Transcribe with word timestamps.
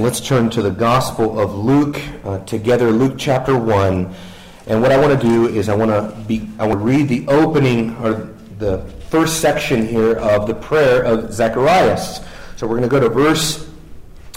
Let's 0.00 0.18
turn 0.18 0.48
to 0.50 0.62
the 0.62 0.70
Gospel 0.70 1.38
of 1.38 1.54
Luke 1.54 2.00
uh, 2.24 2.38
together, 2.44 2.90
Luke 2.90 3.16
chapter 3.18 3.58
1. 3.58 4.14
And 4.66 4.80
what 4.80 4.92
I 4.92 4.98
want 4.98 5.20
to 5.20 5.28
do 5.28 5.46
is 5.46 5.68
I 5.68 5.74
want 5.74 5.90
to 5.90 6.16
be 6.26 6.48
I 6.58 6.66
want 6.66 6.80
to 6.80 6.84
read 6.86 7.06
the 7.06 7.26
opening 7.28 7.94
or 7.98 8.34
the 8.58 8.78
first 9.10 9.42
section 9.42 9.86
here 9.86 10.16
of 10.16 10.46
the 10.46 10.54
prayer 10.54 11.02
of 11.02 11.34
Zacharias. 11.34 12.24
So 12.56 12.66
we're 12.66 12.78
going 12.78 12.88
to 12.88 12.88
go 12.88 12.98
to 12.98 13.10
verse 13.10 13.68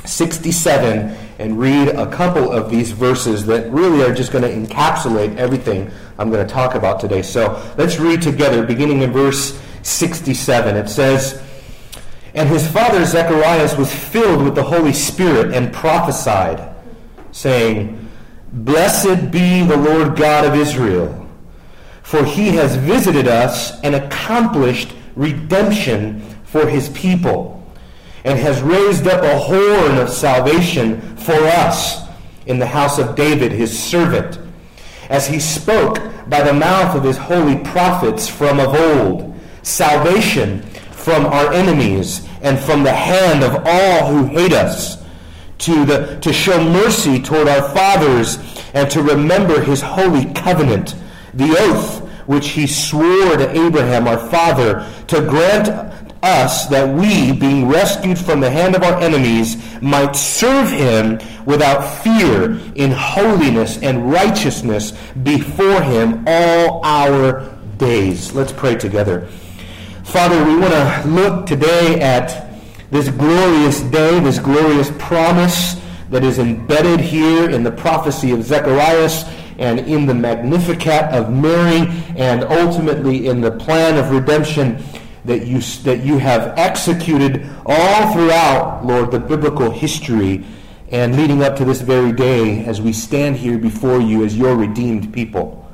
67 0.04 1.16
and 1.40 1.58
read 1.58 1.88
a 1.88 2.12
couple 2.12 2.52
of 2.52 2.70
these 2.70 2.92
verses 2.92 3.46
that 3.46 3.72
really 3.72 4.04
are 4.04 4.14
just 4.14 4.34
going 4.34 4.44
to 4.44 4.54
encapsulate 4.54 5.38
everything 5.38 5.90
I'm 6.20 6.30
going 6.30 6.46
to 6.46 6.54
talk 6.54 6.76
about 6.76 7.00
today. 7.00 7.22
So 7.22 7.54
let's 7.78 8.00
read 8.00 8.22
together 8.22 8.66
beginning 8.66 9.02
in 9.02 9.14
verse 9.14 9.58
67. 9.84 10.76
It 10.76 10.90
says, 10.90 11.42
and 12.34 12.50
his 12.50 12.68
father 12.68 13.06
Zacharias 13.06 13.78
was 13.78 13.94
filled 13.94 14.44
with 14.44 14.56
the 14.56 14.64
Holy 14.64 14.94
Spirit 14.94 15.54
and 15.54 15.72
prophesied, 15.72 16.76
saying, 17.32 18.10
Blessed 18.52 19.32
be 19.32 19.64
the 19.64 19.78
Lord 19.78 20.16
God 20.16 20.46
of 20.46 20.56
Israel, 20.56 21.28
for 22.02 22.24
he 22.24 22.50
has 22.50 22.76
visited 22.76 23.28
us 23.28 23.80
and 23.82 23.96
accomplished 23.96 24.94
redemption 25.16 26.22
for 26.44 26.68
his 26.68 26.90
people, 26.90 27.64
and 28.24 28.40
has 28.40 28.62
raised 28.62 29.08
up 29.08 29.24
a 29.24 29.38
horn 29.38 29.98
of 29.98 30.10
salvation 30.10 31.02
for 31.18 31.34
us 31.34 32.08
in 32.46 32.58
the 32.58 32.66
house 32.66 32.98
of 32.98 33.16
David 33.16 33.52
his 33.52 33.78
servant, 33.78 34.40
as 35.10 35.28
he 35.28 35.40
spoke 35.40 36.00
by 36.28 36.42
the 36.42 36.54
mouth 36.54 36.96
of 36.96 37.04
his 37.04 37.18
holy 37.18 37.58
prophets 37.64 38.28
from 38.28 38.60
of 38.60 38.74
old, 38.74 39.40
salvation 39.62 40.62
from 41.04 41.26
our 41.26 41.52
enemies 41.52 42.28
and 42.44 42.60
from 42.60 42.84
the 42.84 42.94
hand 42.94 43.44
of 43.44 43.64
all 43.66 44.12
who 44.12 44.26
hate 44.26 44.54
us, 44.54 45.04
to, 45.60 45.86
the, 45.86 46.20
to 46.20 46.34
show 46.34 46.62
mercy 46.62 47.22
toward 47.22 47.48
our 47.48 47.70
fathers 47.74 48.38
and 48.74 48.90
to 48.92 49.02
remember 49.02 49.62
his 49.62 49.82
holy 49.82 50.26
covenant, 50.34 50.96
the 51.34 51.56
oath 51.58 52.02
which 52.28 52.50
he 52.50 52.68
swore 52.68 53.38
to 53.38 53.50
Abraham 53.58 54.08
our 54.08 54.18
father, 54.30 54.90
to 55.08 55.22
grant 55.22 55.70
us 56.24 56.68
that 56.68 56.88
we, 56.88 57.34
being 57.34 57.68
rescued 57.68 58.18
from 58.18 58.40
the 58.40 58.50
hand 58.50 58.76
of 58.76 58.84
our 58.84 59.00
enemies, 59.02 59.58
might 59.82 60.16
serve 60.16 60.70
him 60.70 61.20
without 61.46 61.82
fear 62.02 62.58
in 62.76 62.92
holiness 62.92 63.78
and 63.82 64.10
righteousness 64.12 64.94
before 65.24 65.82
him 65.82 66.24
all 66.26 66.84
our 66.86 67.54
days. 67.78 68.34
Let's 68.34 68.54
pray 68.54 68.76
together. 68.76 69.28
Father, 70.04 70.44
we 70.46 70.58
want 70.58 70.74
to 70.74 71.08
look 71.08 71.46
today 71.46 72.00
at 72.02 72.52
this 72.92 73.10
glorious 73.10 73.82
day, 73.82 74.20
this 74.20 74.38
glorious 74.38 74.92
promise 75.00 75.82
that 76.10 76.24
is 76.24 76.40
embedded 76.40 77.00
here 77.00 77.50
in 77.50 77.64
the 77.64 77.72
prophecy 77.72 78.32
of 78.32 78.44
Zechariah 78.44 79.10
and 79.58 79.80
in 79.80 80.06
the 80.06 80.14
Magnificat 80.14 81.06
of 81.14 81.32
Mary 81.32 81.88
and 82.16 82.44
ultimately 82.44 83.28
in 83.28 83.42
the 83.42 83.52
plan 83.52 83.98
of 83.98 84.12
redemption 84.12 84.84
that 85.26 85.48
you, 85.48 85.60
that 85.84 86.04
you 86.04 86.18
have 86.18 86.54
executed 86.60 87.50
all 87.66 88.14
throughout, 88.14 88.86
Lord, 88.86 89.10
the 89.10 89.20
biblical 89.20 89.72
history 89.72 90.44
and 90.92 91.16
leading 91.16 91.42
up 91.42 91.56
to 91.56 91.66
this 91.66 91.82
very 91.82 92.12
day 92.12 92.66
as 92.66 92.82
we 92.82 92.94
stand 92.94 93.38
here 93.38 93.58
before 93.58 94.02
you 94.02 94.26
as 94.26 94.38
your 94.38 94.56
redeemed 94.56 95.14
people. 95.14 95.68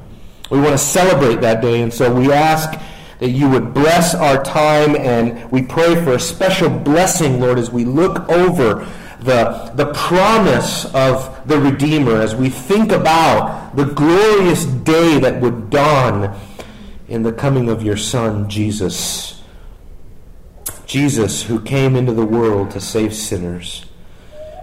We 0.51 0.59
want 0.59 0.71
to 0.71 0.77
celebrate 0.77 1.41
that 1.41 1.61
day, 1.61 1.81
and 1.81 1.93
so 1.93 2.13
we 2.13 2.31
ask 2.31 2.79
that 3.19 3.29
you 3.29 3.49
would 3.49 3.73
bless 3.73 4.15
our 4.15 4.43
time, 4.43 4.95
and 4.95 5.49
we 5.51 5.61
pray 5.61 5.95
for 6.03 6.13
a 6.13 6.19
special 6.19 6.69
blessing, 6.69 7.39
Lord, 7.39 7.59
as 7.59 7.69
we 7.69 7.85
look 7.85 8.27
over 8.29 8.87
the, 9.19 9.71
the 9.75 9.93
promise 9.93 10.85
of 10.95 11.47
the 11.47 11.59
Redeemer, 11.59 12.21
as 12.21 12.35
we 12.35 12.49
think 12.49 12.91
about 12.91 13.75
the 13.75 13.85
glorious 13.85 14.65
day 14.65 15.19
that 15.19 15.41
would 15.41 15.69
dawn 15.69 16.39
in 17.09 17.23
the 17.23 17.33
coming 17.33 17.69
of 17.69 17.83
your 17.83 17.97
Son, 17.97 18.49
Jesus. 18.49 19.41
Jesus, 20.85 21.43
who 21.43 21.61
came 21.61 21.95
into 21.95 22.13
the 22.13 22.25
world 22.25 22.71
to 22.71 22.79
save 22.79 23.13
sinners. 23.13 23.85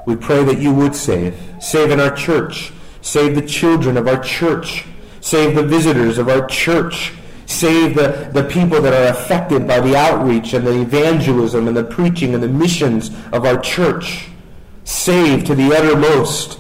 We 0.07 0.17
pray 0.17 0.45
that 0.45 0.59
you 0.59 0.73
would 0.73 0.95
save. 0.95 1.39
Save 1.61 1.91
in 1.91 2.01
our 2.01 2.15
church. 2.15 2.73
Save 3.03 3.35
the 3.35 3.47
children 3.47 3.97
of 3.97 4.09
our 4.09 4.23
church. 4.23 4.87
Save 5.21 5.55
the 5.55 5.63
visitors 5.63 6.17
of 6.17 6.29
our 6.29 6.47
church. 6.47 7.13
Save 7.47 7.95
the, 7.95 8.29
the 8.33 8.45
people 8.45 8.83
that 8.83 8.93
are 8.93 9.13
affected 9.13 9.67
by 9.67 9.81
the 9.81 9.97
outreach 9.97 10.53
and 10.53 10.67
the 10.67 10.81
evangelism 10.81 11.69
and 11.69 11.77
the 11.77 11.85
preaching 11.85 12.35
and 12.35 12.43
the 12.43 12.49
missions 12.49 13.11
of 13.33 13.45
our 13.45 13.59
church. 13.61 14.29
Save 14.85 15.45
to 15.45 15.55
the 15.55 15.73
uttermost 15.73 16.59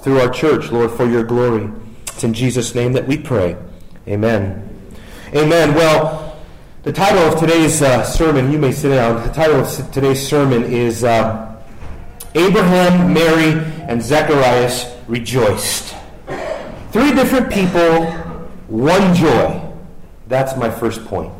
through 0.00 0.20
our 0.20 0.30
church, 0.30 0.70
Lord, 0.70 0.92
for 0.92 1.08
your 1.08 1.24
glory. 1.24 1.70
It's 2.06 2.24
in 2.24 2.34
Jesus' 2.34 2.74
name 2.74 2.92
that 2.94 3.06
we 3.06 3.18
pray. 3.18 3.56
Amen. 4.06 4.68
Amen. 5.34 5.74
Well, 5.74 6.36
the 6.84 6.92
title 6.92 7.18
of 7.18 7.38
today's 7.38 7.82
uh, 7.82 8.04
sermon, 8.04 8.50
you 8.50 8.58
may 8.58 8.72
sit 8.72 8.90
down. 8.90 9.26
The 9.26 9.32
title 9.32 9.56
of 9.56 9.92
today's 9.92 10.26
sermon 10.26 10.64
is 10.64 11.04
uh, 11.04 11.60
Abraham, 12.34 13.12
Mary, 13.12 13.60
and 13.88 14.00
Zacharias 14.00 14.96
rejoiced. 15.08 15.94
Three 16.92 17.12
different 17.12 17.52
people, 17.52 18.06
one 18.68 19.14
joy. 19.14 19.67
That's 20.28 20.56
my 20.56 20.70
first 20.70 21.04
point. 21.06 21.32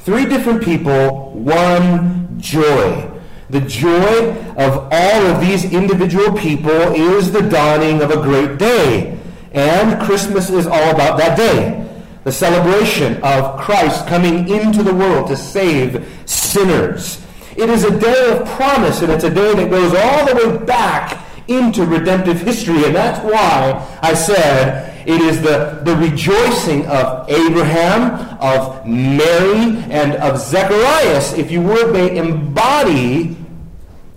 Three 0.00 0.26
different 0.26 0.62
people, 0.62 1.30
one 1.30 2.38
joy. 2.38 3.10
The 3.48 3.62
joy 3.62 4.32
of 4.56 4.88
all 4.92 5.26
of 5.26 5.40
these 5.40 5.64
individual 5.72 6.36
people 6.36 6.70
is 6.70 7.32
the 7.32 7.40
dawning 7.40 8.02
of 8.02 8.10
a 8.10 8.16
great 8.16 8.58
day. 8.58 9.18
And 9.52 10.00
Christmas 10.02 10.50
is 10.50 10.66
all 10.66 10.90
about 10.90 11.18
that 11.18 11.38
day. 11.38 11.80
The 12.24 12.32
celebration 12.32 13.22
of 13.22 13.58
Christ 13.60 14.06
coming 14.06 14.48
into 14.48 14.82
the 14.82 14.94
world 14.94 15.28
to 15.28 15.36
save 15.36 16.06
sinners. 16.26 17.24
It 17.56 17.70
is 17.70 17.84
a 17.84 17.98
day 17.98 18.32
of 18.32 18.46
promise, 18.48 19.00
and 19.00 19.12
it's 19.12 19.24
a 19.24 19.30
day 19.30 19.54
that 19.54 19.70
goes 19.70 19.94
all 19.94 20.26
the 20.26 20.34
way 20.34 20.64
back 20.64 21.24
into 21.48 21.86
redemptive 21.86 22.40
history. 22.40 22.84
And 22.84 22.94
that's 22.94 23.20
why 23.20 23.98
I 24.02 24.12
said 24.14 24.93
it 25.06 25.20
is 25.20 25.42
the, 25.42 25.80
the 25.84 25.96
rejoicing 25.96 26.86
of 26.86 27.28
Abraham, 27.28 28.38
of 28.40 28.86
Mary, 28.86 29.82
and 29.90 30.14
of 30.14 30.38
Zacharias. 30.38 31.34
If 31.34 31.50
you 31.50 31.60
would, 31.62 31.94
they 31.94 32.16
embody 32.16 33.36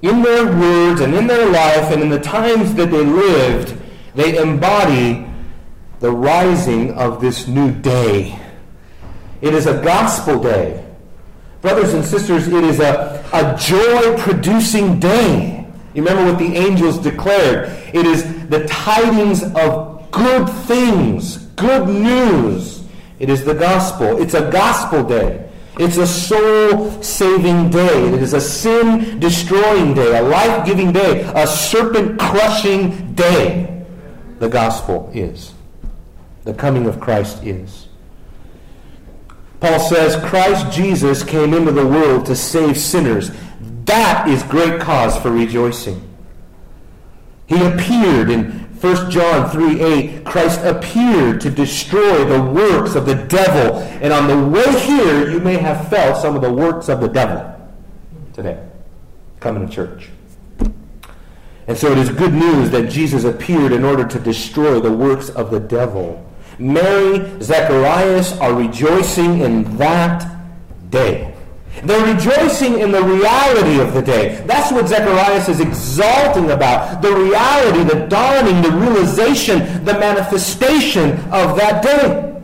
in 0.01 0.21
their 0.21 0.45
words 0.45 1.01
and 1.01 1.13
in 1.13 1.27
their 1.27 1.49
life 1.49 1.91
and 1.91 2.01
in 2.01 2.09
the 2.09 2.19
times 2.19 2.73
that 2.75 2.91
they 2.91 3.03
lived, 3.03 3.77
they 4.15 4.37
embody 4.37 5.27
the 5.99 6.11
rising 6.11 6.93
of 6.93 7.19
this 7.19 7.47
new 7.47 7.71
day. 7.71 8.39
It 9.41 9.53
is 9.53 9.65
a 9.65 9.81
gospel 9.83 10.41
day. 10.41 10.83
Brothers 11.61 11.93
and 11.93 12.05
sisters, 12.05 12.47
it 12.47 12.63
is 12.63 12.79
a, 12.79 13.25
a 13.33 13.57
joy 13.57 14.17
producing 14.17 14.99
day. 14.99 15.65
You 15.93 16.03
remember 16.03 16.31
what 16.31 16.39
the 16.39 16.55
angels 16.55 16.99
declared? 16.99 17.69
It 17.93 18.05
is 18.05 18.47
the 18.47 18.65
tidings 18.67 19.43
of 19.55 19.96
good 20.17 20.49
things, 20.65 21.37
good 21.55 21.87
news. 21.87 22.83
It 23.19 23.29
is 23.29 23.43
the 23.43 23.53
gospel. 23.53 24.21
It's 24.21 24.33
a 24.33 24.49
gospel 24.51 25.03
day. 25.03 25.47
It's 25.79 25.97
a 25.97 26.07
soul 26.07 27.01
saving 27.03 27.69
day. 27.69 28.13
It 28.13 28.21
is 28.21 28.33
a 28.33 28.41
sin 28.41 29.19
destroying 29.19 29.93
day, 29.93 30.17
a 30.17 30.23
life 30.23 30.65
giving 30.65 30.91
day, 30.91 31.21
a 31.35 31.45
serpent 31.45 32.19
crushing 32.19 33.13
day. 33.13 33.85
The 34.39 34.49
gospel 34.49 35.11
is. 35.13 35.53
The 36.43 36.53
coming 36.53 36.87
of 36.87 36.99
Christ 36.99 37.43
is. 37.43 37.87
Paul 39.59 39.79
says 39.79 40.15
Christ 40.29 40.71
Jesus 40.71 41.23
came 41.23 41.53
into 41.53 41.71
the 41.71 41.85
world 41.85 42.25
to 42.27 42.35
save 42.35 42.77
sinners. 42.77 43.31
That 43.85 44.27
is 44.27 44.43
great 44.43 44.79
cause 44.79 45.17
for 45.17 45.31
rejoicing. 45.31 46.03
He 47.47 47.55
appeared 47.55 48.29
in 48.29 48.66
1 48.81 49.09
John 49.09 49.49
3 49.49 49.81
8, 49.81 50.25
Christ 50.25 50.61
appeared 50.63 51.41
to 51.41 51.49
destroy 51.49 52.25
the 52.25 52.41
works 52.41 52.95
of 52.95 53.05
the 53.05 53.15
devil. 53.15 53.79
And 53.79 54.13
on 54.13 54.27
the 54.27 54.47
way 54.47 54.79
here, 54.81 55.29
you 55.29 55.39
may 55.39 55.57
have 55.57 55.89
felt 55.89 56.21
some 56.21 56.35
of 56.35 56.41
the 56.41 56.51
works 56.51 56.87
of 56.89 57.01
the 57.01 57.07
devil 57.07 57.55
today 58.33 58.63
coming 59.39 59.67
to 59.67 59.73
church. 59.73 60.09
And 61.67 61.77
so 61.77 61.91
it 61.91 61.97
is 61.97 62.09
good 62.09 62.33
news 62.33 62.69
that 62.69 62.89
Jesus 62.89 63.23
appeared 63.23 63.71
in 63.71 63.83
order 63.83 64.07
to 64.07 64.19
destroy 64.19 64.79
the 64.79 64.91
works 64.91 65.29
of 65.29 65.51
the 65.51 65.59
devil. 65.59 66.23
Mary, 66.59 67.41
Zacharias 67.41 68.33
are 68.39 68.53
rejoicing 68.53 69.41
in 69.41 69.77
that 69.77 70.25
day. 70.89 71.36
They're 71.83 72.13
rejoicing 72.13 72.79
in 72.79 72.91
the 72.91 73.03
reality 73.03 73.79
of 73.79 73.93
the 73.93 74.01
day. 74.01 74.43
That's 74.45 74.71
what 74.71 74.87
Zechariah 74.87 75.47
is 75.47 75.59
exalting 75.59 76.51
about. 76.51 77.01
The 77.01 77.13
reality, 77.13 77.83
the 77.83 78.07
dawning, 78.07 78.61
the 78.61 78.71
realization, 78.71 79.85
the 79.85 79.93
manifestation 79.93 81.11
of 81.31 81.55
that 81.57 81.83
day. 81.83 82.41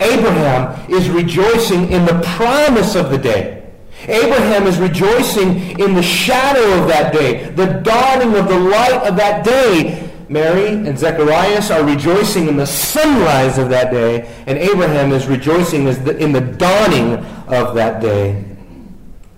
Abraham 0.00 0.90
is 0.90 1.10
rejoicing 1.10 1.90
in 1.90 2.06
the 2.06 2.20
promise 2.24 2.94
of 2.94 3.10
the 3.10 3.18
day. 3.18 3.68
Abraham 4.04 4.66
is 4.66 4.78
rejoicing 4.78 5.78
in 5.78 5.94
the 5.94 6.02
shadow 6.02 6.80
of 6.80 6.88
that 6.88 7.12
day, 7.12 7.50
the 7.50 7.66
dawning 7.66 8.34
of 8.34 8.48
the 8.48 8.58
light 8.58 9.02
of 9.06 9.16
that 9.16 9.44
day. 9.44 10.10
Mary 10.30 10.68
and 10.68 10.96
Zacharias 10.96 11.70
are 11.70 11.84
rejoicing 11.84 12.48
in 12.48 12.56
the 12.56 12.66
sunrise 12.66 13.58
of 13.58 13.68
that 13.68 13.90
day, 13.90 14.32
and 14.46 14.56
Abraham 14.56 15.12
is 15.12 15.26
rejoicing 15.26 15.88
in 15.88 16.32
the 16.32 16.40
dawning 16.40 17.16
of 17.48 17.74
that 17.74 18.00
day 18.00 18.49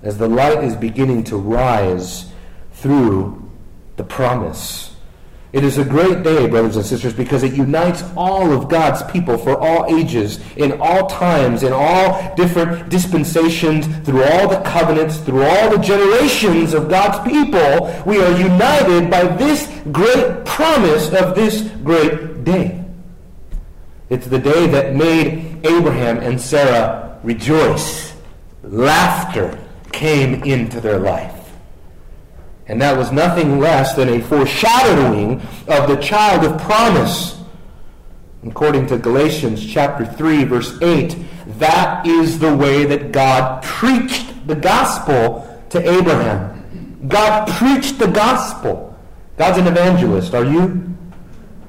as 0.03 0.19
the 0.19 0.29
light 0.29 0.65
is 0.65 0.77
beginning 0.77 1.25
to 1.25 1.37
rise 1.37 2.31
through 2.73 3.51
the 3.97 4.05
promise. 4.05 4.93
It 5.53 5.65
is 5.65 5.77
a 5.77 5.85
great 5.85 6.23
day, 6.23 6.49
brothers 6.49 6.77
and 6.77 6.85
sisters, 6.85 7.13
because 7.13 7.43
it 7.43 7.53
unites 7.53 8.03
all 8.17 8.53
of 8.53 8.71
God's 8.71 9.03
people 9.13 9.37
for 9.37 9.59
all 9.59 9.85
ages, 9.95 10.41
in 10.57 10.81
all 10.81 11.07
times, 11.09 11.63
in 11.63 11.75
all 11.75 12.35
different 12.37 12.89
dispensations, 12.89 13.87
through 14.07 14.25
all 14.25 14.49
the 14.49 14.61
covenants, 14.63 15.19
through 15.19 15.43
all 15.43 15.71
the 15.71 15.77
generations 15.77 16.73
of 16.73 16.89
God's 16.89 17.19
people. 17.31 18.03
We 18.07 18.23
are 18.23 18.39
united 18.39 19.11
by 19.11 19.25
this 19.25 19.71
great 19.93 20.47
promise 20.47 21.13
of 21.13 21.35
this 21.35 21.69
great 21.85 22.45
day. 22.45 22.83
It's 24.09 24.27
the 24.27 24.39
day 24.39 24.67
that 24.69 24.97
made 24.97 25.67
Abraham 25.67 26.19
and 26.19 26.41
Sarah 26.41 27.21
rejoice. 27.23 28.15
Laughter 28.63 29.59
came 29.93 30.43
into 30.45 30.81
their 30.81 30.99
life. 30.99 31.53
And 32.67 32.81
that 32.81 32.97
was 32.97 33.13
nothing 33.13 33.59
less 33.59 33.95
than 33.95 34.09
a 34.09 34.21
foreshadowing 34.21 35.41
of 35.69 35.89
the 35.89 35.97
child 35.97 36.45
of 36.45 36.61
promise. 36.61 37.41
According 38.47 38.87
to 38.89 38.99
Galatians 38.99 39.65
chapter 39.65 40.05
3 40.05 40.45
verse 40.45 40.81
8, 40.81 41.17
that 41.59 42.07
is 42.07 42.39
the 42.39 42.55
way 42.55 42.85
that 42.85 43.13
God 43.13 43.63
preached 43.63 44.47
the 44.47 44.55
gospel 44.55 45.49
to 45.71 45.79
Abraham. 45.79 47.07
God 47.09 47.49
preached 47.49 47.99
the 47.99 48.09
gospel. 48.09 48.99
God's 49.37 49.59
an 49.59 49.67
evangelist, 49.67 50.35
are 50.35 50.45
you? 50.45 50.95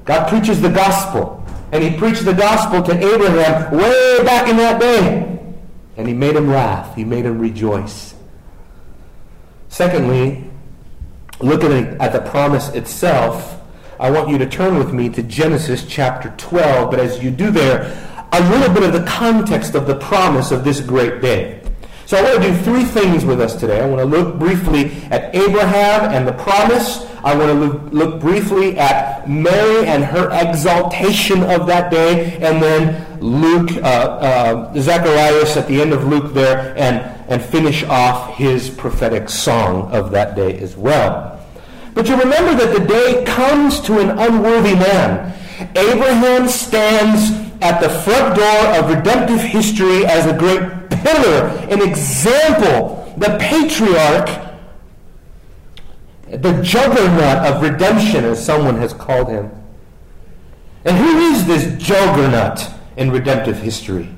God 0.04 0.28
preaches 0.28 0.60
the 0.60 0.70
gospel. 0.70 1.44
And 1.72 1.82
he 1.82 1.96
preached 1.96 2.24
the 2.24 2.34
gospel 2.34 2.82
to 2.82 2.92
Abraham 2.92 3.76
way 3.76 4.22
back 4.22 4.48
in 4.48 4.56
that 4.58 4.80
day. 4.80 5.38
And 5.96 6.06
he 6.06 6.14
made 6.14 6.36
him 6.36 6.48
laugh. 6.48 6.94
He 6.94 7.04
made 7.04 7.24
him 7.24 7.38
rejoice. 7.38 8.13
Secondly, 9.74 10.44
looking 11.40 11.72
at 12.00 12.12
the 12.12 12.20
promise 12.20 12.68
itself, 12.76 13.60
I 13.98 14.08
want 14.08 14.28
you 14.28 14.38
to 14.38 14.46
turn 14.46 14.78
with 14.78 14.92
me 14.92 15.08
to 15.08 15.20
Genesis 15.20 15.84
chapter 15.84 16.32
12. 16.36 16.92
But 16.92 17.00
as 17.00 17.20
you 17.24 17.32
do 17.32 17.50
there, 17.50 17.82
a 18.30 18.50
little 18.50 18.72
bit 18.72 18.84
of 18.84 18.92
the 18.92 19.04
context 19.04 19.74
of 19.74 19.88
the 19.88 19.96
promise 19.96 20.52
of 20.52 20.62
this 20.62 20.78
great 20.78 21.20
day. 21.20 21.60
So 22.06 22.16
I 22.16 22.22
want 22.22 22.40
to 22.44 22.50
do 22.52 22.56
three 22.58 22.84
things 22.84 23.24
with 23.24 23.40
us 23.40 23.56
today. 23.56 23.80
I 23.80 23.86
want 23.86 23.98
to 23.98 24.04
look 24.04 24.38
briefly 24.38 24.92
at 25.10 25.34
Abraham 25.34 26.12
and 26.12 26.28
the 26.28 26.34
promise. 26.34 27.04
I 27.24 27.34
want 27.34 27.50
to 27.50 27.54
look, 27.54 27.92
look 27.92 28.20
briefly 28.20 28.78
at 28.78 29.28
Mary 29.28 29.88
and 29.88 30.04
her 30.04 30.30
exaltation 30.30 31.42
of 31.42 31.66
that 31.66 31.90
day. 31.90 32.34
And 32.34 32.62
then 32.62 33.20
Luke, 33.20 33.72
uh, 33.78 33.80
uh, 33.80 34.80
Zacharias 34.80 35.56
at 35.56 35.66
the 35.66 35.80
end 35.80 35.92
of 35.92 36.04
Luke 36.04 36.32
there, 36.32 36.78
and, 36.78 37.13
and 37.28 37.42
finish 37.42 37.84
off 37.84 38.36
his 38.36 38.70
prophetic 38.70 39.28
song 39.28 39.90
of 39.92 40.10
that 40.10 40.34
day 40.36 40.58
as 40.58 40.76
well. 40.76 41.40
But 41.94 42.08
you 42.08 42.16
remember 42.16 42.54
that 42.54 42.78
the 42.78 42.84
day 42.84 43.24
comes 43.24 43.80
to 43.82 44.00
an 44.00 44.10
unworthy 44.18 44.74
man. 44.74 45.32
Abraham 45.76 46.48
stands 46.48 47.30
at 47.62 47.80
the 47.80 47.88
front 47.88 48.36
door 48.36 48.66
of 48.76 48.90
redemptive 48.90 49.40
history 49.40 50.04
as 50.04 50.26
a 50.26 50.36
great 50.36 50.90
pillar, 50.90 51.48
an 51.70 51.80
example, 51.80 53.14
the 53.16 53.36
patriarch, 53.40 54.42
the 56.28 56.60
juggernaut 56.62 57.46
of 57.46 57.62
redemption, 57.62 58.24
as 58.24 58.44
someone 58.44 58.76
has 58.76 58.92
called 58.92 59.28
him. 59.28 59.50
And 60.84 60.96
who 60.96 61.18
is 61.32 61.46
this 61.46 61.82
juggernaut 61.82 62.70
in 62.96 63.10
redemptive 63.10 63.58
history? 63.58 64.13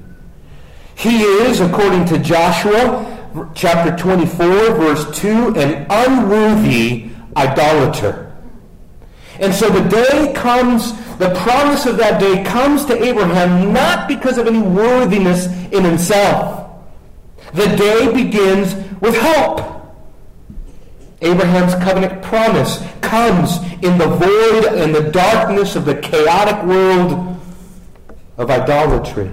He 0.97 1.23
is, 1.23 1.61
according 1.61 2.07
to 2.07 2.19
Joshua 2.19 3.13
chapter 3.55 3.95
24, 3.97 4.47
verse 4.47 5.19
2, 5.19 5.55
an 5.55 5.87
unworthy 5.91 7.11
idolater. 7.37 8.35
And 9.39 9.55
so 9.55 9.69
the 9.69 9.87
day 9.91 10.33
comes, 10.35 10.95
the 11.19 11.35
promise 11.35 11.85
of 11.85 11.99
that 11.99 12.19
day 12.19 12.43
comes 12.45 12.87
to 12.87 13.03
Abraham 13.03 13.75
not 13.75 14.09
because 14.09 14.39
of 14.39 14.47
any 14.47 14.63
worthiness 14.63 15.47
in 15.71 15.85
himself. 15.85 16.71
The 17.53 17.67
day 17.77 18.11
begins 18.15 18.75
with 19.01 19.17
hope. 19.19 19.61
Abraham's 21.21 21.75
covenant 21.75 22.23
promise 22.23 22.83
comes 23.03 23.59
in 23.83 23.99
the 23.99 24.07
void 24.07 24.73
and 24.75 24.95
the 24.95 25.11
darkness 25.11 25.77
of 25.77 25.85
the 25.85 25.97
chaotic 25.97 26.65
world 26.65 27.39
of 28.39 28.51
idolatry. 28.51 29.31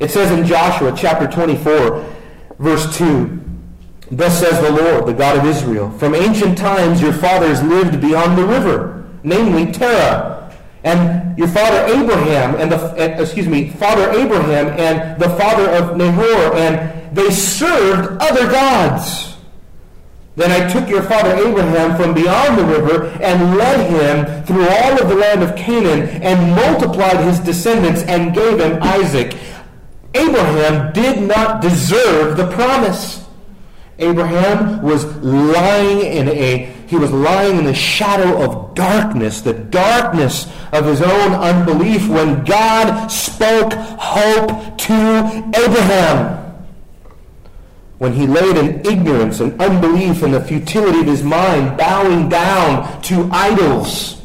It 0.00 0.10
says 0.10 0.30
in 0.30 0.44
Joshua 0.46 0.94
chapter 0.96 1.26
24, 1.26 2.04
verse 2.58 2.96
2, 2.96 3.40
Thus 4.10 4.38
says 4.38 4.60
the 4.60 4.70
Lord, 4.70 5.06
the 5.06 5.12
God 5.12 5.38
of 5.38 5.46
Israel, 5.46 5.90
From 5.98 6.14
ancient 6.14 6.58
times 6.58 7.00
your 7.00 7.12
fathers 7.12 7.62
lived 7.62 8.00
beyond 8.00 8.36
the 8.36 8.44
river, 8.44 9.08
namely 9.22 9.72
Terah, 9.72 10.52
and 10.82 11.36
your 11.38 11.48
father 11.48 11.84
Abraham, 11.86 12.56
and 12.56 12.70
the 12.70 13.20
excuse 13.20 13.48
me, 13.48 13.70
father 13.70 14.10
Abraham, 14.10 14.68
and 14.78 15.20
the 15.20 15.30
father 15.30 15.70
of 15.70 15.96
Nahor, 15.96 16.54
and 16.54 17.16
they 17.16 17.30
served 17.30 18.20
other 18.20 18.46
gods. 18.50 19.34
Then 20.36 20.50
I 20.50 20.68
took 20.68 20.88
your 20.88 21.02
father 21.02 21.32
Abraham 21.32 21.96
from 21.96 22.12
beyond 22.12 22.58
the 22.58 22.64
river 22.64 23.06
and 23.22 23.56
led 23.56 23.88
him 23.88 24.44
through 24.44 24.66
all 24.68 25.00
of 25.00 25.08
the 25.08 25.14
land 25.14 25.44
of 25.44 25.54
Canaan 25.54 26.08
and 26.22 26.56
multiplied 26.56 27.24
his 27.24 27.38
descendants 27.38 28.02
and 28.02 28.34
gave 28.34 28.58
him 28.58 28.82
Isaac. 28.82 29.36
Abraham 30.14 30.92
did 30.92 31.26
not 31.26 31.60
deserve 31.60 32.36
the 32.36 32.50
promise. 32.52 33.24
Abraham 33.98 34.82
was 34.82 35.04
lying 35.16 36.00
in 36.00 36.28
a 36.28 36.74
he 36.86 36.96
was 36.96 37.10
lying 37.10 37.58
in 37.58 37.64
the 37.64 37.74
shadow 37.74 38.42
of 38.42 38.74
darkness, 38.74 39.40
the 39.40 39.54
darkness 39.54 40.46
of 40.72 40.84
his 40.84 41.00
own 41.00 41.32
unbelief 41.32 42.08
when 42.08 42.44
God 42.44 43.08
spoke 43.08 43.72
hope 43.72 44.78
to 44.78 45.52
Abraham. 45.56 46.40
When 47.98 48.12
he 48.12 48.26
laid 48.26 48.56
in 48.56 48.86
ignorance 48.86 49.40
and 49.40 49.60
unbelief 49.60 50.22
and 50.22 50.34
the 50.34 50.40
futility 50.40 51.00
of 51.00 51.06
his 51.06 51.22
mind, 51.22 51.78
bowing 51.78 52.28
down 52.28 53.00
to 53.02 53.28
idols, 53.32 54.22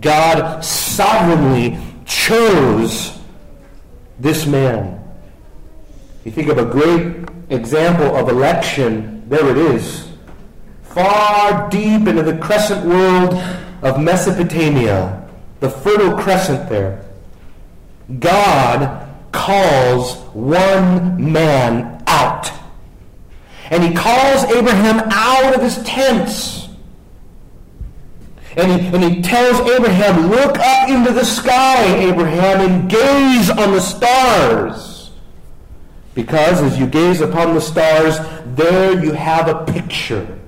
God 0.00 0.64
sovereignly 0.64 1.78
chose 2.06 3.18
this 4.18 4.46
man. 4.46 5.02
You 6.24 6.30
think 6.30 6.48
of 6.48 6.58
a 6.58 6.64
great 6.64 7.28
example 7.50 8.16
of 8.16 8.28
election, 8.28 9.28
there 9.28 9.48
it 9.50 9.56
is. 9.56 10.08
Far 10.82 11.68
deep 11.70 12.06
into 12.06 12.22
the 12.22 12.38
crescent 12.38 12.84
world 12.86 13.34
of 13.82 14.00
Mesopotamia, 14.00 15.28
the 15.60 15.70
Fertile 15.70 16.16
Crescent 16.16 16.68
there, 16.68 17.04
God 18.18 19.08
calls 19.32 20.16
one 20.34 21.32
man 21.32 22.02
out. 22.06 22.50
And 23.70 23.82
he 23.82 23.94
calls 23.94 24.44
Abraham 24.44 25.00
out 25.10 25.54
of 25.54 25.62
his 25.62 25.82
tents. 25.82 26.61
And 28.56 28.70
he, 28.70 28.86
and 28.88 29.02
he 29.02 29.22
tells 29.22 29.60
Abraham, 29.68 30.30
Look 30.30 30.58
up 30.58 30.88
into 30.88 31.12
the 31.12 31.24
sky, 31.24 31.84
Abraham, 31.96 32.60
and 32.60 32.90
gaze 32.90 33.50
on 33.50 33.72
the 33.72 33.80
stars. 33.80 35.10
Because 36.14 36.60
as 36.60 36.78
you 36.78 36.86
gaze 36.86 37.20
upon 37.20 37.54
the 37.54 37.60
stars, 37.60 38.18
there 38.54 39.02
you 39.02 39.12
have 39.12 39.48
a 39.48 39.64
picture, 39.64 40.38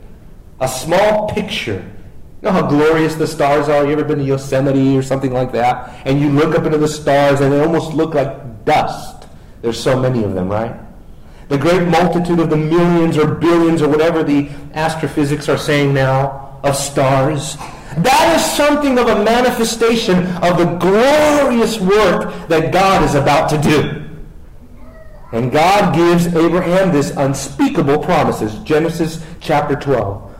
a 0.61 0.69
small 0.69 1.29
picture. 1.31 1.91
You 2.43 2.51
know 2.51 2.53
how 2.53 2.67
glorious 2.67 3.15
the 3.15 3.27
stars 3.27 3.71
are? 3.71 3.87
You 3.87 3.93
ever 3.93 4.05
been 4.05 4.19
to 4.19 4.25
Yosemite 4.25 4.99
or 4.99 5.03
something 5.03 5.33
like 5.33 5.53
that? 5.53 6.03
And 6.05 6.21
you 6.21 6.29
look 6.29 6.55
up 6.59 6.67
into 6.67 6.77
the 6.77 6.89
stars 6.89 7.41
and 7.41 7.51
they 7.51 7.61
almost 7.61 7.95
look 7.95 8.13
like 8.13 8.65
dust. 8.67 9.27
There's 9.63 9.83
so 9.83 9.99
many 9.99 10.23
of 10.23 10.35
them, 10.35 10.51
right? 10.51 10.79
The 11.49 11.57
great 11.57 11.89
multitude 11.89 12.41
of 12.41 12.51
the 12.51 12.57
millions 12.59 13.17
or 13.17 13.35
billions 13.35 13.81
or 13.81 13.89
whatever 13.89 14.23
the 14.23 14.51
astrophysics 14.75 15.49
are 15.49 15.57
saying 15.57 15.95
now 15.95 16.59
of 16.63 16.77
stars. 16.77 17.57
That 17.99 18.37
is 18.37 18.45
something 18.45 18.99
of 18.99 19.09
a 19.09 19.25
manifestation 19.25 20.27
of 20.37 20.59
the 20.59 20.77
glorious 20.81 21.81
work 21.81 22.49
that 22.49 22.73
God 22.73 23.03
is 23.05 23.15
about 23.15 23.49
to 23.51 23.59
do. 23.59 24.05
And 25.33 25.51
God 25.51 25.95
gives 25.95 26.27
Abraham 26.29 26.93
this 26.93 27.11
unspeakable 27.17 27.99
promises. 27.99 28.59
Genesis 28.61 29.25
chapter 29.41 29.75
12. 29.75 30.33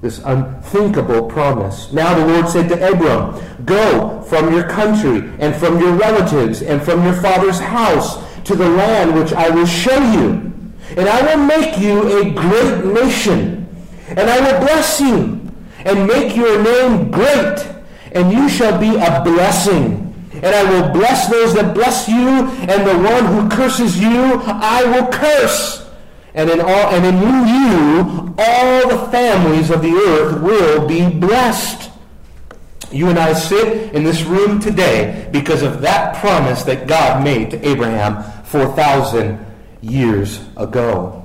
This 0.00 0.20
unthinkable 0.24 1.28
promise. 1.28 1.92
Now 1.92 2.14
the 2.14 2.26
Lord 2.26 2.48
said 2.48 2.68
to 2.68 2.92
Abram, 2.92 3.40
Go 3.64 4.22
from 4.22 4.52
your 4.52 4.68
country 4.68 5.30
and 5.38 5.54
from 5.54 5.78
your 5.78 5.92
relatives 5.92 6.62
and 6.62 6.82
from 6.82 7.04
your 7.04 7.14
father's 7.14 7.60
house 7.60 8.18
to 8.44 8.56
the 8.56 8.68
land 8.68 9.14
which 9.14 9.32
I 9.32 9.50
will 9.50 9.66
show 9.66 9.98
you. 10.12 10.50
and 10.96 11.08
I 11.08 11.22
will 11.22 11.44
make 11.44 11.78
you 11.78 12.20
a 12.20 12.30
great 12.30 12.84
nation, 12.84 13.68
and 14.08 14.20
I 14.20 14.40
will 14.40 14.60
bless 14.60 15.00
you, 15.00 15.39
and 15.84 16.06
make 16.06 16.36
your 16.36 16.62
name 16.62 17.10
great, 17.10 17.66
and 18.12 18.32
you 18.32 18.48
shall 18.48 18.78
be 18.78 18.96
a 18.96 19.22
blessing. 19.22 20.06
And 20.32 20.46
I 20.46 20.62
will 20.70 20.92
bless 20.92 21.28
those 21.28 21.54
that 21.54 21.74
bless 21.74 22.08
you, 22.08 22.16
and 22.16 22.86
the 22.86 22.98
one 22.98 23.26
who 23.26 23.48
curses 23.54 24.00
you, 24.00 24.40
I 24.44 24.84
will 24.84 25.08
curse. 25.08 25.88
And 26.34 26.48
in 26.48 26.60
all 26.60 26.68
and 26.68 27.04
in 27.04 27.16
you, 27.18 28.34
all 28.38 28.88
the 28.88 29.10
families 29.10 29.70
of 29.70 29.82
the 29.82 29.92
earth 29.92 30.40
will 30.40 30.86
be 30.86 31.08
blessed. 31.08 31.90
You 32.92 33.08
and 33.08 33.18
I 33.18 33.34
sit 33.34 33.94
in 33.94 34.02
this 34.02 34.22
room 34.22 34.60
today 34.60 35.28
because 35.32 35.62
of 35.62 35.80
that 35.82 36.16
promise 36.16 36.62
that 36.64 36.86
God 36.86 37.22
made 37.22 37.50
to 37.50 37.68
Abraham 37.68 38.22
4,000 38.44 39.44
years 39.80 40.40
ago. 40.56 41.16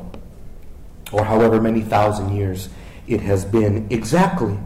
Or 1.11 1.23
however 1.23 1.61
many 1.61 1.81
thousand 1.81 2.35
years 2.35 2.69
it 3.07 3.21
has 3.21 3.45
been 3.45 3.87
exactly. 3.89 4.57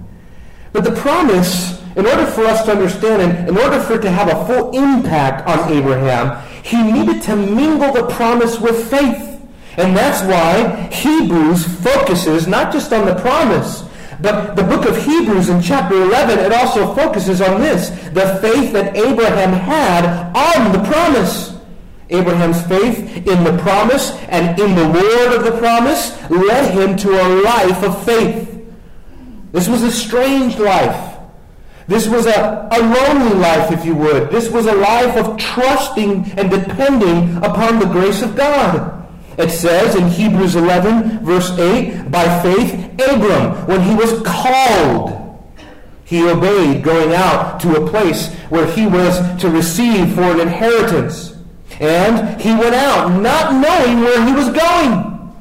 But 0.72 0.84
the 0.84 0.91
promise, 0.91 1.81
in 1.96 2.05
order 2.05 2.25
for 2.25 2.46
us 2.46 2.63
to 2.65 2.72
understand 2.72 3.22
and 3.22 3.50
in 3.50 3.58
order 3.58 3.79
for 3.79 3.93
it 3.93 4.01
to 4.01 4.12
have 4.12 4.29
a 4.29 4.46
full 4.46 4.72
impact 4.72 5.48
on 5.48 5.72
Abraham, 5.72 6.46
he 6.63 6.81
needed 6.84 7.22
to 7.24 7.36
mingle 7.36 7.91
the 7.91 8.08
promise 8.08 8.60
with 8.60 8.89
faith. 8.89 9.41
And 9.77 9.96
that's 9.96 10.22
why 10.24 10.89
Hebrews 10.91 11.65
focuses 11.81 12.48
not 12.48 12.72
just 12.72 12.91
on 12.93 13.05
the 13.05 13.15
promise, 13.15 13.84
but 14.22 14.55
the 14.55 14.63
book 14.63 14.86
of 14.86 14.98
Hebrews 14.98 15.50
in 15.50 15.62
chapter 15.62 15.96
11, 15.96 16.39
it 16.39 16.51
also 16.51 16.93
focuses 16.93 17.41
on 17.41 17.62
this 17.62 17.89
the 18.10 18.38
faith 18.41 18.74
that 18.74 18.96
Abraham 18.98 19.53
had 19.53 20.05
on 20.36 20.74
the 20.74 20.84
promise. 20.89 21.49
Abraham's 22.10 22.62
faith 22.68 23.28
in 23.28 23.44
the 23.44 23.58
promise 23.62 24.12
and 24.30 24.60
in 24.60 24.75
the 24.75 24.89
word 24.89 25.36
of 25.36 25.44
the 25.44 25.58
promise 25.60 26.20
led 26.30 26.74
him 26.74 26.98
to 26.98 27.10
a 27.10 27.28
life 27.44 27.84
of 27.84 28.04
faith. 28.04 28.48
This 29.51 29.68
was 29.68 29.84
a 29.84 29.92
strange 29.92 30.58
life. 30.58 31.18
This 31.88 32.08
was 32.08 32.28
a, 32.28 32.68
a 32.72 32.80
lonely 32.80 33.36
life, 33.36 33.72
if 33.72 33.84
you 33.84 33.96
would. 33.96 34.30
This 34.30 34.50
was 34.51 34.68
a 34.68 34.75
life 34.75 35.18
of 35.18 35.38
trusting 35.38 36.32
and 36.34 36.51
depending 36.51 37.38
upon 37.38 37.80
the 37.80 37.88
grace 37.88 38.22
of 38.22 38.36
God. 38.36 39.08
It 39.39 39.50
says 39.50 39.96
in 39.96 40.08
Hebrews 40.10 40.56
11, 40.56 41.25
verse 41.25 41.50
8, 41.58 42.12
by 42.12 42.42
faith, 42.44 42.74
Abram, 43.00 43.66
when 43.68 43.82
he 43.82 43.96
was 43.96 44.22
called, 44.22 45.20
he 46.04 46.28
obeyed 46.28 46.84
going 46.84 47.13
out 47.13 47.60
to 47.62 47.75
a 47.75 47.89
place 47.89 48.34
where 48.50 48.66
he 48.66 48.86
was 48.86 49.20
to 49.42 49.50
receive 49.50 50.13
for 50.13 50.24
an 50.24 50.42
inheritance. 50.42 51.28
And 51.79 52.39
he 52.41 52.50
went 52.50 52.75
out 52.75 53.09
not 53.21 53.53
knowing 53.53 54.01
where 54.01 54.25
he 54.25 54.33
was 54.33 54.50
going. 54.50 55.33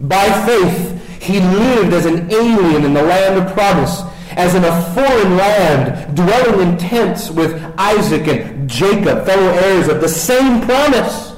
By 0.00 0.30
faith, 0.46 1.20
he 1.20 1.40
lived 1.40 1.92
as 1.92 2.06
an 2.06 2.30
alien 2.32 2.84
in 2.84 2.94
the 2.94 3.02
land 3.02 3.44
of 3.44 3.52
promise, 3.52 4.02
as 4.30 4.54
in 4.54 4.64
a 4.64 4.82
foreign 4.94 5.36
land, 5.36 6.16
dwelling 6.16 6.68
in 6.68 6.78
tents 6.78 7.30
with 7.30 7.62
Isaac 7.76 8.26
and 8.28 8.70
Jacob, 8.70 9.26
fellow 9.26 9.52
heirs 9.52 9.88
of 9.88 10.00
the 10.00 10.08
same 10.08 10.60
promise. 10.62 11.34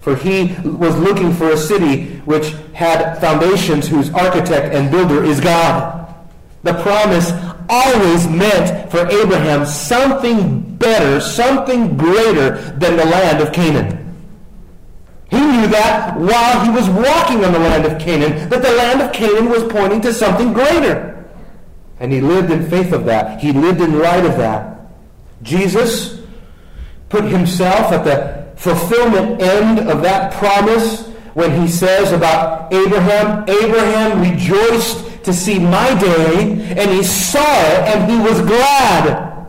For 0.00 0.16
he 0.16 0.54
was 0.64 0.96
looking 0.98 1.32
for 1.32 1.50
a 1.50 1.56
city 1.56 2.16
which 2.24 2.54
had 2.72 3.18
foundations 3.18 3.88
whose 3.88 4.10
architect 4.10 4.74
and 4.74 4.90
builder 4.90 5.24
is 5.24 5.40
God. 5.40 6.14
The 6.62 6.74
promise 6.82 7.30
always 7.68 8.26
meant 8.28 8.90
for 8.90 9.06
Abraham 9.08 9.66
something 9.66 10.60
better, 10.76 11.20
something 11.20 11.96
greater 11.96 12.56
than 12.78 12.96
the 12.96 13.04
land 13.04 13.42
of 13.42 13.52
Canaan. 13.52 13.98
He 15.30 15.38
knew 15.38 15.66
that 15.68 16.16
while 16.16 16.64
he 16.64 16.70
was 16.70 16.88
walking 16.88 17.44
on 17.44 17.52
the 17.52 17.58
land 17.58 17.84
of 17.84 18.00
Canaan, 18.00 18.48
that 18.48 18.62
the 18.62 18.72
land 18.72 19.02
of 19.02 19.12
Canaan 19.12 19.50
was 19.50 19.64
pointing 19.64 20.00
to 20.02 20.12
something 20.12 20.52
greater. 20.52 21.26
And 22.00 22.12
he 22.12 22.20
lived 22.20 22.50
in 22.50 22.68
faith 22.70 22.92
of 22.92 23.04
that. 23.06 23.40
He 23.40 23.52
lived 23.52 23.80
in 23.80 23.98
light 23.98 24.24
of 24.24 24.36
that. 24.38 24.80
Jesus 25.42 26.20
put 27.08 27.24
himself 27.24 27.92
at 27.92 28.04
the 28.04 28.48
fulfillment 28.58 29.42
end 29.42 29.80
of 29.80 30.02
that 30.02 30.32
promise 30.34 31.08
when 31.34 31.60
he 31.60 31.68
says 31.68 32.12
about 32.12 32.72
Abraham, 32.72 33.48
Abraham 33.48 34.20
rejoiced 34.20 35.07
to 35.28 35.34
see 35.34 35.58
my 35.58 35.94
day, 36.00 36.52
and 36.74 36.90
he 36.90 37.02
saw 37.02 37.38
it, 37.42 37.94
and 37.94 38.10
he 38.10 38.18
was 38.18 38.40
glad. 38.40 39.46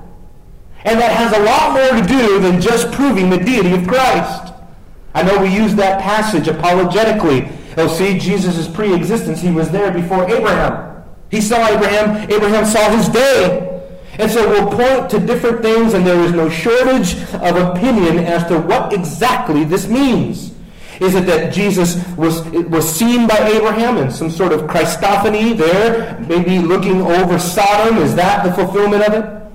And 0.83 0.99
that 0.99 1.11
has 1.13 1.31
a 1.31 1.43
lot 1.43 1.71
more 1.71 2.01
to 2.01 2.05
do 2.05 2.39
than 2.39 2.59
just 2.59 2.91
proving 2.91 3.29
the 3.29 3.37
deity 3.37 3.71
of 3.71 3.87
Christ. 3.87 4.53
I 5.13 5.23
know 5.23 5.39
we 5.41 5.47
use 5.47 5.75
that 5.75 6.01
passage 6.01 6.49
apologetically. 6.49 7.47
Oh, 7.77 7.87
see, 7.87 8.19
Jesus' 8.19 8.67
pre-existence, 8.67 9.39
he 9.39 9.51
was 9.51 9.71
there 9.71 9.89
before 9.89 10.29
Abraham. 10.29 11.01
He 11.31 11.39
saw 11.39 11.65
Abraham. 11.67 12.29
Abraham 12.29 12.65
saw 12.65 12.89
his 12.89 13.07
day. 13.07 13.81
And 14.17 14.29
so 14.29 14.49
we'll 14.49 14.69
point 14.69 15.09
to 15.11 15.19
different 15.19 15.61
things, 15.61 15.93
and 15.93 16.05
there 16.05 16.19
is 16.19 16.33
no 16.33 16.49
shortage 16.49 17.15
of 17.35 17.55
opinion 17.55 18.19
as 18.25 18.45
to 18.49 18.59
what 18.59 18.91
exactly 18.91 19.63
this 19.63 19.87
means. 19.87 20.51
Is 20.99 21.15
it 21.15 21.25
that 21.27 21.53
Jesus 21.53 22.05
was, 22.17 22.43
was 22.49 22.89
seen 22.89 23.25
by 23.27 23.37
Abraham 23.37 23.97
in 23.97 24.11
some 24.11 24.29
sort 24.29 24.51
of 24.51 24.61
Christophany 24.63 25.57
there, 25.57 26.19
maybe 26.27 26.59
looking 26.59 27.01
over 27.01 27.39
Sodom? 27.39 27.97
Is 27.97 28.15
that 28.15 28.43
the 28.43 28.51
fulfillment 28.51 29.03
of 29.03 29.13
it? 29.13 29.51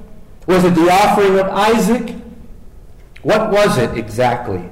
Was 0.46 0.64
it 0.64 0.74
the 0.74 0.90
offering 0.90 1.38
of 1.38 1.46
Isaac? 1.48 2.14
What 3.22 3.50
was 3.50 3.76
it 3.78 3.96
exactly? 3.96 4.62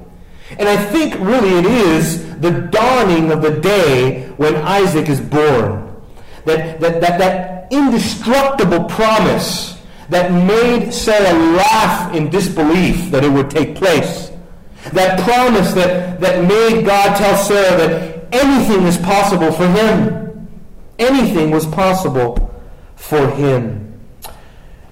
And 0.57 0.67
I 0.67 0.77
think 0.77 1.15
really 1.19 1.59
it 1.59 1.65
is 1.65 2.39
the 2.39 2.51
dawning 2.51 3.31
of 3.31 3.41
the 3.41 3.59
day 3.59 4.27
when 4.37 4.55
Isaac 4.55 5.09
is 5.09 5.19
born. 5.19 5.95
That, 6.45 6.79
that, 6.81 7.01
that, 7.01 7.19
that 7.19 7.71
indestructible 7.71 8.85
promise 8.85 9.79
that 10.09 10.31
made 10.31 10.91
Sarah 10.91 11.37
laugh 11.55 12.13
in 12.13 12.29
disbelief 12.29 13.09
that 13.11 13.23
it 13.23 13.29
would 13.29 13.49
take 13.49 13.75
place. 13.75 14.32
That 14.91 15.19
promise 15.21 15.73
that, 15.73 16.19
that 16.19 16.47
made 16.47 16.85
God 16.85 17.17
tell 17.17 17.37
Sarah 17.37 17.77
that 17.77 18.33
anything 18.33 18.83
is 18.83 18.97
possible 18.97 19.51
for 19.51 19.67
him. 19.67 20.49
Anything 20.99 21.51
was 21.51 21.65
possible 21.65 22.53
for 22.95 23.29
him. 23.29 23.83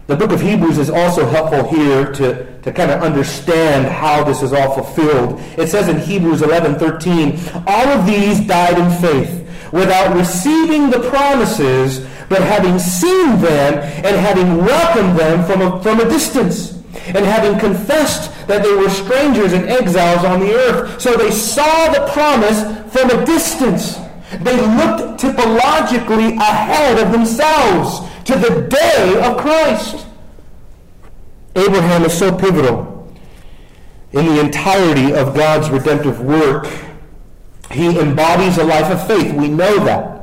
The 0.08 0.18
book 0.18 0.32
of 0.32 0.42
Hebrews 0.42 0.78
is 0.78 0.90
also 0.90 1.26
helpful 1.26 1.70
here 1.70 2.12
to, 2.14 2.62
to 2.64 2.72
kind 2.74 2.92
of 2.92 3.02
understand 3.02 3.88
how 3.88 4.24
this 4.24 4.42
is 4.42 4.52
all 4.52 4.74
fulfilled. 4.74 5.40
It 5.58 5.68
says 5.68 5.88
in 5.88 6.00
Hebrews 6.00 6.42
11, 6.42 6.80
13, 6.80 7.40
all 7.66 7.88
of 7.88 8.06
these 8.06 8.46
died 8.46 8.78
in 8.78 8.90
faith 9.00 9.48
without 9.72 10.16
receiving 10.16 10.90
the 10.90 11.00
promises, 11.10 12.06
but 12.28 12.42
having 12.42 12.78
seen 12.78 13.40
them 13.40 13.76
and 14.06 14.16
having 14.18 14.58
welcomed 14.58 15.18
them 15.18 15.46
from 15.46 15.62
a, 15.62 15.82
from 15.82 16.00
a 16.02 16.10
distance, 16.10 16.81
and 16.94 17.26
having 17.26 17.60
confessed 17.60 18.48
that 18.48 18.64
they 18.64 18.74
were 18.74 18.90
strangers 18.90 19.54
and 19.54 19.70
exiles 19.70 20.26
on 20.26 20.40
the 20.40 20.54
earth. 20.54 21.02
So 21.02 21.16
they 21.16 21.32
saw 21.32 21.92
the 21.92 22.12
promise 22.12 22.62
from 22.94 23.10
a 23.10 23.26
distance. 23.26 23.96
They 24.42 24.56
looked 24.56 25.22
typologically 25.22 26.38
ahead 26.38 27.00
of 27.00 27.12
themselves 27.12 28.10
to 28.26 28.36
the 28.36 28.68
day 28.70 29.22
of 29.24 29.38
Christ. 29.38 30.06
Abraham 31.56 32.04
is 32.04 32.18
so 32.18 32.36
pivotal 32.36 33.14
in 34.14 34.26
the 34.26 34.40
entirety 34.40 35.14
of 35.14 35.36
God's 35.36 35.70
redemptive 35.70 36.22
work 36.22 36.68
he 37.74 38.00
embodies 38.00 38.58
a 38.58 38.64
life 38.64 38.92
of 38.92 39.06
faith. 39.08 39.34
We 39.34 39.48
know 39.48 39.84
that. 39.86 40.22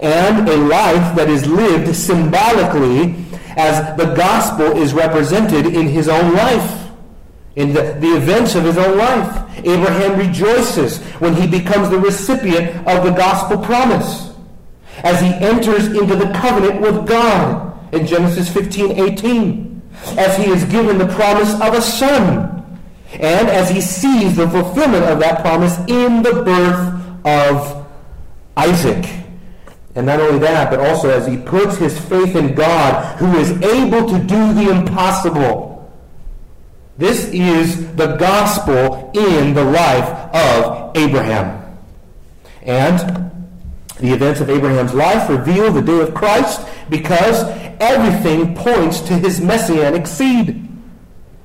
And 0.00 0.48
a 0.48 0.56
life 0.56 1.16
that 1.16 1.28
is 1.28 1.46
lived 1.46 1.94
symbolically 1.94 3.14
as 3.58 3.96
the 3.96 4.14
gospel 4.14 4.66
is 4.80 4.94
represented 4.94 5.66
in 5.66 5.88
his 5.88 6.08
own 6.08 6.32
life, 6.32 6.88
in 7.56 7.74
the, 7.74 7.96
the 8.00 8.16
events 8.16 8.54
of 8.54 8.64
his 8.64 8.78
own 8.78 8.96
life. 8.96 9.44
Abraham 9.58 10.16
rejoices 10.16 11.02
when 11.18 11.34
he 11.34 11.46
becomes 11.46 11.90
the 11.90 11.98
recipient 11.98 12.76
of 12.86 13.04
the 13.04 13.10
gospel 13.10 13.58
promise, 13.58 14.32
as 14.98 15.20
he 15.20 15.28
enters 15.44 15.88
into 15.88 16.14
the 16.14 16.32
covenant 16.34 16.80
with 16.80 17.06
God 17.06 17.92
in 17.92 18.06
Genesis 18.06 18.48
15, 18.52 18.92
18, 18.92 19.82
as 20.16 20.36
he 20.36 20.50
is 20.50 20.64
given 20.64 20.96
the 20.96 21.08
promise 21.08 21.52
of 21.54 21.74
a 21.74 21.82
son 21.82 22.54
and 23.12 23.48
as 23.48 23.70
he 23.70 23.80
sees 23.80 24.36
the 24.36 24.48
fulfillment 24.48 25.04
of 25.04 25.18
that 25.18 25.40
promise 25.40 25.78
in 25.88 26.22
the 26.22 26.42
birth 26.44 27.26
of 27.26 27.86
Isaac. 28.56 29.04
And 29.98 30.06
not 30.06 30.20
only 30.20 30.38
that, 30.38 30.70
but 30.70 30.78
also 30.78 31.10
as 31.10 31.26
he 31.26 31.36
puts 31.36 31.76
his 31.76 31.98
faith 31.98 32.36
in 32.36 32.54
God, 32.54 33.16
who 33.16 33.36
is 33.36 33.50
able 33.50 34.08
to 34.08 34.16
do 34.20 34.54
the 34.54 34.70
impossible. 34.70 35.92
This 36.96 37.24
is 37.30 37.96
the 37.96 38.14
gospel 38.14 39.10
in 39.12 39.54
the 39.54 39.64
life 39.64 40.08
of 40.32 40.96
Abraham. 40.96 41.76
And 42.62 43.32
the 43.98 44.12
events 44.12 44.40
of 44.40 44.48
Abraham's 44.48 44.94
life 44.94 45.28
reveal 45.28 45.72
the 45.72 45.82
day 45.82 45.98
of 45.98 46.14
Christ 46.14 46.64
because 46.88 47.42
everything 47.80 48.54
points 48.54 49.00
to 49.00 49.14
his 49.14 49.40
messianic 49.40 50.06
seed. 50.06 50.64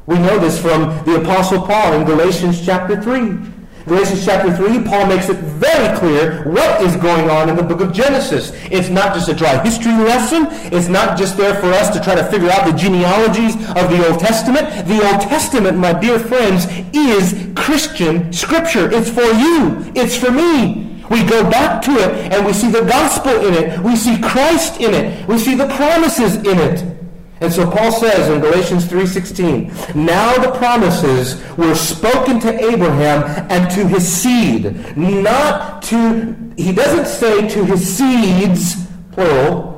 We 0.05 0.19
know 0.19 0.37
this 0.37 0.61
from 0.61 1.03
the 1.05 1.23
Apostle 1.23 1.63
Paul 1.63 1.93
in 1.93 2.05
Galatians 2.05 2.63
chapter 2.63 3.01
3. 3.01 3.52
Galatians 3.85 4.23
chapter 4.23 4.55
3, 4.55 4.85
Paul 4.85 5.07
makes 5.07 5.27
it 5.27 5.35
very 5.35 5.97
clear 5.97 6.49
what 6.49 6.81
is 6.81 6.95
going 6.95 7.29
on 7.29 7.49
in 7.49 7.57
the 7.57 7.63
book 7.63 7.81
of 7.81 7.91
Genesis. 7.91 8.53
It's 8.71 8.87
not 8.87 9.13
just 9.13 9.27
a 9.27 9.33
dry 9.33 9.61
history 9.61 9.91
lesson. 9.91 10.47
It's 10.71 10.87
not 10.87 11.17
just 11.17 11.35
there 11.35 11.53
for 11.55 11.67
us 11.67 11.89
to 11.89 12.01
try 12.01 12.15
to 12.15 12.23
figure 12.31 12.49
out 12.49 12.65
the 12.65 12.77
genealogies 12.77 13.55
of 13.55 13.89
the 13.91 14.07
Old 14.07 14.21
Testament. 14.21 14.87
The 14.87 15.05
Old 15.05 15.21
Testament, 15.21 15.77
my 15.77 15.91
dear 15.91 16.17
friends, 16.17 16.65
is 16.93 17.51
Christian 17.57 18.31
scripture. 18.31 18.89
It's 18.89 19.09
for 19.09 19.21
you. 19.21 19.91
It's 19.95 20.15
for 20.15 20.31
me. 20.31 21.01
We 21.11 21.21
go 21.25 21.43
back 21.49 21.81
to 21.83 21.91
it 21.91 22.31
and 22.31 22.45
we 22.45 22.53
see 22.53 22.71
the 22.71 22.85
gospel 22.85 23.33
in 23.45 23.53
it. 23.53 23.79
We 23.81 23.97
see 23.97 24.17
Christ 24.21 24.79
in 24.79 24.93
it. 24.93 25.27
We 25.27 25.37
see 25.37 25.55
the 25.55 25.67
promises 25.67 26.37
in 26.37 26.57
it. 26.57 27.02
And 27.43 27.51
so 27.51 27.69
Paul 27.69 27.91
says 27.91 28.29
in 28.29 28.39
Galatians 28.39 28.85
3:16, 28.85 29.69
"Now 29.93 30.33
the 30.35 30.51
promises 30.51 31.35
were 31.57 31.75
spoken 31.75 32.39
to 32.39 32.71
Abraham 32.71 33.45
and 33.49 33.69
to 33.71 33.85
his 33.85 34.07
seed, 34.07 34.95
not 34.95 35.81
to 35.89 36.35
he 36.55 36.71
doesn't 36.71 37.05
say 37.05 37.49
to 37.49 37.65
his 37.65 37.85
seeds 37.85 38.77
plural 39.11 39.75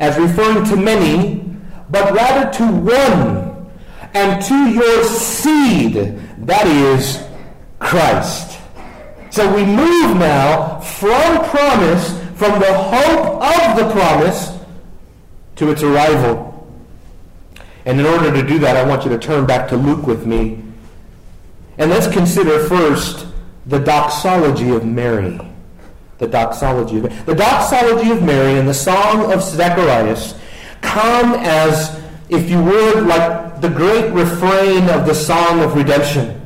as 0.00 0.18
referring 0.18 0.64
to 0.64 0.74
many, 0.74 1.44
but 1.88 2.12
rather 2.12 2.50
to 2.54 2.64
one 2.64 3.52
and 4.12 4.42
to 4.42 4.68
your 4.70 5.04
seed, 5.04 6.18
that 6.44 6.66
is 6.66 7.20
Christ." 7.78 8.58
So 9.30 9.46
we 9.54 9.64
move 9.64 10.16
now 10.16 10.80
from 10.80 11.44
promise, 11.44 12.14
from 12.34 12.58
the 12.58 12.74
hope 12.74 13.44
of 13.44 13.76
the 13.76 13.84
promise 13.94 14.50
to 15.54 15.70
its 15.70 15.84
arrival. 15.84 16.55
And 17.86 18.00
in 18.00 18.04
order 18.04 18.32
to 18.32 18.46
do 18.46 18.58
that, 18.58 18.76
I 18.76 18.84
want 18.86 19.04
you 19.04 19.10
to 19.10 19.18
turn 19.18 19.46
back 19.46 19.68
to 19.68 19.76
Luke 19.76 20.06
with 20.06 20.26
me. 20.26 20.60
And 21.78 21.88
let's 21.88 22.08
consider 22.08 22.64
first 22.64 23.26
the 23.64 23.78
doxology 23.78 24.70
of 24.70 24.84
Mary. 24.84 25.40
The 26.18 26.26
doxology 26.26 26.98
of 26.98 27.26
The 27.26 27.34
doxology 27.34 28.10
of 28.10 28.22
Mary 28.22 28.58
and 28.58 28.68
the 28.68 28.74
song 28.74 29.32
of 29.32 29.40
Zacharias 29.40 30.34
come 30.80 31.34
as, 31.34 32.02
if 32.28 32.50
you 32.50 32.62
would, 32.62 33.06
like 33.06 33.60
the 33.60 33.68
great 33.68 34.10
refrain 34.12 34.88
of 34.90 35.06
the 35.06 35.14
song 35.14 35.60
of 35.60 35.76
redemption. 35.76 36.42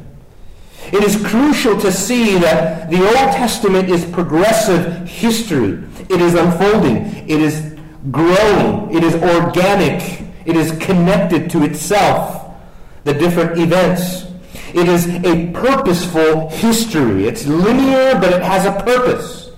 It 0.93 1.05
is 1.05 1.25
crucial 1.25 1.79
to 1.81 1.93
see 1.93 2.37
that 2.39 2.91
the 2.91 3.01
Old 3.01 3.33
Testament 3.33 3.89
is 3.89 4.05
progressive 4.05 5.09
history. 5.09 5.83
It 6.11 6.21
is 6.21 6.35
unfolding. 6.35 7.29
It 7.29 7.41
is 7.41 7.75
growing. 8.11 8.95
It 8.95 9.05
is 9.05 9.15
organic. 9.15 10.20
It 10.51 10.57
is 10.57 10.73
connected 10.85 11.49
to 11.51 11.63
itself, 11.63 12.57
the 13.05 13.15
different 13.15 13.57
events. 13.57 14.27
It 14.75 14.89
is 14.89 15.07
a 15.25 15.53
purposeful 15.53 16.49
history. 16.49 17.29
It's 17.29 17.47
linear, 17.47 18.19
but 18.19 18.33
it 18.33 18.43
has 18.43 18.67
a 18.67 18.73
purpose. 18.83 19.53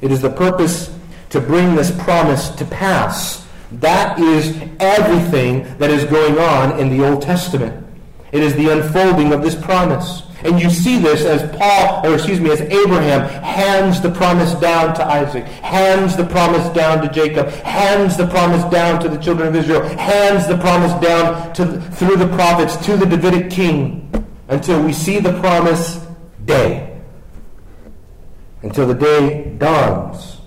It 0.00 0.12
is 0.12 0.22
the 0.22 0.30
purpose 0.30 0.96
to 1.30 1.40
bring 1.40 1.74
this 1.74 1.90
promise 2.04 2.50
to 2.50 2.64
pass. 2.66 3.44
That 3.72 4.20
is 4.20 4.56
everything 4.78 5.76
that 5.78 5.90
is 5.90 6.04
going 6.04 6.38
on 6.38 6.78
in 6.78 6.96
the 6.96 7.04
Old 7.04 7.22
Testament. 7.22 7.84
It 8.30 8.44
is 8.44 8.54
the 8.54 8.68
unfolding 8.68 9.32
of 9.32 9.42
this 9.42 9.56
promise. 9.56 10.22
And 10.44 10.60
you 10.60 10.70
see 10.70 10.98
this 10.98 11.24
as 11.24 11.54
Paul, 11.56 12.06
or 12.06 12.14
excuse 12.14 12.40
me, 12.40 12.50
as 12.50 12.60
Abraham 12.62 13.28
hands 13.42 14.00
the 14.00 14.10
promise 14.10 14.54
down 14.54 14.94
to 14.94 15.04
Isaac, 15.04 15.44
hands 15.44 16.16
the 16.16 16.24
promise 16.24 16.66
down 16.70 17.02
to 17.02 17.12
Jacob, 17.12 17.48
hands 17.48 18.16
the 18.16 18.26
promise 18.26 18.64
down 18.72 19.00
to 19.02 19.08
the 19.08 19.18
children 19.18 19.48
of 19.48 19.56
Israel, 19.56 19.82
hands 19.98 20.46
the 20.46 20.56
promise 20.56 20.92
down 21.02 21.52
to, 21.54 21.80
through 21.92 22.16
the 22.16 22.28
prophets 22.28 22.76
to 22.86 22.96
the 22.96 23.04
Davidic 23.04 23.50
king, 23.50 24.10
until 24.48 24.82
we 24.82 24.92
see 24.92 25.20
the 25.20 25.38
promise 25.40 26.06
day. 26.46 26.98
Until 28.62 28.86
the 28.86 28.94
day 28.94 29.54
dawns. 29.58 30.38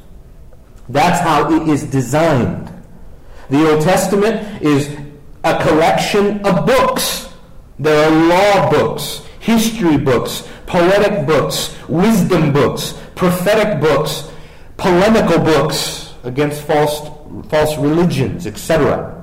That's 0.90 1.20
how 1.20 1.54
it 1.54 1.70
is 1.70 1.84
designed. 1.84 2.72
The 3.50 3.72
Old 3.72 3.84
Testament 3.84 4.62
is 4.62 4.96
a 5.44 5.62
collection 5.64 6.44
of 6.46 6.66
books. 6.66 7.32
There 7.78 8.08
are 8.08 8.28
law 8.28 8.72
books 8.72 9.23
history 9.44 9.98
books, 9.98 10.48
poetic 10.66 11.28
books, 11.28 11.76
wisdom 11.90 12.54
books, 12.54 12.98
prophetic 13.14 13.82
books, 13.82 14.32
polemical 14.78 15.38
books 15.38 16.14
against 16.24 16.62
false, 16.62 17.10
false 17.50 17.78
religions, 17.78 18.48
etc. 18.48 19.22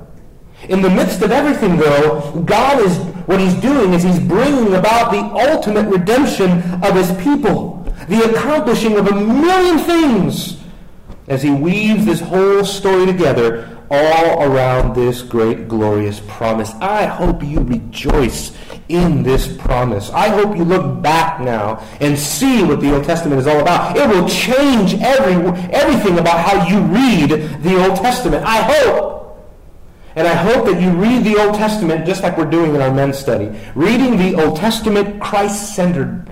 In 0.69 0.83
the 0.83 0.91
midst 0.91 1.23
of 1.23 1.31
everything, 1.31 1.79
though, 1.79 2.43
God 2.45 2.81
is, 2.81 2.99
what 3.27 3.41
he's 3.41 3.55
doing 3.55 3.95
is 3.95 4.03
he's 4.03 4.21
bringing 4.21 4.75
about 4.75 5.11
the 5.11 5.23
ultimate 5.51 5.89
redemption 5.89 6.51
of 6.85 6.95
his 6.95 7.11
people, 7.23 7.83
the 8.09 8.31
accomplishing 8.31 8.99
of 8.99 9.07
a 9.07 9.15
million 9.15 9.79
things 9.79 10.59
as 11.29 11.43
he 11.43 11.51
weaves 11.51 12.05
this 12.05 12.21
whole 12.21 12.63
story 12.63 13.07
together 13.07 13.80
all 13.91 14.43
around 14.45 14.95
this 14.95 15.23
great 15.23 15.67
glorious 15.67 16.21
promise. 16.29 16.73
I 16.81 17.07
hope 17.07 17.43
you 17.43 17.61
rejoice 17.61 18.57
in 18.89 19.23
this 19.23 19.57
promise. 19.57 20.11
I 20.11 20.29
hope 20.29 20.57
you 20.57 20.65
look 20.65 21.03
back 21.03 21.41
now 21.41 21.85
and 22.01 22.19
see 22.19 22.63
what 22.63 22.81
the 22.81 22.95
Old 22.95 23.05
Testament 23.05 23.41
is 23.41 23.47
all 23.47 23.61
about. 23.61 23.97
It 23.97 24.09
will 24.09 24.29
change 24.29 24.95
every, 24.95 25.35
everything 25.73 26.19
about 26.19 26.39
how 26.39 26.69
you 26.69 26.81
read 26.81 27.63
the 27.63 27.85
Old 27.85 27.97
Testament. 27.97 28.45
I 28.45 28.63
hope. 28.63 29.19
And 30.17 30.27
I 30.27 30.35
hope 30.35 30.67
that 30.67 30.81
you 30.83 30.91
read 30.91 31.25
the 31.25 31.37
Old 31.37 31.55
Testament 31.55 32.05
just 32.05 32.23
like 32.23 32.37
we're 32.37 32.51
doing 32.51 32.75
in 32.75 32.81
our 32.81 32.93
men's 32.93 33.17
study. 33.19 33.57
Reading 33.77 34.17
the 34.17 34.43
Old 34.43 34.57
Testament 34.57 35.21
Christ-centered, 35.23 36.29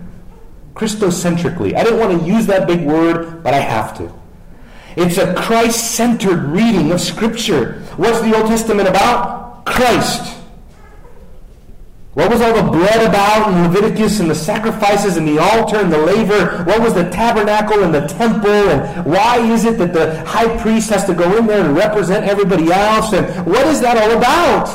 Christocentrically. 0.75 1.75
I 1.75 1.85
didn't 1.85 2.01
want 2.01 2.21
to 2.21 2.27
use 2.27 2.47
that 2.47 2.67
big 2.67 2.85
word, 2.85 3.43
but 3.45 3.55
I 3.55 3.61
have 3.61 3.97
to. 3.99 4.18
It's 5.01 5.17
a 5.17 5.33
Christ-centered 5.33 6.43
reading 6.47 6.91
of 6.91 7.01
Scripture. 7.01 7.75
What's 7.97 8.21
the 8.21 8.37
Old 8.37 8.49
Testament 8.49 8.89
about? 8.89 9.65
Christ. 9.65 10.35
What 12.15 12.33
was 12.33 12.41
all 12.41 12.53
the 12.53 12.69
blood 12.69 13.09
about 13.09 13.53
in 13.53 13.73
Leviticus 13.73 14.19
and 14.19 14.29
the 14.29 14.35
sacrifices 14.35 15.17
and 15.17 15.29
the 15.29 15.39
altar 15.39 15.77
and 15.77 15.93
the 15.93 15.99
laver? 15.99 16.65
What 16.65 16.81
was 16.81 16.95
the 16.95 17.09
tabernacle 17.11 17.85
and 17.85 17.95
the 17.95 18.09
temple? 18.09 18.51
And 18.51 19.07
why 19.07 19.39
is 19.39 19.65
it 19.65 19.79
that 19.79 19.93
the 19.93 20.25
high 20.25 20.59
priest 20.59 20.91
has 20.91 21.05
to 21.05 21.15
go 21.15 21.37
in 21.37 21.47
there 21.47 21.65
and 21.65 21.77
represent 21.77 22.27
everybody 22.27 22.73
else? 22.73 23.13
And 23.13 23.47
what 23.47 23.69
is 23.69 23.81
that 23.83 23.97
all 23.97 24.19
about? 24.19 24.67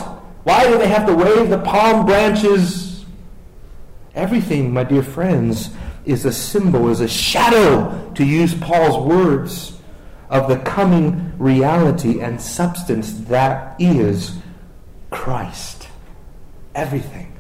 Why 0.46 0.66
do 0.70 0.78
they 0.78 0.88
have 0.88 1.06
to 1.08 1.14
wave 1.14 1.50
the 1.50 1.60
palm 1.60 2.06
branches? 2.06 3.04
Everything, 4.16 4.72
my 4.72 4.86
dear 4.86 5.04
friends, 5.04 5.72
is 6.06 6.24
a 6.24 6.32
symbol, 6.32 6.88
is 6.88 7.02
a 7.02 7.10
shadow, 7.10 8.10
to 8.14 8.24
use 8.24 8.56
Paul's 8.56 9.06
words, 9.06 9.73
of 10.34 10.50
the 10.50 10.58
coming 10.58 11.32
reality 11.38 12.20
and 12.20 12.42
substance 12.42 13.14
that 13.30 13.80
is 13.80 14.38
Christ. 15.10 15.88
Everything 16.76 17.34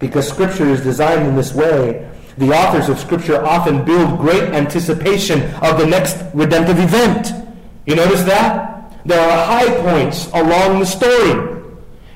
because 0.00 0.26
Scripture 0.26 0.66
is 0.66 0.80
designed 0.80 1.28
in 1.28 1.36
this 1.36 1.54
way. 1.54 2.10
The 2.38 2.50
authors 2.50 2.88
of 2.88 2.98
Scripture 2.98 3.44
often 3.44 3.84
build 3.84 4.18
great 4.18 4.44
anticipation 4.44 5.42
of 5.62 5.78
the 5.78 5.86
next 5.86 6.24
redemptive 6.34 6.80
event. 6.80 7.32
You 7.86 7.94
notice 7.94 8.22
that? 8.24 8.92
There 9.04 9.20
are 9.20 9.46
high 9.46 9.76
points 9.82 10.28
along 10.32 10.80
the 10.80 10.86
story. 10.86 11.49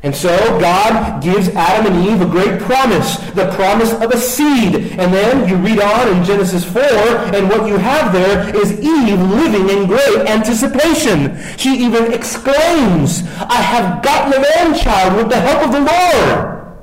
And 0.05 0.15
so 0.15 0.37
God 0.61 1.23
gives 1.23 1.49
Adam 1.49 1.91
and 1.91 2.07
Eve 2.07 2.21
a 2.21 2.27
great 2.27 2.61
promise, 2.61 3.17
the 3.31 3.51
promise 3.53 3.91
of 3.95 4.11
a 4.11 4.19
seed. 4.19 4.75
And 4.99 5.15
then 5.15 5.49
you 5.49 5.57
read 5.57 5.81
on 5.81 6.15
in 6.15 6.23
Genesis 6.23 6.63
4, 6.63 6.83
and 6.83 7.49
what 7.49 7.67
you 7.67 7.79
have 7.79 8.13
there 8.13 8.55
is 8.55 8.73
Eve 8.73 9.19
living 9.19 9.71
in 9.71 9.87
great 9.87 10.29
anticipation. 10.29 11.39
She 11.57 11.71
even 11.79 12.13
exclaims, 12.13 13.23
I 13.49 13.63
have 13.63 14.03
gotten 14.03 14.35
a 14.35 14.41
man-child 14.41 15.17
with 15.17 15.31
the 15.31 15.41
help 15.41 15.63
of 15.65 15.73
the 15.73 15.81
Lord. 15.81 16.77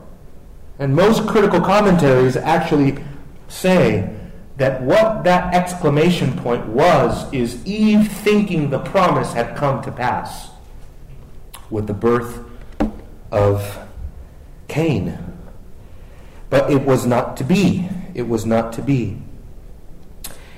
And 0.79 0.95
most 0.95 1.27
critical 1.27 1.61
commentaries 1.61 2.35
actually 2.35 3.03
say 3.47 4.17
that 4.57 4.81
what 4.81 5.23
that 5.25 5.53
exclamation 5.53 6.35
point 6.39 6.65
was 6.65 7.31
is 7.31 7.63
Eve 7.67 8.11
thinking 8.11 8.71
the 8.71 8.79
promise 8.79 9.31
had 9.33 9.55
come 9.55 9.83
to 9.83 9.91
pass 9.91 10.49
with 11.69 11.85
the 11.85 11.93
birth 11.93 12.47
of 13.31 13.79
Cain. 14.67 15.17
But 16.49 16.71
it 16.71 16.81
was 16.83 17.05
not 17.05 17.37
to 17.37 17.43
be. 17.43 17.89
It 18.13 18.27
was 18.27 18.45
not 18.45 18.73
to 18.73 18.81
be. 18.81 19.17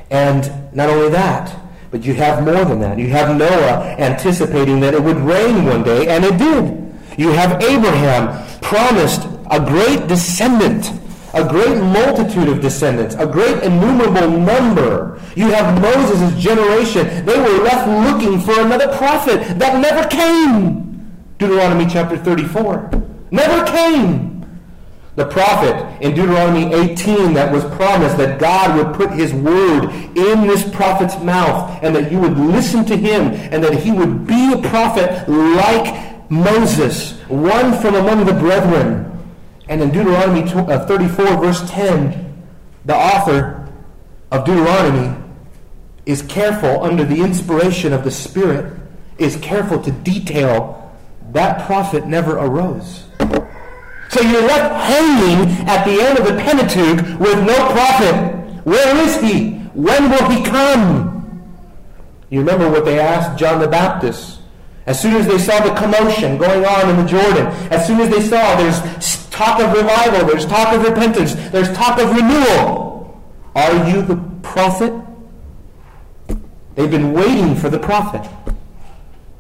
And 0.10 0.74
not 0.74 0.90
only 0.90 1.10
that, 1.10 1.56
but 1.92 2.04
you 2.04 2.16
have 2.16 2.44
more 2.44 2.66
than 2.66 2.80
that. 2.80 2.98
You 2.98 3.10
have 3.10 3.38
Noah 3.38 3.96
anticipating 4.00 4.80
that 4.80 4.96
it 4.96 5.04
would 5.04 5.18
rain 5.18 5.66
one 5.66 5.84
day, 5.84 6.08
and 6.08 6.26
it 6.26 6.38
did. 6.38 7.20
You 7.20 7.30
have 7.30 7.62
Abraham 7.62 8.44
promised 8.62 9.28
a 9.52 9.60
great 9.60 10.08
descendant, 10.08 10.92
a 11.36 11.48
great 11.48 11.78
multitude 11.78 12.48
of 12.48 12.62
descendants, 12.62 13.14
a 13.16 13.28
great 13.28 13.62
innumerable 13.64 14.30
number. 14.30 15.22
You 15.36 15.52
have 15.52 15.80
Moses' 15.80 16.42
generation. 16.42 17.26
They 17.26 17.38
were 17.38 17.64
left 17.64 17.88
looking 17.88 18.40
for 18.42 18.60
another 18.60 18.96
prophet 18.98 19.60
that 19.60 19.80
never 19.80 20.08
came. 20.10 20.83
Deuteronomy 21.44 21.86
chapter 21.86 22.16
34. 22.16 22.90
Never 23.32 23.66
came. 23.66 24.46
The 25.18 25.26
prophet 25.26 26.02
in 26.02 26.16
Deuteronomy 26.16 26.74
18 26.74 27.34
that 27.34 27.52
was 27.52 27.66
promised 27.76 28.16
that 28.16 28.40
God 28.40 28.78
would 28.78 28.96
put 28.96 29.12
his 29.12 29.34
word 29.34 29.90
in 30.18 30.48
this 30.48 30.64
prophet's 30.74 31.20
mouth 31.20 31.84
and 31.84 31.94
that 31.98 32.14
you 32.14 32.20
would 32.20 32.38
listen 32.38 32.86
to 32.86 32.96
him 32.96 33.34
and 33.52 33.62
that 33.62 33.74
he 33.74 33.92
would 33.92 34.26
be 34.26 34.54
a 34.54 34.58
prophet 34.70 35.28
like 35.28 36.32
Moses, 36.32 37.20
one 37.28 37.78
from 37.82 37.96
among 37.96 38.26
the 38.26 38.34
brethren. 38.34 39.12
And 39.68 39.82
in 39.82 39.92
Deuteronomy 39.92 40.50
uh, 40.50 40.86
34 40.86 41.26
verse 41.42 41.70
10, 41.70 42.42
the 42.86 42.96
author 42.96 43.70
of 44.32 44.46
Deuteronomy 44.46 45.22
is 46.06 46.22
careful 46.22 46.86
under 46.86 47.04
the 47.04 47.20
inspiration 47.22 47.92
of 47.92 48.06
the 48.06 48.12
Spirit, 48.12 48.80
is 49.18 49.36
careful 49.42 49.84
to 49.84 49.92
detail 49.92 50.83
that 51.34 51.66
prophet 51.66 52.08
never 52.08 52.38
arose. 52.38 53.04
So 54.10 54.22
you're 54.22 54.44
left 54.44 54.76
hanging 54.76 55.68
at 55.68 55.84
the 55.86 56.02
end 56.02 56.20
of 56.20 56.26
the 56.26 56.40
Pentateuch 56.40 57.20
with 57.20 57.44
no 57.46 57.56
prophet. 57.72 58.16
Where 58.64 58.96
is 58.98 59.20
he? 59.20 59.56
When 59.74 60.10
will 60.10 60.30
he 60.30 60.44
come? 60.44 61.12
You 62.30 62.40
remember 62.40 62.70
what 62.70 62.86
they 62.86 63.00
asked 63.00 63.40
John 63.40 63.60
the 63.60 63.68
Baptist. 63.68 64.40
As 64.86 65.02
soon 65.02 65.16
as 65.16 65.26
they 65.26 65.38
saw 65.38 65.64
the 65.64 65.74
commotion 65.74 66.38
going 66.38 66.66
on 66.66 66.90
in 66.90 66.98
the 66.98 67.10
Jordan, 67.10 67.48
as 67.72 67.88
soon 67.88 68.00
as 68.02 68.10
they 68.10 68.22
saw 68.22 68.56
there's 68.56 69.30
talk 69.30 69.60
of 69.60 69.72
revival, 69.74 70.28
there's 70.28 70.46
talk 70.46 70.74
of 70.76 70.84
repentance, 70.84 71.34
there's 71.50 71.72
talk 71.74 72.00
of 72.00 72.14
renewal, 72.14 73.24
are 73.56 73.90
you 73.90 74.02
the 74.02 74.18
prophet? 74.42 74.94
They've 76.76 76.92
been 76.92 77.14
waiting 77.14 77.56
for 77.56 77.70
the 77.70 77.80
prophet. 77.80 78.30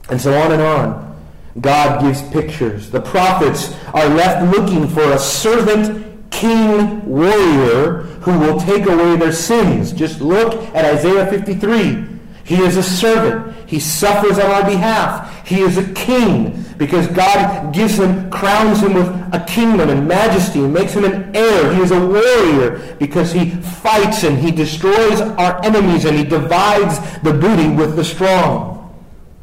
And 0.10 0.19
so 0.19 0.34
on 0.34 0.51
and 0.51 0.62
on. 0.62 1.12
God 1.61 2.01
gives 2.01 2.21
pictures. 2.29 2.89
The 2.89 3.01
prophets 3.01 3.75
are 3.93 4.09
left 4.09 4.55
looking 4.55 4.87
for 4.87 5.03
a 5.11 5.19
servant 5.19 6.31
king 6.31 7.05
warrior 7.05 8.03
who 8.21 8.39
will 8.39 8.59
take 8.59 8.85
away 8.85 9.15
their 9.17 9.31
sins. 9.31 9.93
Just 9.93 10.19
look 10.19 10.53
at 10.75 10.83
Isaiah 10.83 11.27
53. 11.27 12.05
He 12.43 12.55
is 12.55 12.75
a 12.75 12.83
servant. 12.83 13.55
He 13.69 13.79
suffers 13.79 14.37
on 14.37 14.51
our 14.51 14.65
behalf. 14.65 15.47
He 15.47 15.61
is 15.61 15.77
a 15.77 15.93
king 15.93 16.65
because 16.77 17.07
God 17.07 17.73
gives 17.73 17.99
him, 17.99 18.29
crowns 18.31 18.81
him 18.81 18.93
with 18.93 19.07
a 19.33 19.45
kingdom 19.47 19.89
and 19.89 20.07
majesty 20.07 20.59
and 20.59 20.73
makes 20.73 20.93
him 20.93 21.05
an 21.05 21.35
heir. 21.35 21.73
He 21.73 21.81
is 21.81 21.91
a 21.91 22.05
warrior 22.05 22.95
because 22.99 23.31
he 23.31 23.51
fights 23.51 24.23
and 24.23 24.37
he 24.37 24.51
destroys 24.51 25.21
our 25.21 25.63
enemies 25.63 26.05
and 26.05 26.17
he 26.17 26.23
divides 26.23 26.99
the 27.21 27.33
booty 27.33 27.69
with 27.69 27.95
the 27.95 28.03
strong. 28.03 28.93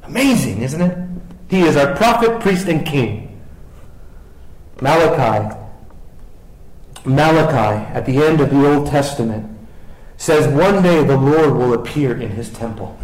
Amazing, 0.03 0.63
isn't 0.63 0.81
it? 0.81 1.10
He 1.51 1.63
is 1.63 1.77
our 1.77 1.97
prophet, 1.97 2.41
priest, 2.41 2.69
and 2.69 2.87
king. 2.87 3.27
Malachi, 4.81 5.57
Malachi, 7.05 7.85
at 7.93 8.07
the 8.07 8.19
end 8.19 8.41
of 8.41 8.51
the 8.51 8.73
Old 8.73 8.87
Testament, 8.87 9.59
says 10.17 10.47
one 10.47 10.81
day 10.81 11.03
the 11.03 11.17
Lord 11.17 11.55
will 11.55 11.75
appear 11.75 12.19
in 12.21 12.31
his 12.31 12.51
temple. 12.51 12.97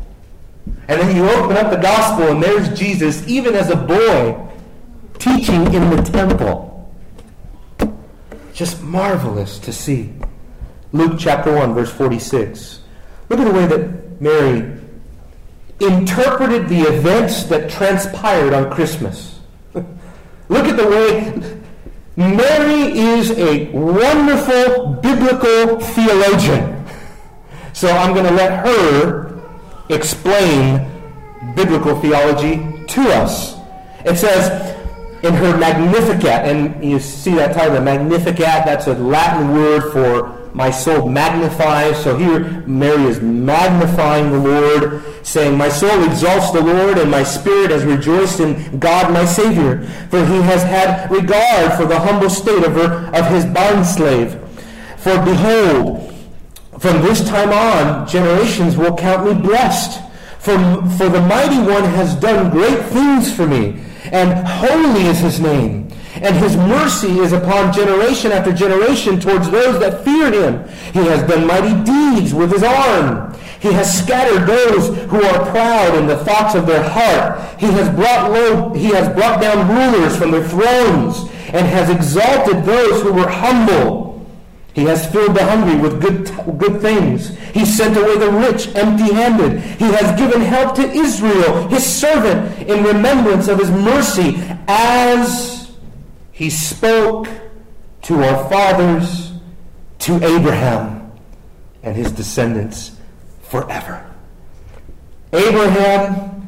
And 0.87 1.01
then 1.01 1.17
you 1.17 1.29
open 1.29 1.57
up 1.57 1.71
the 1.71 1.77
gospel 1.77 2.29
and 2.29 2.41
there's 2.41 2.79
Jesus, 2.79 3.27
even 3.27 3.55
as 3.55 3.71
a 3.71 3.77
boy, 3.77 4.49
teaching 5.19 5.75
in 5.75 5.91
the 5.91 6.03
temple. 6.03 6.89
Just 8.55 8.81
marvelous 8.83 9.59
to 9.59 9.73
see. 9.73 10.13
Luke 10.93 11.17
chapter 11.19 11.53
1, 11.53 11.75
verse 11.75 11.93
46. 11.93 12.81
Look 13.29 13.41
at 13.41 13.45
the 13.45 13.53
way 13.53 13.67
that 13.67 14.21
Mary 14.21 14.76
interpreted 15.81 16.69
the 16.69 16.83
events 16.83 17.45
that 17.45 17.71
transpired 17.71 18.53
on 18.55 18.71
Christmas. 18.73 19.41
Look 19.75 20.67
at 20.67 20.77
the 20.77 20.87
way 20.87 21.57
Mary 22.17 22.99
is 22.99 23.31
a 23.33 23.71
wonderful 23.73 24.95
biblical 24.95 25.81
theologian. 25.81 26.85
So 27.75 27.89
I'm 27.89 28.15
going 28.15 28.27
to 28.27 28.33
let 28.33 28.67
her 28.67 29.39
explain 29.91 30.91
biblical 31.55 32.01
theology 32.01 32.57
to 32.87 33.03
us. 33.13 33.57
It 34.05 34.17
says 34.17 34.75
in 35.23 35.35
her 35.35 35.59
Magnificat, 35.59 36.47
and 36.47 36.83
you 36.83 36.99
see 36.99 37.35
that 37.35 37.55
title, 37.55 37.75
the 37.75 37.83
Magnificat, 37.83 38.65
that's 38.65 38.87
a 38.87 38.95
Latin 38.95 39.53
word 39.53 39.93
for 39.93 40.46
my 40.57 40.71
soul 40.71 41.07
magnifies. 41.07 42.03
So 42.03 42.17
here 42.17 42.63
Mary 42.67 43.05
is 43.05 43.21
magnifying 43.21 44.33
the 44.33 44.39
Lord, 44.39 45.03
saying, 45.23 45.57
My 45.57 45.69
soul 45.69 46.03
exalts 46.05 46.51
the 46.51 46.63
Lord, 46.63 46.97
and 46.97 47.11
my 47.11 47.23
spirit 47.23 47.71
has 47.71 47.85
rejoiced 47.85 48.41
in 48.41 48.79
God 48.79 49.13
my 49.13 49.27
Savior, 49.27 49.87
for 50.09 50.25
he 50.25 50.41
has 50.41 50.63
had 50.63 51.11
regard 51.11 51.75
for 51.75 51.85
the 51.85 51.99
humble 51.99 52.31
state 52.31 52.65
of, 52.65 52.73
her, 52.73 53.11
of 53.15 53.27
his 53.27 53.45
bondslave. 53.45 54.41
For 54.97 55.23
behold, 55.23 56.15
from 56.81 57.03
this 57.03 57.29
time 57.29 57.51
on, 57.51 58.09
generations 58.09 58.79
will 58.79 58.97
count 58.97 59.27
me 59.27 59.35
blessed. 59.39 60.03
For, 60.39 60.57
for 60.97 61.11
the 61.11 61.21
mighty 61.21 61.59
one 61.59 61.85
has 61.85 62.15
done 62.15 62.51
great 62.51 62.83
things 62.87 63.31
for 63.31 63.47
me, 63.47 63.85
and 64.11 64.47
holy 64.47 65.03
is 65.03 65.19
his 65.19 65.39
name 65.39 65.87
and 66.23 66.35
his 66.37 66.57
mercy 66.57 67.19
is 67.19 67.33
upon 67.33 67.73
generation 67.73 68.33
after 68.33 68.53
generation 68.53 69.21
towards 69.21 69.51
those 69.51 69.79
that 69.81 70.05
fear 70.05 70.33
him. 70.33 70.67
He 70.93 71.07
has 71.07 71.23
done 71.29 71.47
mighty 71.47 71.75
deeds 71.85 72.33
with 72.33 72.53
his 72.53 72.63
arm. 72.63 73.35
He 73.61 73.73
has 73.73 74.03
scattered 74.03 74.47
those 74.47 74.89
who 75.11 75.23
are 75.23 75.51
proud 75.51 75.95
in 75.97 76.07
the 76.07 76.19
thoughts 76.25 76.55
of 76.55 76.67
their 76.67 76.83
heart. 76.83 77.61
He 77.61 77.67
has 77.67 77.89
brought 77.95 78.31
low, 78.31 78.73
he 78.73 78.89
has 78.89 79.09
brought 79.15 79.41
down 79.41 79.69
rulers 79.69 80.17
from 80.17 80.31
their 80.31 80.47
thrones 80.47 81.31
and 81.53 81.67
has 81.67 81.91
exalted 81.91 82.65
those 82.65 83.03
who 83.03 83.13
were 83.13 83.29
humble. 83.29 84.07
He 84.75 84.83
has 84.85 85.11
filled 85.11 85.35
the 85.35 85.43
hungry 85.43 85.81
with 85.81 86.03
good, 86.03 86.59
good 86.59 86.83
things. 86.83 87.37
He 87.55 87.65
sent 87.65 87.97
away 87.97 88.19
the 88.19 88.31
rich 88.31 88.75
empty-handed. 88.75 89.61
He 89.61 89.87
has 89.87 90.19
given 90.19 90.43
help 90.43 90.75
to 90.77 90.83
Israel, 90.83 91.67
his 91.69 91.85
servant, 91.85 92.69
in 92.69 92.85
remembrance 92.85 93.49
of 93.49 93.59
his 93.59 93.71
mercy, 93.71 94.37
as 94.69 95.66
he 96.37 96.51
spoke 96.51 97.27
to 98.03 98.23
our 98.23 98.51
fathers, 98.51 99.33
to 100.01 100.17
Abraham 100.17 101.11
and 101.83 101.97
his 101.97 102.13
descendants 102.13 102.95
forever. 103.41 104.05
Abraham, 105.33 106.47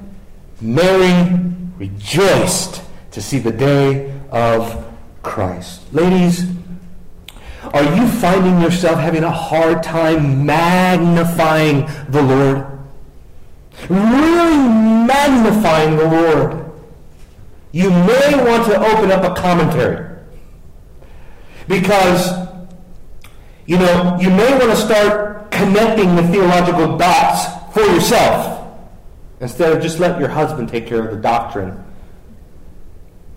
Mary 0.61 1.41
rejoiced 1.79 2.83
to 3.13 3.23
see 3.23 3.39
the 3.39 3.51
day 3.51 4.13
of 4.31 4.87
Christ. 5.23 5.83
Ladies, 5.95 6.45
are 7.73 7.97
you 7.97 8.07
finding 8.09 8.61
yourself 8.61 8.99
having 8.99 9.25
a 9.25 9.31
hard 9.31 9.83
time 9.83 10.45
magnifying 10.45 11.89
the 12.11 12.21
Lord? 12.21 12.67
Really 13.89 14.59
magnifying 15.07 15.97
the 15.97 16.09
Lord 16.09 16.58
you 17.73 17.91
may 17.91 18.35
want 18.35 18.67
to 18.67 18.79
open 18.81 19.11
up 19.11 19.25
a 19.25 19.41
commentary. 19.41 20.17
Because, 21.67 22.49
you 23.67 23.79
know, 23.79 24.17
you 24.21 24.31
may 24.31 24.51
want 24.59 24.71
to 24.71 24.77
start 24.77 25.51
connecting 25.51 26.17
the 26.17 26.23
theological 26.29 26.97
dots 26.97 27.75
for 27.75 27.83
yourself 27.83 28.67
instead 29.41 29.77
of 29.77 29.83
just 29.83 29.99
let 29.99 30.19
your 30.19 30.29
husband 30.29 30.69
take 30.69 30.87
care 30.87 31.05
of 31.05 31.15
the 31.15 31.21
doctrine. 31.21 31.85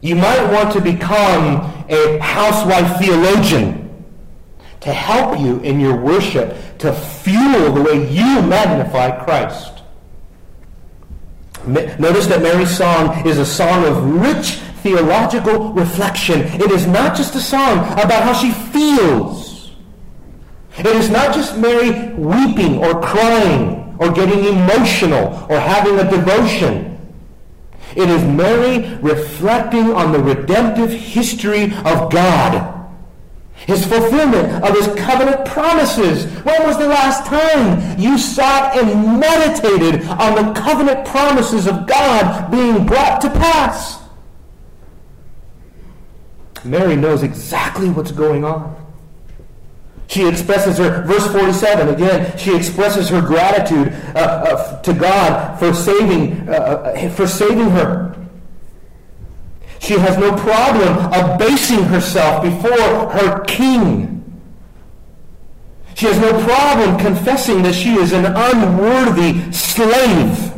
You 0.02 0.15
might 0.15 0.52
want 0.52 0.74
to 0.74 0.82
become 0.82 1.86
a 1.89 2.17
housewife 2.20 3.00
theologian 3.00 4.06
to 4.80 4.91
help 4.91 5.39
you 5.39 5.60
in 5.60 5.80
your 5.80 5.96
worship, 5.96 6.56
to 6.80 6.91
fuel 6.91 7.72
the 7.72 7.82
way 7.82 8.10
you 8.12 8.41
magnify 8.41 9.24
Christ. 9.24 9.70
Notice 11.67 12.28
that 12.28 12.41
Mary's 12.41 12.76
song 12.76 13.26
is 13.28 13.38
a 13.38 13.45
song 13.45 13.86
of 13.86 14.21
rich 14.21 14.60
theological 14.82 15.74
reflection. 15.74 16.41
It 16.41 16.71
is 16.71 16.88
not 16.88 17.15
just 17.15 17.36
a 17.36 17.39
song 17.39 17.80
about 17.93 18.24
how 18.24 18.34
she 18.34 18.52
feels. 18.52 19.71
It 20.78 20.88
is 20.88 21.10
not 21.10 21.36
just 21.36 21.58
Mary 21.58 22.13
weeping 22.13 22.84
or 22.84 23.00
crying 23.02 23.95
or 24.00 24.12
getting 24.12 24.45
emotional 24.45 25.45
or 25.50 25.60
having 25.60 26.00
a 26.00 26.10
devotion. 26.10 26.97
It 27.95 28.10
is 28.10 28.24
Mary 28.24 28.97
reflecting 29.02 29.93
on 29.93 30.12
the 30.12 30.19
redemptive 30.19 30.91
history 30.91 31.65
of 31.65 32.12
God 32.12 32.81
his 33.67 33.86
fulfillment 33.86 34.63
of 34.63 34.76
his 34.76 34.88
covenant 35.00 35.45
promises. 35.45 36.26
When 36.43 36.63
was 36.63 36.78
the 36.78 36.88
last 36.88 37.26
time 37.26 38.00
you 38.00 38.17
sat 38.17 38.78
and 38.78 39.19
meditated 39.19 40.08
on 40.08 40.36
the 40.36 40.60
covenant 40.60 41.06
promises 41.06 41.67
of 41.67 41.86
God 41.86 42.52
being 42.52 42.86
brought 42.86 43.21
to 43.21 43.30
pass? 43.30 44.02
Mary 46.63 46.95
knows 46.95 47.24
exactly 47.24 47.89
what's 47.89 48.12
going 48.12 48.43
on. 48.43 48.78
She 50.08 50.28
expresses 50.28 50.78
her, 50.78 51.04
verse 51.04 51.26
47, 51.32 51.88
again, 51.88 52.38
she 52.38 52.54
expresses 52.56 53.08
her 53.10 53.21
gratitude 53.21 53.93
uh, 54.13 54.19
uh, 54.19 54.82
to 54.82 54.93
God 54.93 55.58
for 55.58 55.74
saving, 55.74 56.50
uh, 56.50 56.52
uh 56.52 57.10
for 57.12 57.26
saving 57.26 57.69
her. 57.69 58.20
She 59.82 59.96
has 59.96 60.15
no 60.17 60.32
problem 60.38 61.12
abasing 61.12 61.84
herself 61.84 62.44
before 62.44 63.10
her 63.10 63.44
king. 63.46 64.20
She 65.96 66.06
has 66.06 66.20
no 66.20 66.32
problem 66.44 67.00
confessing 67.00 67.63
that 67.63 67.74
she 67.74 67.96
is 67.96 68.13
an 68.13 68.26
unworthy 68.26 69.52
slave, 69.52 70.54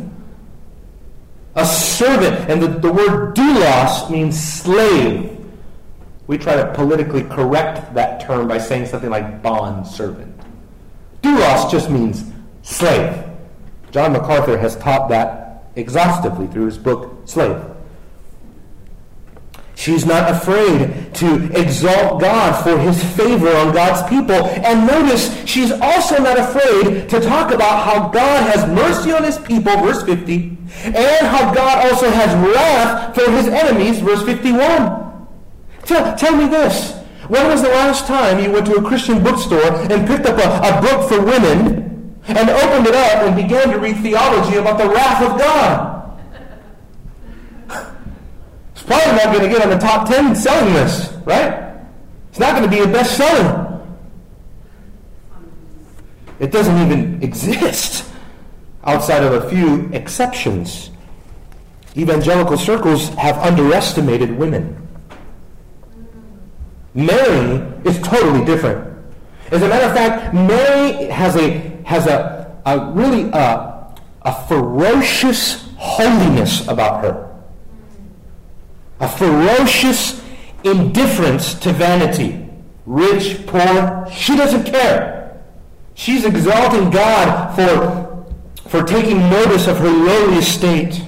a 1.54 1.64
servant. 1.64 2.50
And 2.50 2.62
the, 2.62 2.68
the 2.68 2.92
word 2.92 3.34
doulos 3.34 4.10
means 4.10 4.38
slave. 4.38 5.30
We 6.26 6.36
try 6.36 6.56
to 6.56 6.72
politically 6.74 7.22
correct 7.24 7.94
that 7.94 8.20
term 8.20 8.46
by 8.46 8.58
saying 8.58 8.86
something 8.86 9.10
like 9.10 9.42
bond 9.42 9.86
servant. 9.86 10.38
Doulos 11.22 11.70
just 11.70 11.88
means 11.88 12.30
slave. 12.60 13.24
John 13.90 14.12
MacArthur 14.12 14.58
has 14.58 14.76
taught 14.76 15.08
that 15.08 15.64
exhaustively 15.76 16.46
through 16.46 16.66
his 16.66 16.76
book, 16.76 17.26
Slave. 17.26 17.73
She's 19.84 20.06
not 20.06 20.30
afraid 20.30 21.12
to 21.16 21.60
exalt 21.60 22.18
God 22.18 22.64
for 22.64 22.78
his 22.78 23.04
favor 23.16 23.54
on 23.54 23.74
God's 23.74 24.08
people. 24.08 24.34
And 24.34 24.86
notice, 24.86 25.44
she's 25.44 25.70
also 25.72 26.16
not 26.22 26.38
afraid 26.38 27.06
to 27.10 27.20
talk 27.20 27.52
about 27.52 27.84
how 27.84 28.08
God 28.08 28.48
has 28.50 28.66
mercy 28.66 29.12
on 29.12 29.24
his 29.24 29.36
people, 29.36 29.76
verse 29.76 30.02
50, 30.02 30.56
and 30.84 31.26
how 31.26 31.52
God 31.52 31.92
also 31.92 32.08
has 32.08 32.32
wrath 32.48 33.14
for 33.14 33.30
his 33.30 33.46
enemies, 33.46 33.98
verse 34.00 34.22
51. 34.22 35.26
Tell, 35.84 36.16
tell 36.16 36.34
me 36.34 36.46
this. 36.46 36.94
When 37.28 37.46
was 37.48 37.60
the 37.60 37.68
last 37.68 38.06
time 38.06 38.42
you 38.42 38.50
went 38.52 38.64
to 38.68 38.76
a 38.76 38.82
Christian 38.82 39.22
bookstore 39.22 39.70
and 39.70 40.08
picked 40.08 40.24
up 40.24 40.38
a, 40.38 40.78
a 40.78 40.80
book 40.80 41.10
for 41.10 41.22
women 41.22 42.16
and 42.26 42.48
opened 42.48 42.86
it 42.86 42.94
up 42.94 43.24
and 43.24 43.36
began 43.36 43.68
to 43.68 43.78
read 43.78 43.98
theology 43.98 44.56
about 44.56 44.78
the 44.78 44.88
wrath 44.88 45.22
of 45.22 45.38
God? 45.38 45.93
Probably 48.84 49.12
not 49.12 49.24
going 49.24 49.40
to 49.40 49.48
get 49.48 49.62
on 49.62 49.70
the 49.70 49.78
top 49.78 50.08
10 50.08 50.34
selling 50.36 50.74
list, 50.74 51.14
right? 51.24 51.74
It's 52.30 52.38
not 52.38 52.56
going 52.56 52.68
to 52.68 52.76
be 52.76 52.82
a 52.82 52.86
bestseller. 52.86 53.64
It 56.40 56.50
doesn't 56.50 56.76
even 56.78 57.22
exist 57.22 58.10
outside 58.84 59.22
of 59.22 59.44
a 59.44 59.48
few 59.48 59.88
exceptions. 59.92 60.90
Evangelical 61.96 62.58
circles 62.58 63.08
have 63.10 63.36
underestimated 63.38 64.36
women. 64.36 64.80
Mary 66.92 67.64
is 67.84 67.98
totally 68.00 68.44
different. 68.44 68.96
As 69.50 69.62
a 69.62 69.68
matter 69.68 69.86
of 69.86 69.94
fact, 69.94 70.34
Mary 70.34 71.04
has 71.06 71.36
a 71.36 71.58
has 71.84 72.06
a, 72.06 72.60
a 72.66 72.90
really 72.92 73.24
a, 73.30 73.36
uh, 73.36 73.96
a 74.22 74.46
ferocious 74.48 75.68
holiness 75.76 76.66
about 76.66 77.04
her 77.04 77.23
a 79.04 79.08
ferocious 79.08 80.22
indifference 80.64 81.52
to 81.52 81.72
vanity. 81.72 82.48
Rich, 82.86 83.46
poor, 83.46 84.08
she 84.10 84.34
doesn't 84.34 84.64
care. 84.64 85.38
She's 85.92 86.24
exalting 86.24 86.90
God 86.90 87.54
for, 87.54 88.24
for 88.66 88.82
taking 88.82 89.18
notice 89.18 89.66
of 89.66 89.76
her 89.78 89.90
lowly 89.90 90.38
estate. 90.38 91.02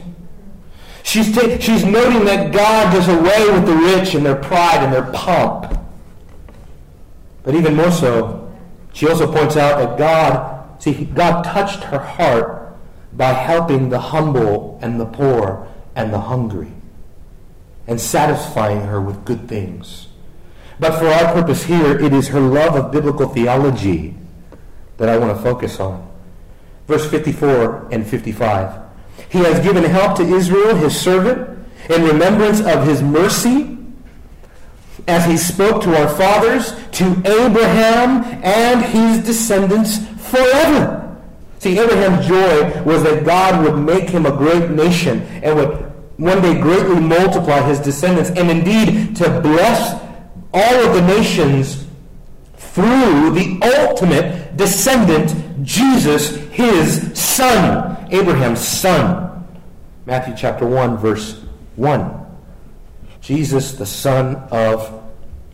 She's, 1.05 1.35
she's 1.63 1.85
noting 1.85 2.27
that 2.27 2.53
God 2.53 2.93
does 2.93 3.09
away 3.09 3.51
with 3.51 3.65
the 3.65 3.75
rich 3.75 4.15
and 4.15 4.27
their 4.27 4.37
pride 4.37 4.85
and 4.85 4.93
their 4.93 5.11
pomp. 5.13 5.79
But 7.45 7.55
even 7.55 7.77
more 7.77 7.93
so, 7.93 8.53
she 8.93 9.09
also 9.09 9.33
points 9.33 9.57
out 9.57 9.79
that 9.79 9.99
God, 9.99 10.83
see, 10.83 11.07
God 11.07 11.45
touched 11.45 11.85
her 11.85 11.99
heart 11.99 12.77
by 13.15 13.33
helping 13.33 13.89
the 13.89 14.01
humble 14.01 14.79
and 14.83 15.01
the 15.01 15.07
poor 15.07 15.67
and 15.95 16.13
the 16.13 16.21
hungry 16.21 16.76
and 17.87 18.01
satisfying 18.01 18.83
her 18.83 19.01
with 19.01 19.25
good 19.25 19.49
things. 19.49 20.09
But 20.79 20.99
for 20.99 21.07
our 21.07 21.33
purpose 21.33 21.65
here, 21.65 21.99
it 21.99 22.13
is 22.13 22.29
her 22.29 22.41
love 22.41 22.75
of 22.75 22.93
biblical 22.93 23.29
theology 23.29 24.15
that 24.99 25.09
I 25.09 25.17
want 25.17 25.37
to 25.37 25.43
focus 25.43 25.81
on. 25.81 26.07
Verse 26.87 27.09
54 27.09 27.89
and 27.91 28.07
55. 28.07 28.83
He 29.29 29.39
has 29.39 29.61
given 29.61 29.85
help 29.85 30.17
to 30.19 30.23
Israel, 30.23 30.77
his 30.77 30.99
servant, 30.99 31.67
in 31.89 32.03
remembrance 32.03 32.61
of 32.61 32.87
his 32.87 33.03
mercy, 33.03 33.79
as 35.09 35.25
he 35.25 35.37
spoke 35.37 35.83
to 35.83 35.97
our 35.97 36.09
fathers, 36.09 36.75
to 36.93 37.05
Abraham 37.25 38.25
and 38.43 38.83
his 38.83 39.25
descendants 39.25 39.99
forever. 40.31 41.03
See, 41.59 41.79
Abraham's 41.79 42.27
joy 42.27 42.83
was 42.83 43.03
that 43.05 43.25
God 43.25 43.65
would 43.65 43.79
make 43.83 44.11
him 44.11 44.27
a 44.27 44.37
great 44.37 44.71
nation 44.71 45.23
and 45.43 45.57
would 45.57 45.86
one 46.17 46.41
day 46.41 46.59
greatly 46.61 46.99
multiply 46.99 47.61
his 47.63 47.79
descendants, 47.79 48.31
and 48.31 48.51
indeed 48.51 49.17
to 49.17 49.41
bless 49.41 50.01
all 50.53 50.75
of 50.87 50.95
the 50.95 51.03
nations 51.07 51.87
through 52.57 53.33
the 53.33 53.59
ultimate 53.63 54.57
descendant, 54.57 55.35
Jesus, 55.65 56.37
his 56.51 57.19
son, 57.19 58.09
Abraham's 58.11 58.67
son. 58.67 59.47
Matthew 60.07 60.35
chapter 60.37 60.67
1, 60.67 60.97
verse 60.97 61.43
1. 61.77 62.27
Jesus, 63.21 63.73
the 63.73 63.87
son 63.87 64.37
of 64.51 65.03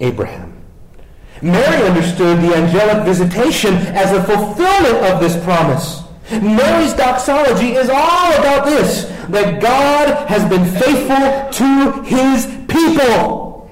Abraham. 0.01 0.53
Mary 1.41 1.83
understood 1.89 2.39
the 2.39 2.55
angelic 2.55 3.05
visitation 3.05 3.75
as 3.75 4.13
a 4.13 4.23
fulfillment 4.23 5.05
of 5.07 5.21
this 5.21 5.43
promise. 5.43 6.03
Mary's 6.31 6.93
doxology 6.95 7.73
is 7.73 7.89
all 7.89 8.33
about 8.35 8.65
this 8.65 9.12
that 9.29 9.61
God 9.61 10.29
has 10.29 10.49
been 10.49 10.65
faithful 10.65 11.51
to 11.67 12.03
his 12.03 12.47
people. 12.69 13.71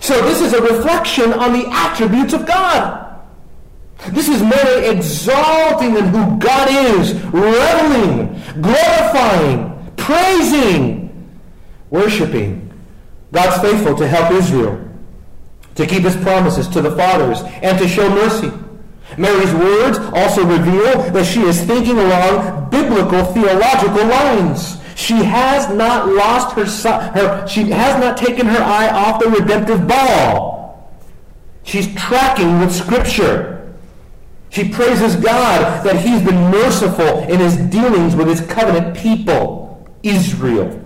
So 0.00 0.20
this 0.22 0.40
is 0.40 0.54
a 0.54 0.62
reflection 0.62 1.32
on 1.32 1.52
the 1.52 1.68
attributes 1.68 2.32
of 2.32 2.46
God. 2.46 3.06
This 4.08 4.28
is 4.28 4.42
Mary 4.42 4.88
exalting 4.88 5.96
in 5.96 6.06
who 6.06 6.38
God 6.38 6.68
is, 6.70 7.12
reveling, 7.26 8.40
glorifying, 8.62 9.92
praising, 9.96 11.30
worshiping. 11.90 12.72
God's 13.30 13.60
faithful 13.60 13.94
to 13.96 14.08
help 14.08 14.32
Israel, 14.32 14.82
to 15.74 15.86
keep 15.86 16.02
his 16.02 16.16
promises 16.16 16.66
to 16.68 16.80
the 16.80 16.96
fathers, 16.96 17.42
and 17.62 17.78
to 17.78 17.86
show 17.86 18.08
mercy. 18.08 18.50
Mary's 19.18 19.52
words 19.52 19.98
also 19.98 20.46
reveal 20.46 21.10
that 21.12 21.26
she 21.26 21.42
is 21.42 21.62
thinking 21.62 21.98
along 21.98 22.70
biblical 22.70 23.24
theological 23.26 24.06
lines. 24.06 24.79
She 25.00 25.14
has 25.24 25.74
not 25.74 26.08
lost 26.08 26.54
her, 26.56 26.66
her 27.12 27.48
she 27.48 27.70
has 27.70 27.98
not 27.98 28.18
taken 28.18 28.44
her 28.44 28.62
eye 28.62 28.90
off 28.90 29.18
the 29.18 29.30
redemptive 29.30 29.88
ball. 29.88 30.94
She's 31.62 31.92
tracking 31.94 32.60
with 32.60 32.70
Scripture. 32.70 33.74
She 34.50 34.68
praises 34.68 35.16
God 35.16 35.86
that 35.86 35.96
He's 36.04 36.20
been 36.20 36.50
merciful 36.50 37.20
in 37.30 37.40
His 37.40 37.56
dealings 37.56 38.14
with 38.14 38.28
His 38.28 38.42
covenant 38.42 38.94
people, 38.94 39.88
Israel. 40.02 40.78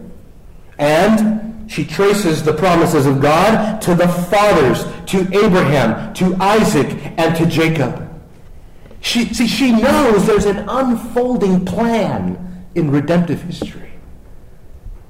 And 0.79 1.69
she 1.69 1.85
traces 1.85 2.45
the 2.45 2.55
promises 2.55 3.07
of 3.07 3.21
God 3.21 3.81
to 3.81 3.97
the 3.97 4.07
fathers, 4.07 4.85
to 5.07 5.23
Abraham, 5.45 6.15
to 6.15 6.37
Isaac, 6.37 6.87
and 7.19 7.35
to 7.35 7.47
Jacob. 7.47 8.09
She, 9.01 9.35
see, 9.35 9.49
she 9.49 9.73
knows 9.73 10.25
there's 10.25 10.47
an 10.47 10.69
unfolding 10.69 11.65
plan 11.65 12.65
in 12.77 12.93
redemptive 12.93 13.43
history. 13.43 13.94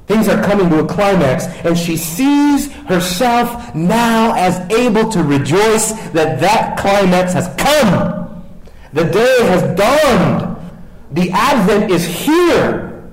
Things 0.06 0.28
are 0.28 0.42
coming 0.42 0.68
to 0.70 0.80
a 0.80 0.86
climax, 0.86 1.46
and 1.64 1.78
she 1.78 1.96
sees 1.96 2.70
herself 2.72 3.74
now 3.74 4.34
as 4.36 4.58
able 4.70 5.10
to 5.10 5.22
rejoice 5.22 5.92
that 6.10 6.40
that 6.40 6.78
climax 6.78 7.32
has 7.32 7.48
come. 7.56 8.44
The 8.92 9.04
day 9.04 9.38
has 9.44 9.62
dawned. 9.76 10.56
The 11.12 11.30
Advent 11.30 11.90
is 11.90 12.04
here. 12.04 13.10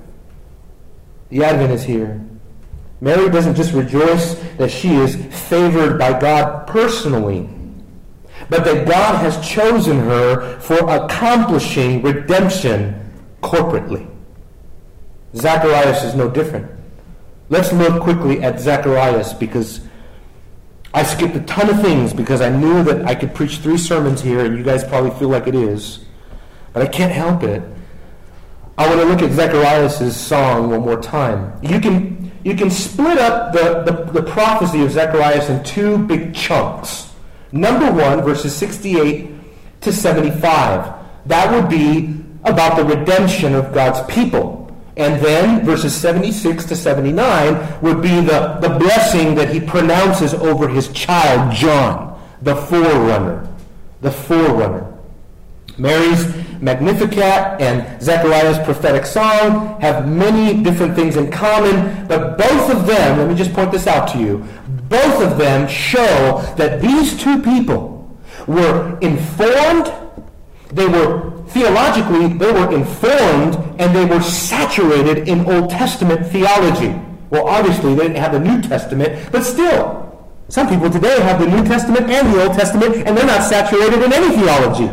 The 1.30 1.44
Advent 1.44 1.72
is 1.72 1.84
here. 1.84 2.22
Mary 3.00 3.30
doesn't 3.30 3.56
just 3.56 3.74
rejoice 3.74 4.36
that 4.58 4.70
she 4.70 4.96
is 4.96 5.16
favored 5.50 5.98
by 5.98 6.20
God 6.20 6.68
personally 6.68 7.50
but 8.52 8.66
that 8.66 8.86
God 8.86 9.16
has 9.16 9.40
chosen 9.48 9.98
her 10.00 10.60
for 10.60 10.78
accomplishing 10.90 12.02
redemption 12.02 13.00
corporately. 13.42 14.08
Zacharias 15.34 16.04
is 16.04 16.16
no 16.16 16.30
different. 16.30 16.70
Let's 17.52 17.74
look 17.74 18.02
quickly 18.02 18.42
at 18.42 18.62
Zacharias 18.62 19.34
because 19.34 19.82
I 20.94 21.04
skipped 21.04 21.36
a 21.36 21.42
ton 21.42 21.70
of 21.70 21.82
things 21.82 22.14
because 22.14 22.40
I 22.40 22.48
knew 22.48 22.82
that 22.86 23.06
I 23.06 23.14
could 23.14 23.36
preach 23.36 23.58
three 23.58 23.78
sermons 23.78 24.22
here 24.22 24.46
and 24.46 24.58
you 24.58 24.64
guys 24.64 24.86
probably 24.86 25.12
feel 25.20 25.28
like 25.28 25.48
it 25.48 25.56
is. 25.56 26.06
But 26.72 26.84
I 26.84 26.88
can't 26.88 27.12
help 27.12 27.44
it. 27.44 27.62
I 28.78 28.88
want 28.88 29.02
to 29.02 29.06
look 29.06 29.22
at 29.22 29.34
Zacharias' 29.34 30.16
song 30.16 30.70
one 30.70 30.80
more 30.80 31.02
time. 31.02 31.60
You 31.62 31.82
can, 31.82 32.32
you 32.46 32.56
can 32.56 32.72
split 32.72 33.18
up 33.18 33.52
the, 33.52 33.84
the, 33.84 34.22
the 34.22 34.32
prophecy 34.32 34.86
of 34.86 34.92
Zacharias 34.92 35.50
in 35.50 35.62
two 35.66 35.98
big 35.98 36.34
chunks. 36.34 37.12
Number 37.52 37.92
one, 37.92 38.22
verses 38.22 38.56
68 38.56 39.30
to 39.82 39.92
75. 39.92 40.94
That 41.26 41.52
would 41.54 41.70
be 41.70 42.16
about 42.46 42.78
the 42.78 42.86
redemption 42.86 43.56
of 43.56 43.74
God's 43.74 44.02
people. 44.10 44.61
And 44.98 45.24
then 45.24 45.66
verses 45.66 45.96
76 45.96 46.66
to 46.66 46.76
79 46.76 47.82
would 47.82 48.02
be 48.02 48.22
the, 48.22 48.58
the 48.62 48.78
blessing 48.78 49.36
that 49.36 49.50
he 49.50 49.60
pronounces 49.60 50.34
over 50.34 50.68
his 50.68 50.90
child, 50.90 51.54
John, 51.54 52.22
the 52.42 52.56
forerunner. 52.56 53.48
The 54.02 54.12
forerunner. 54.12 54.92
Mary's 55.78 56.28
Magnificat 56.62 57.60
and 57.60 58.02
Zechariah's 58.02 58.60
prophetic 58.60 59.06
song 59.06 59.80
have 59.82 60.08
many 60.08 60.62
different 60.62 60.96
things 60.96 61.16
in 61.16 61.32
common, 61.32 62.08
but 62.08 62.38
both 62.38 62.72
of 62.72 62.86
them, 62.86 63.18
let 63.18 63.28
me 63.28 63.36
just 63.36 63.54
point 63.54 63.72
this 63.72 63.88
out 63.88 64.08
to 64.10 64.20
you, 64.20 64.46
both 64.90 65.24
of 65.24 65.38
them 65.38 65.68
show 65.68 66.42
that 66.58 66.82
these 66.82 67.18
two 67.18 67.42
people 67.42 68.16
were 68.46 69.00
informed, 69.00 69.92
they 70.72 70.88
were 70.88 71.41
theologically, 71.54 72.28
they 72.28 72.52
were 72.52 72.74
informed, 72.74 73.56
and 73.80 73.96
they 73.96 74.06
were 74.06 74.22
saturated 74.22 75.28
in 75.28 75.46
Old 75.46 75.70
Testament 75.70 76.28
theology. 76.28 77.00
Well, 77.30 77.48
obviously, 77.48 77.96
they 77.96 78.08
didn't 78.08 78.18
have 78.18 78.34
the 78.34 78.40
New 78.40 78.62
Testament, 78.62 79.32
but 79.32 79.44
still, 79.44 80.02
some 80.50 80.68
people 80.68 80.90
today 80.90 81.20
have 81.22 81.40
the 81.40 81.48
New 81.48 81.64
Testament 81.64 82.10
and 82.10 82.34
the 82.34 82.44
Old 82.44 82.54
Testament, 82.54 82.96
and 83.08 83.16
they're 83.16 83.26
not 83.26 83.44
saturated 83.44 84.02
in 84.02 84.12
any 84.12 84.36
theology. 84.36 84.90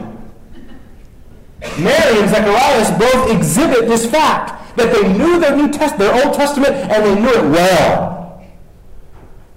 Mary 1.80 2.20
and 2.20 2.30
Zacharias 2.30 2.90
both 2.98 3.30
exhibit 3.34 3.88
this 3.88 4.08
fact 4.08 4.76
that 4.76 4.92
they 4.92 5.12
knew 5.18 5.40
their 5.40 5.56
New 5.56 5.68
their 5.68 6.24
Old 6.24 6.34
Testament, 6.34 6.74
and 6.74 7.04
they 7.04 7.20
knew 7.20 7.30
it 7.30 7.50
well. 7.50 8.44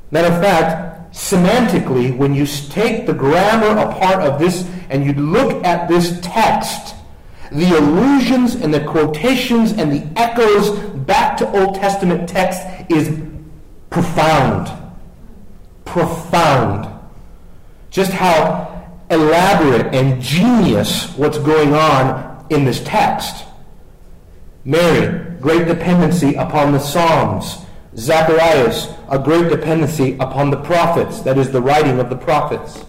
Matter 0.09 0.33
of 0.33 0.41
fact, 0.41 0.90
semantically, 1.11 2.15
when 2.15 2.33
you 2.33 2.45
take 2.45 3.05
the 3.05 3.13
grammar 3.13 3.79
apart 3.79 4.21
of 4.21 4.39
this 4.39 4.69
and 4.89 5.05
you 5.05 5.13
look 5.13 5.63
at 5.65 5.87
this 5.87 6.19
text, 6.21 6.95
the 7.51 7.77
allusions 7.77 8.55
and 8.55 8.73
the 8.73 8.83
quotations 8.85 9.73
and 9.73 9.91
the 9.91 10.19
echoes 10.19 10.77
back 10.99 11.37
to 11.37 11.51
Old 11.51 11.75
Testament 11.75 12.29
text 12.29 12.61
is 12.89 13.19
profound. 13.89 14.71
Profound. 15.83 16.87
Just 17.89 18.11
how 18.11 18.89
elaborate 19.09 19.93
and 19.93 20.21
genius 20.21 21.13
what's 21.17 21.37
going 21.37 21.73
on 21.73 22.45
in 22.49 22.63
this 22.63 22.81
text. 22.85 23.45
Mary, 24.63 25.35
great 25.41 25.67
dependency 25.67 26.35
upon 26.35 26.71
the 26.71 26.79
Psalms. 26.79 27.65
Zacharias, 27.95 28.93
a 29.09 29.19
great 29.19 29.49
dependency 29.49 30.15
upon 30.19 30.49
the 30.49 30.57
prophets, 30.57 31.21
that 31.21 31.37
is, 31.37 31.51
the 31.51 31.61
writing 31.61 31.99
of 31.99 32.09
the 32.09 32.15
prophets. 32.15 32.85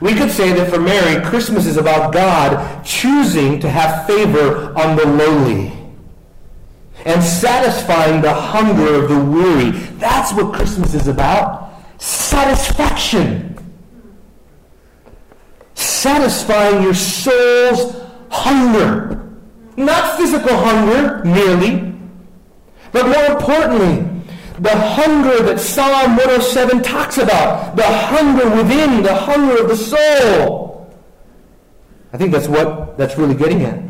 We 0.00 0.14
could 0.14 0.30
say 0.30 0.52
that 0.52 0.70
for 0.70 0.80
Mary, 0.80 1.24
Christmas 1.26 1.66
is 1.66 1.76
about 1.76 2.12
God 2.12 2.84
choosing 2.84 3.60
to 3.60 3.68
have 3.68 4.06
favor 4.06 4.72
on 4.76 4.96
the 4.96 5.06
lowly 5.06 5.72
and 7.04 7.22
satisfying 7.22 8.20
the 8.20 8.32
hunger 8.32 9.02
of 9.02 9.08
the 9.08 9.24
weary. 9.24 9.70
That's 9.98 10.32
what 10.32 10.54
Christmas 10.54 10.94
is 10.94 11.08
about. 11.08 11.72
Satisfaction. 11.98 13.56
Satisfying 15.74 16.82
your 16.82 16.94
soul's 16.94 18.02
hunger. 18.30 19.28
Not 19.76 20.18
physical 20.18 20.56
hunger 20.56 21.24
merely, 21.24 21.89
but 22.92 23.06
more 23.06 23.36
importantly, 23.36 24.22
the 24.58 24.76
hunger 24.76 25.42
that 25.42 25.58
Psalm 25.58 26.16
107 26.16 26.82
talks 26.82 27.18
about, 27.18 27.76
the 27.76 27.82
hunger 27.82 28.48
within, 28.56 29.02
the 29.02 29.14
hunger 29.14 29.62
of 29.62 29.68
the 29.68 29.76
soul. 29.76 30.92
I 32.12 32.18
think 32.18 32.32
that's 32.32 32.48
what 32.48 32.98
that's 32.98 33.16
really 33.16 33.34
getting 33.34 33.62
at. 33.62 33.82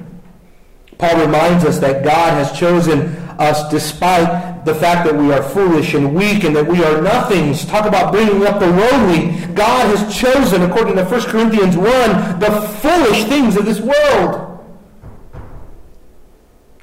Paul 0.98 1.24
reminds 1.24 1.64
us 1.64 1.78
that 1.78 2.04
God 2.04 2.34
has 2.34 2.56
chosen 2.56 3.16
us 3.40 3.68
despite 3.70 4.64
the 4.66 4.74
fact 4.74 5.06
that 5.06 5.16
we 5.16 5.32
are 5.32 5.42
foolish 5.42 5.94
and 5.94 6.14
weak 6.14 6.44
and 6.44 6.54
that 6.54 6.66
we 6.66 6.84
are 6.84 7.00
nothings. 7.00 7.64
Talk 7.64 7.86
about 7.86 8.12
bringing 8.12 8.46
up 8.46 8.60
the 8.60 8.66
lowly. 8.66 9.46
God 9.54 9.96
has 9.96 10.14
chosen, 10.14 10.62
according 10.62 10.96
to 10.96 11.04
1 11.04 11.20
Corinthians 11.22 11.76
1, 11.76 12.38
the 12.38 12.50
foolish 12.80 13.24
things 13.24 13.56
of 13.56 13.64
this 13.64 13.80
world 13.80 14.46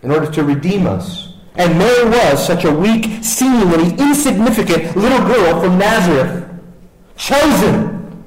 in 0.02 0.12
order 0.12 0.30
to 0.32 0.44
redeem 0.44 0.88
us. 0.88 1.37
And 1.58 1.80
Mary 1.80 2.06
was 2.06 2.46
such 2.46 2.66
a 2.66 2.72
weak, 2.72 3.24
seemingly 3.24 3.90
insignificant 3.98 4.96
little 4.96 5.26
girl 5.26 5.60
from 5.60 5.80
Nazareth, 5.80 6.48
chosen 7.16 8.24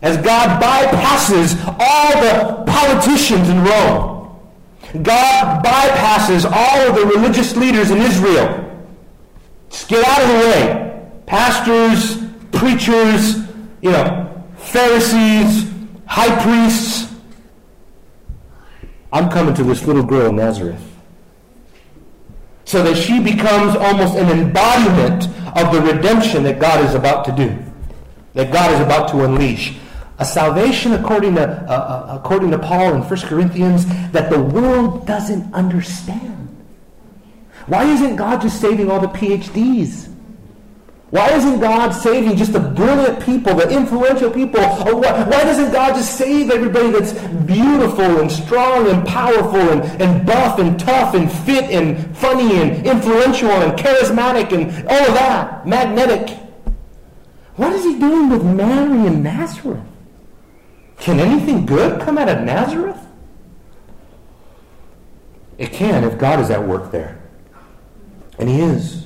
as 0.00 0.16
God 0.16 0.62
bypasses 0.62 1.62
all 1.78 2.10
the 2.22 2.64
politicians 2.70 3.50
in 3.50 3.62
Rome. 3.62 4.40
God 5.02 5.62
bypasses 5.62 6.50
all 6.50 6.88
of 6.88 6.94
the 6.96 7.04
religious 7.04 7.54
leaders 7.54 7.90
in 7.90 7.98
Israel. 7.98 8.60
Just 9.68 9.88
get 9.88 10.06
out 10.06 10.22
of 10.22 10.28
the 10.28 10.34
way. 10.34 11.10
Pastors, 11.26 12.22
preachers, 12.52 13.46
you 13.82 13.90
know, 13.90 14.42
Pharisees, 14.56 15.70
high 16.06 16.42
priests. 16.42 17.12
I'm 19.12 19.28
coming 19.28 19.54
to 19.54 19.64
this 19.64 19.86
little 19.86 20.02
girl 20.02 20.30
in 20.30 20.36
Nazareth 20.36 20.93
so 22.74 22.82
that 22.82 22.96
she 22.96 23.20
becomes 23.20 23.76
almost 23.76 24.16
an 24.16 24.36
embodiment 24.36 25.28
of 25.56 25.72
the 25.72 25.80
redemption 25.80 26.42
that 26.42 26.58
God 26.58 26.84
is 26.84 26.96
about 26.96 27.24
to 27.26 27.30
do, 27.30 27.56
that 28.32 28.52
God 28.52 28.72
is 28.72 28.80
about 28.80 29.10
to 29.10 29.22
unleash. 29.22 29.76
A 30.18 30.24
salvation, 30.24 30.92
according 30.92 31.36
to, 31.36 31.42
uh, 31.42 31.72
uh, 31.72 32.18
according 32.18 32.50
to 32.50 32.58
Paul 32.58 32.94
in 32.94 33.02
1 33.02 33.20
Corinthians, 33.28 33.86
that 34.10 34.28
the 34.28 34.42
world 34.42 35.06
doesn't 35.06 35.54
understand. 35.54 36.48
Why 37.66 37.84
isn't 37.84 38.16
God 38.16 38.42
just 38.42 38.60
saving 38.60 38.90
all 38.90 38.98
the 38.98 39.06
PhDs? 39.06 40.12
Why 41.14 41.30
isn't 41.30 41.60
God 41.60 41.92
saving 41.92 42.36
just 42.36 42.54
the 42.54 42.58
brilliant 42.58 43.24
people, 43.24 43.54
the 43.54 43.70
influential 43.70 44.32
people? 44.32 44.58
Or 44.58 44.96
why, 44.96 45.22
why 45.22 45.44
doesn't 45.44 45.70
God 45.70 45.94
just 45.94 46.18
save 46.18 46.50
everybody 46.50 46.90
that's 46.90 47.12
beautiful 47.46 48.18
and 48.18 48.28
strong 48.28 48.88
and 48.88 49.06
powerful 49.06 49.60
and, 49.60 50.02
and 50.02 50.26
buff 50.26 50.58
and 50.58 50.76
tough 50.76 51.14
and 51.14 51.30
fit 51.30 51.70
and 51.70 52.16
funny 52.16 52.56
and 52.56 52.84
influential 52.84 53.48
and 53.48 53.78
charismatic 53.78 54.50
and 54.50 54.88
all 54.88 55.06
of 55.06 55.14
that, 55.14 55.64
magnetic? 55.68 56.36
What 57.54 57.72
is 57.74 57.84
he 57.84 57.96
doing 57.96 58.28
with 58.28 58.44
Mary 58.44 59.06
and 59.06 59.22
Nazareth? 59.22 59.86
Can 60.98 61.20
anything 61.20 61.64
good 61.64 62.00
come 62.00 62.18
out 62.18 62.28
of 62.28 62.42
Nazareth? 62.42 62.98
It 65.58 65.70
can 65.70 66.02
if 66.02 66.18
God 66.18 66.40
is 66.40 66.50
at 66.50 66.66
work 66.66 66.90
there. 66.90 67.22
And 68.36 68.48
he 68.48 68.60
is. 68.62 69.04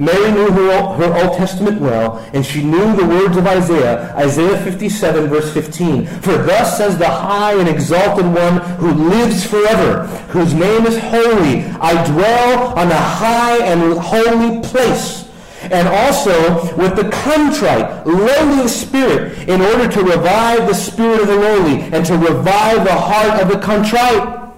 Mary 0.00 0.32
knew 0.32 0.50
her, 0.50 0.94
her 0.94 1.14
Old 1.22 1.36
Testament 1.36 1.78
well, 1.78 2.18
and 2.32 2.44
she 2.44 2.64
knew 2.64 2.96
the 2.96 3.04
words 3.04 3.36
of 3.36 3.46
Isaiah, 3.46 4.14
Isaiah 4.16 4.56
57, 4.64 5.28
verse 5.28 5.52
15. 5.52 6.06
For 6.06 6.38
thus 6.38 6.78
says 6.78 6.96
the 6.96 7.06
high 7.06 7.52
and 7.52 7.68
exalted 7.68 8.24
one 8.24 8.60
who 8.78 8.92
lives 8.92 9.44
forever, 9.44 10.06
whose 10.28 10.54
name 10.54 10.86
is 10.86 10.98
holy. 10.98 11.64
I 11.80 12.02
dwell 12.10 12.78
on 12.78 12.90
a 12.90 12.94
high 12.94 13.58
and 13.58 13.98
holy 13.98 14.60
place 14.62 15.28
and 15.62 15.86
also 15.86 16.74
with 16.76 16.96
the 16.96 17.10
contrite, 17.10 18.06
lowly 18.06 18.66
spirit, 18.66 19.46
in 19.46 19.60
order 19.60 19.86
to 19.88 20.02
revive 20.02 20.66
the 20.66 20.74
spirit 20.74 21.20
of 21.20 21.26
the 21.26 21.36
lowly 21.36 21.82
and 21.82 22.06
to 22.06 22.16
revive 22.16 22.84
the 22.84 22.94
heart 22.94 23.42
of 23.42 23.48
the 23.52 23.58
contrite. 23.58 24.52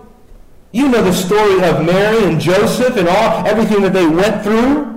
You 0.70 0.88
know 0.88 1.02
the 1.02 1.12
story 1.12 1.62
of 1.64 1.84
Mary 1.84 2.24
and 2.24 2.40
Joseph 2.40 2.96
and 2.96 3.08
all 3.08 3.44
everything 3.44 3.82
that 3.82 3.92
they 3.92 4.06
went 4.06 4.44
through. 4.44 4.91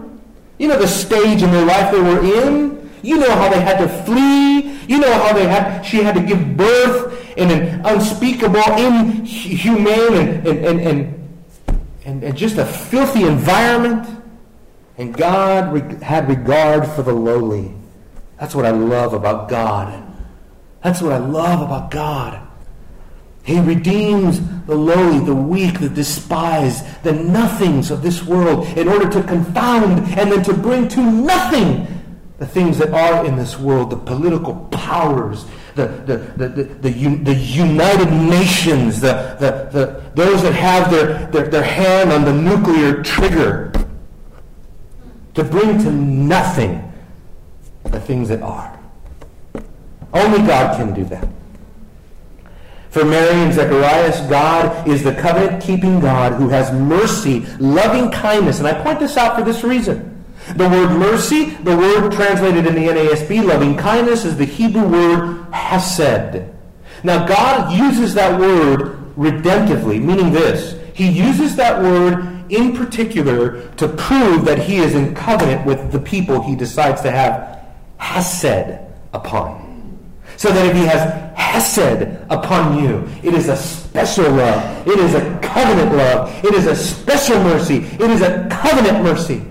You 0.57 0.67
know 0.67 0.79
the 0.79 0.87
stage 0.87 1.43
in 1.43 1.51
their 1.51 1.65
life 1.65 1.91
they 1.91 2.01
were 2.01 2.23
in. 2.23 2.89
You 3.03 3.17
know 3.17 3.31
how 3.31 3.49
they 3.49 3.61
had 3.61 3.77
to 3.79 3.87
flee. 4.03 4.77
You 4.87 4.99
know 4.99 5.13
how 5.13 5.33
they 5.33 5.47
had 5.47 5.83
she 5.83 5.97
had 5.97 6.15
to 6.15 6.21
give 6.21 6.57
birth 6.57 7.37
in 7.37 7.51
an 7.51 7.85
unspeakable, 7.85 8.61
inhumane, 8.77 10.13
and, 10.13 10.47
and, 10.47 10.79
and, 10.79 11.29
and, 12.05 12.23
and 12.23 12.37
just 12.37 12.57
a 12.57 12.65
filthy 12.65 13.23
environment. 13.23 14.07
And 14.97 15.13
God 15.13 16.01
had 16.01 16.29
regard 16.29 16.87
for 16.87 17.03
the 17.03 17.13
lowly. 17.13 17.73
That's 18.39 18.55
what 18.55 18.65
I 18.65 18.71
love 18.71 19.13
about 19.13 19.49
God. 19.49 20.01
That's 20.83 21.01
what 21.01 21.11
I 21.11 21.17
love 21.17 21.61
about 21.61 21.91
God. 21.91 22.44
He 23.45 23.59
redeems 23.59 24.41
the 24.65 24.73
lowly, 24.73 25.23
the 25.23 25.35
weak, 25.35 25.79
the 25.79 25.87
despised, 25.87 26.83
the 27.03 27.13
nothings 27.13 27.91
of 27.91 28.01
this 28.01 28.23
world 28.23 28.67
in 28.75 28.87
order 28.87 29.07
to 29.07 29.21
confound 29.21 29.99
and 30.17 30.31
then 30.31 30.43
to 30.43 30.53
bring 30.53 30.87
to 30.89 30.99
nothing 30.99 31.87
the 32.39 32.47
things 32.47 32.79
that 32.79 32.91
are 32.91 33.23
in 33.23 33.35
this 33.35 33.59
world, 33.59 33.91
the 33.91 33.97
political 33.97 34.55
powers, 34.71 35.45
the, 35.75 35.87
the, 36.07 36.47
the, 36.47 36.63
the, 37.19 37.33
United 37.35 38.11
Nations, 38.11 38.99
the, 38.99 39.37
the, 39.39 39.69
the, 39.71 40.03
those 40.15 40.41
that 40.41 40.53
have 40.53 40.89
their, 40.89 41.27
their, 41.27 41.47
their 41.47 41.63
hand 41.63 42.11
on 42.11 42.25
the 42.25 42.33
nuclear 42.33 43.03
trigger, 43.03 43.71
to 45.35 45.43
bring 45.43 45.77
to 45.77 45.91
nothing 45.91 46.91
the 47.83 47.99
things 47.99 48.27
that 48.29 48.41
are. 48.41 48.79
Only 50.13 50.39
God 50.39 50.77
can 50.77 50.93
do 50.95 51.03
that. 51.05 51.27
For 52.95 53.03
Mary 53.03 53.35
and 53.41 53.53
Zacharias, 53.53 54.21
God 54.29 54.87
is 54.87 55.03
the 55.03 55.13
covenant-keeping 55.15 55.99
God 55.99 56.31
who 56.31 56.47
has 56.47 56.71
mercy, 56.71 57.41
loving 57.59 58.09
kindness. 58.09 58.59
And 58.59 58.67
I 58.69 58.81
point 58.81 59.01
this 59.01 59.17
out 59.17 59.37
for 59.37 59.43
this 59.43 59.65
reason. 59.65 60.23
The 60.55 60.69
word 60.69 60.97
mercy, 60.97 61.49
the 61.65 61.75
word 61.75 62.13
translated 62.13 62.65
in 62.65 62.73
the 62.73 62.87
NASB, 62.87 63.43
loving 63.45 63.75
kindness, 63.75 64.23
is 64.23 64.37
the 64.37 64.45
Hebrew 64.45 64.87
word 64.87 65.45
hesed. 65.51 66.45
Now, 67.03 67.27
God 67.27 67.77
uses 67.77 68.13
that 68.13 68.39
word 68.39 69.13
redemptively, 69.17 70.01
meaning 70.01 70.31
this. 70.31 70.79
He 70.95 71.09
uses 71.09 71.57
that 71.57 71.81
word 71.81 72.49
in 72.49 72.77
particular 72.77 73.67
to 73.71 73.89
prove 73.89 74.45
that 74.45 74.57
he 74.57 74.77
is 74.77 74.95
in 74.95 75.13
covenant 75.13 75.65
with 75.65 75.91
the 75.91 75.99
people 75.99 76.41
he 76.41 76.55
decides 76.55 77.01
to 77.01 77.11
have 77.11 77.61
hesed 77.97 78.79
upon. 79.11 79.64
So 80.37 80.51
that 80.51 80.65
if 80.65 80.75
he 80.75 80.83
has 80.85 81.33
hesed 81.37 82.07
upon 82.29 82.83
you, 82.83 83.07
it 83.23 83.33
is 83.33 83.49
a 83.49 83.55
special 83.55 84.31
love. 84.31 84.87
It 84.87 84.99
is 84.99 85.13
a 85.13 85.39
covenant 85.39 85.95
love. 85.95 86.43
It 86.43 86.53
is 86.53 86.65
a 86.65 86.75
special 86.75 87.41
mercy. 87.43 87.77
It 87.77 88.09
is 88.09 88.21
a 88.21 88.47
covenant 88.49 89.03
mercy. 89.03 89.45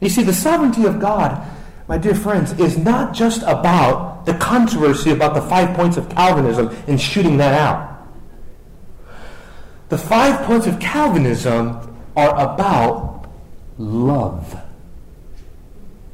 You 0.00 0.08
see, 0.08 0.22
the 0.22 0.32
sovereignty 0.32 0.84
of 0.84 1.00
God, 1.00 1.44
my 1.88 1.98
dear 1.98 2.14
friends, 2.14 2.52
is 2.58 2.78
not 2.78 3.14
just 3.14 3.42
about 3.42 4.26
the 4.26 4.34
controversy 4.34 5.10
about 5.10 5.34
the 5.34 5.42
five 5.42 5.74
points 5.74 5.96
of 5.96 6.08
Calvinism 6.10 6.68
and 6.86 7.00
shooting 7.00 7.38
that 7.38 7.58
out. 7.58 8.06
The 9.88 9.98
five 9.98 10.44
points 10.44 10.66
of 10.66 10.78
Calvinism 10.78 11.96
are 12.14 12.52
about 12.52 13.30
love. 13.78 14.60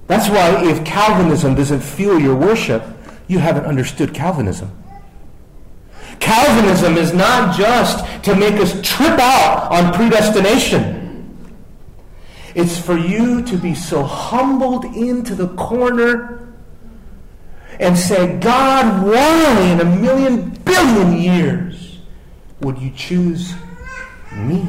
That's 0.07 0.29
why 0.29 0.69
if 0.69 0.85
Calvinism 0.85 1.55
doesn't 1.55 1.81
fuel 1.81 2.21
your 2.21 2.37
worship, 2.37 2.85
you 3.27 3.39
haven't 3.39 3.65
understood 3.65 4.13
Calvinism. 4.13 4.71
Calvinism 6.21 6.97
is 6.97 7.13
not 7.13 7.57
just 7.57 8.05
to 8.25 8.35
make 8.35 8.55
us 8.55 8.81
trip 8.83 9.19
out 9.19 9.71
on 9.71 9.93
predestination. 9.93 11.03
It's 12.55 12.79
for 12.79 12.97
you 12.97 13.43
to 13.43 13.57
be 13.57 13.75
so 13.75 14.03
humbled 14.05 14.85
into 14.85 15.35
the 15.35 15.49
corner 15.49 16.55
and 17.81 17.99
say, 17.99 18.39
God, 18.39 19.05
why 19.05 19.61
in 19.73 19.81
a 19.81 19.85
million 19.85 20.51
billion 20.65 21.21
years 21.21 21.99
would 22.61 22.79
you 22.79 22.93
choose 22.93 23.55
me? 24.33 24.65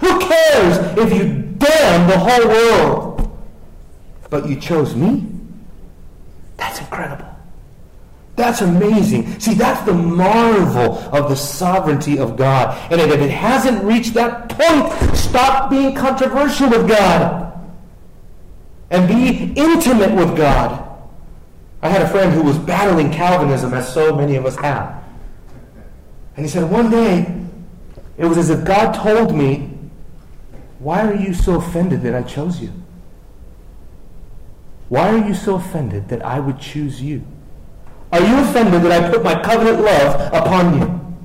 Who 0.00 0.18
cares 0.18 0.78
if 0.98 1.12
you 1.12 1.54
damn 1.58 2.08
the 2.08 2.18
whole 2.18 2.48
world? 2.48 3.03
But 4.34 4.48
you 4.48 4.56
chose 4.56 4.96
me? 4.96 5.24
That's 6.56 6.80
incredible. 6.80 7.32
That's 8.34 8.62
amazing. 8.62 9.38
See, 9.38 9.54
that's 9.54 9.80
the 9.86 9.94
marvel 9.94 10.98
of 11.16 11.28
the 11.28 11.36
sovereignty 11.36 12.18
of 12.18 12.36
God. 12.36 12.76
And 12.90 13.00
if 13.00 13.12
it 13.12 13.30
hasn't 13.30 13.84
reached 13.84 14.12
that 14.14 14.48
point, 14.48 15.16
stop 15.16 15.70
being 15.70 15.94
controversial 15.94 16.68
with 16.68 16.88
God 16.88 17.56
and 18.90 19.06
be 19.06 19.52
intimate 19.54 20.16
with 20.16 20.36
God. 20.36 20.84
I 21.80 21.88
had 21.88 22.02
a 22.02 22.08
friend 22.08 22.32
who 22.32 22.42
was 22.42 22.58
battling 22.58 23.12
Calvinism, 23.12 23.72
as 23.72 23.94
so 23.94 24.16
many 24.16 24.34
of 24.34 24.46
us 24.46 24.56
have. 24.56 25.00
And 26.36 26.44
he 26.44 26.50
said, 26.50 26.68
one 26.68 26.90
day, 26.90 27.40
it 28.18 28.24
was 28.24 28.36
as 28.36 28.50
if 28.50 28.64
God 28.64 28.94
told 28.94 29.32
me, 29.32 29.70
Why 30.80 31.06
are 31.06 31.14
you 31.14 31.34
so 31.34 31.54
offended 31.54 32.02
that 32.02 32.16
I 32.16 32.24
chose 32.24 32.60
you? 32.60 32.72
Why 34.94 35.08
are 35.08 35.26
you 35.26 35.34
so 35.34 35.56
offended 35.56 36.08
that 36.10 36.24
I 36.24 36.38
would 36.38 36.60
choose 36.60 37.02
you? 37.02 37.24
Are 38.12 38.20
you 38.20 38.38
offended 38.38 38.80
that 38.82 38.92
I 38.92 39.10
put 39.10 39.24
my 39.24 39.34
covenant 39.42 39.80
love 39.80 40.32
upon 40.32 40.78
you? 40.78 41.16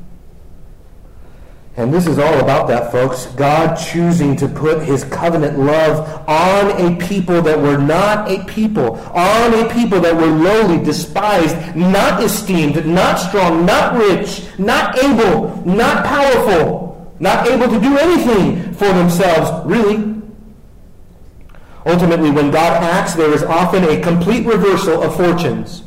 And 1.78 1.94
this 1.94 2.08
is 2.08 2.18
all 2.18 2.40
about 2.40 2.68
that, 2.70 2.92
folks. 2.92 3.28
God 3.28 3.76
choosing 3.76 4.36
to 4.38 4.48
put 4.48 4.82
his 4.82 5.04
covenant 5.04 5.60
love 5.60 6.28
on 6.28 6.82
a 6.82 6.98
people 6.98 7.44
that 7.44 7.60
were 7.60 7.78
not 7.78 8.32
a 8.32 8.44
people, 8.46 8.96
on 9.16 9.54
a 9.54 9.72
people 9.72 10.00
that 10.00 10.16
were 10.16 10.26
lowly, 10.26 10.84
despised, 10.84 11.76
not 11.76 12.24
esteemed, 12.24 12.84
not 12.88 13.18
strong, 13.18 13.68
not 13.68 13.94
rich, 13.94 14.48
not 14.58 14.98
able, 14.98 15.64
not 15.64 16.04
powerful, 16.06 17.16
not 17.20 17.48
able 17.48 17.68
to 17.68 17.80
do 17.80 17.96
anything 18.00 18.74
for 18.74 18.92
themselves, 18.94 19.64
really. 19.68 20.19
Ultimately, 21.86 22.30
when 22.30 22.52
God 22.52 22.84
acts, 22.84 23.14
there 23.14 23.34
is 23.34 23.44
often 23.44 23.84
a 23.84 24.02
complete 24.02 24.46
reversal 24.46 25.02
of 25.02 25.16
fortunes. 25.16 25.84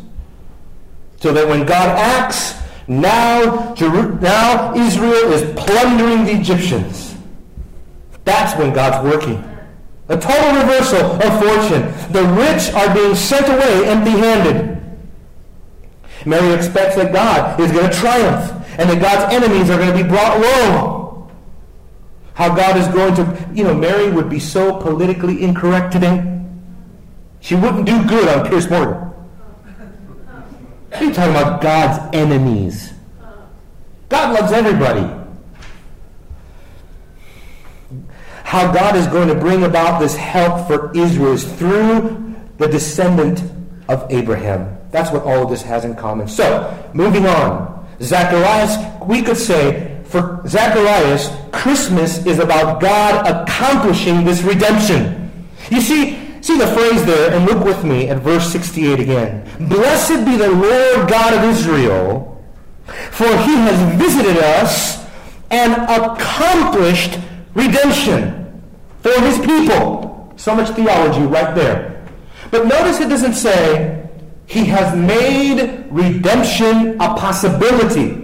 So 1.18 1.32
that 1.32 1.46
when 1.46 1.66
God 1.66 1.88
acts, 1.98 2.60
now, 2.88 3.74
now 3.74 4.74
Israel 4.74 5.32
is 5.32 5.42
plundering 5.54 6.24
the 6.24 6.32
Egyptians. 6.32 7.16
That's 8.24 8.58
when 8.58 8.72
God's 8.72 9.04
working. 9.04 9.42
A 10.08 10.18
total 10.18 10.60
reversal 10.60 11.00
of 11.00 11.40
fortune. 11.40 12.12
The 12.12 12.24
rich 12.34 12.72
are 12.74 12.92
being 12.94 13.14
sent 13.14 13.48
away 13.48 13.86
empty-handed. 13.86 14.80
Mary 16.26 16.54
expects 16.54 16.96
that 16.96 17.12
God 17.12 17.58
is 17.60 17.72
going 17.72 17.90
to 17.90 17.96
triumph 17.96 18.50
and 18.78 18.88
that 18.90 19.00
God's 19.00 19.34
enemies 19.34 19.70
are 19.70 19.78
going 19.78 19.96
to 19.96 20.02
be 20.02 20.08
brought 20.08 20.40
low. 20.40 21.01
How 22.42 22.52
God 22.56 22.76
is 22.76 22.88
going 22.88 23.14
to, 23.14 23.48
you 23.54 23.62
know, 23.62 23.72
Mary 23.72 24.10
would 24.10 24.28
be 24.28 24.40
so 24.40 24.76
politically 24.80 25.44
incorrect 25.44 25.92
today. 25.92 26.42
She 27.38 27.54
wouldn't 27.54 27.86
do 27.86 28.04
good 28.04 28.26
on 28.26 28.48
Piers 28.48 28.68
Morgan. 28.68 28.94
What 30.88 31.00
are 31.00 31.04
you 31.04 31.14
talking 31.14 31.36
about 31.36 31.62
God's 31.62 32.12
enemies? 32.12 32.94
God 34.08 34.40
loves 34.40 34.52
everybody. 34.52 35.08
How 38.42 38.72
God 38.72 38.96
is 38.96 39.06
going 39.06 39.28
to 39.28 39.36
bring 39.36 39.62
about 39.62 40.00
this 40.00 40.16
help 40.16 40.66
for 40.66 40.90
Israel 40.96 41.34
is 41.34 41.44
through 41.44 42.34
the 42.58 42.66
descendant 42.66 43.40
of 43.88 44.04
Abraham. 44.10 44.76
That's 44.90 45.12
what 45.12 45.22
all 45.22 45.44
of 45.44 45.48
this 45.48 45.62
has 45.62 45.84
in 45.84 45.94
common. 45.94 46.26
So, 46.26 46.90
moving 46.92 47.24
on. 47.24 47.88
Zacharias, 48.00 48.76
we 49.06 49.22
could 49.22 49.36
say, 49.36 49.91
for 50.12 50.46
Zacharias, 50.46 51.30
Christmas 51.50 52.24
is 52.26 52.38
about 52.38 52.80
God 52.80 53.26
accomplishing 53.26 54.24
this 54.24 54.42
redemption. 54.42 55.32
You 55.70 55.80
see, 55.80 56.22
See 56.42 56.58
the 56.58 56.66
phrase 56.66 57.04
there, 57.04 57.32
and 57.32 57.46
look 57.46 57.64
with 57.64 57.84
me 57.84 58.08
at 58.08 58.18
verse 58.18 58.50
68 58.50 58.98
again. 58.98 59.48
Blessed 59.68 60.24
be 60.24 60.36
the 60.36 60.50
Lord 60.50 61.08
God 61.08 61.34
of 61.34 61.48
Israel, 61.48 62.42
for 63.12 63.28
he 63.28 63.54
has 63.54 63.96
visited 63.96 64.38
us 64.38 65.06
and 65.52 65.72
accomplished 65.84 67.20
redemption 67.54 68.60
for 69.02 69.12
his 69.20 69.38
people. 69.38 70.34
So 70.34 70.56
much 70.56 70.70
theology 70.70 71.22
right 71.22 71.54
there. 71.54 72.04
But 72.50 72.66
notice 72.66 72.98
it 72.98 73.08
doesn't 73.08 73.34
say 73.34 74.08
he 74.46 74.64
has 74.64 74.96
made 74.96 75.86
redemption 75.92 77.00
a 77.00 77.14
possibility. 77.14 78.21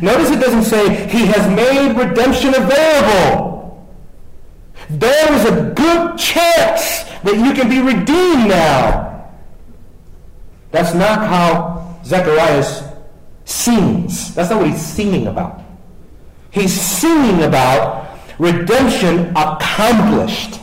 Notice 0.00 0.30
it 0.30 0.40
doesn't 0.40 0.64
say 0.64 1.08
he 1.08 1.26
has 1.26 1.48
made 1.54 1.96
redemption 1.96 2.54
available. 2.54 3.86
There 4.88 5.32
is 5.32 5.44
a 5.44 5.72
good 5.74 6.18
chance 6.18 7.04
that 7.22 7.36
you 7.36 7.52
can 7.52 7.68
be 7.68 7.80
redeemed 7.80 8.48
now. 8.48 9.30
That's 10.70 10.94
not 10.94 11.26
how 11.26 12.00
Zacharias 12.04 12.82
sings. 13.44 14.34
That's 14.34 14.50
not 14.50 14.60
what 14.60 14.70
he's 14.70 14.84
singing 14.84 15.26
about. 15.26 15.62
He's 16.50 16.72
singing 16.72 17.44
about 17.44 18.18
redemption 18.38 19.32
accomplished. 19.36 20.60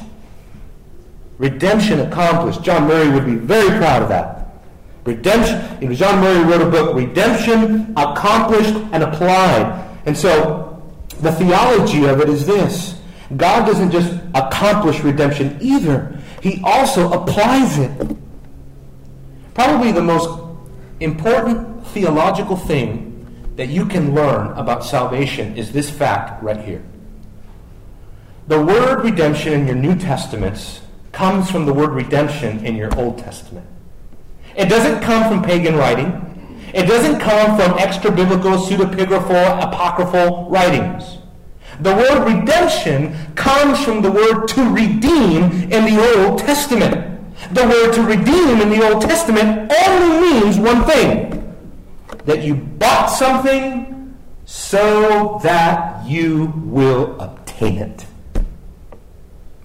Redemption 1.38 2.02
accomplished. 2.02 2.64
John 2.64 2.88
Murray 2.88 3.10
would 3.10 3.26
be 3.26 3.36
very 3.36 3.78
proud 3.78 4.04
of 4.04 4.10
that. 4.10 4.39
Redemption, 5.06 5.96
John 5.96 6.22
Murray 6.22 6.44
wrote 6.44 6.62
a 6.62 6.70
book, 6.70 6.96
Redemption 6.96 7.94
Accomplished 7.98 8.76
and 8.92 9.04
Applied. 9.04 9.88
And 10.06 10.18
so 10.18 10.82
the 11.22 11.32
theology 11.32 12.06
of 12.06 12.22
it 12.22 12.30
is 12.30 12.46
this 12.46 13.00
God 13.36 13.66
doesn't 13.66 13.92
just 13.92 14.14
accomplish 14.34 15.02
redemption 15.02 15.58
either, 15.62 16.20
He 16.42 16.62
also 16.64 17.12
applies 17.12 17.78
it. 17.78 18.18
Probably 19.54 19.92
the 19.92 20.02
most 20.02 20.30
important 21.00 21.86
theological 21.88 22.56
thing 22.56 23.06
that 23.56 23.68
you 23.68 23.86
can 23.86 24.16
learn 24.16 24.58
about 24.58 24.86
salvation 24.86 25.58
is 25.58 25.72
this 25.72 25.90
fact 25.90 26.42
right 26.42 26.60
here. 26.60 26.84
The 28.48 28.64
word 28.64 29.04
redemption 29.04 29.54
in 29.54 29.68
your 29.68 29.76
New 29.76 29.96
Testaments 29.96 30.82
comes 31.12 31.52
from 31.52 31.66
the 31.66 31.74
word 31.74 31.90
redemption 31.90 32.66
in 32.66 32.76
your 32.76 32.98
Old 32.98 33.20
Testament. 33.20 33.68
It 34.56 34.70
doesn't 34.70 35.02
come 35.02 35.30
from 35.30 35.44
pagan 35.44 35.76
writing. 35.76 36.26
It 36.74 36.86
doesn't 36.86 37.20
come 37.20 37.58
from 37.58 37.78
extra 37.80 38.12
biblical, 38.12 38.52
pseudepigraphal, 38.52 39.64
apocryphal 39.64 40.50
writings. 40.50 41.18
The 41.82 41.96
word 41.96 42.26
redemption 42.26 43.16
comes 43.36 43.84
from 43.84 44.02
the 44.02 44.12
word 44.12 44.48
to 44.48 44.70
redeem 44.70 45.72
in 45.72 45.86
the 45.86 46.26
Old 46.26 46.40
Testament. 46.40 47.06
The 47.52 47.64
word 47.64 47.94
to 47.94 48.04
redeem 48.04 48.60
in 48.60 48.70
the 48.70 48.88
Old 48.88 49.02
Testament 49.02 49.72
only 49.88 50.30
means 50.30 50.60
one 50.60 50.84
thing 50.84 51.56
that 52.26 52.44
you 52.44 52.56
bought 52.56 53.08
something 53.08 54.16
so 54.46 55.40
that 55.42 56.06
you 56.06 56.54
will 56.66 57.20
obtain 57.20 57.78
it. 57.78 58.06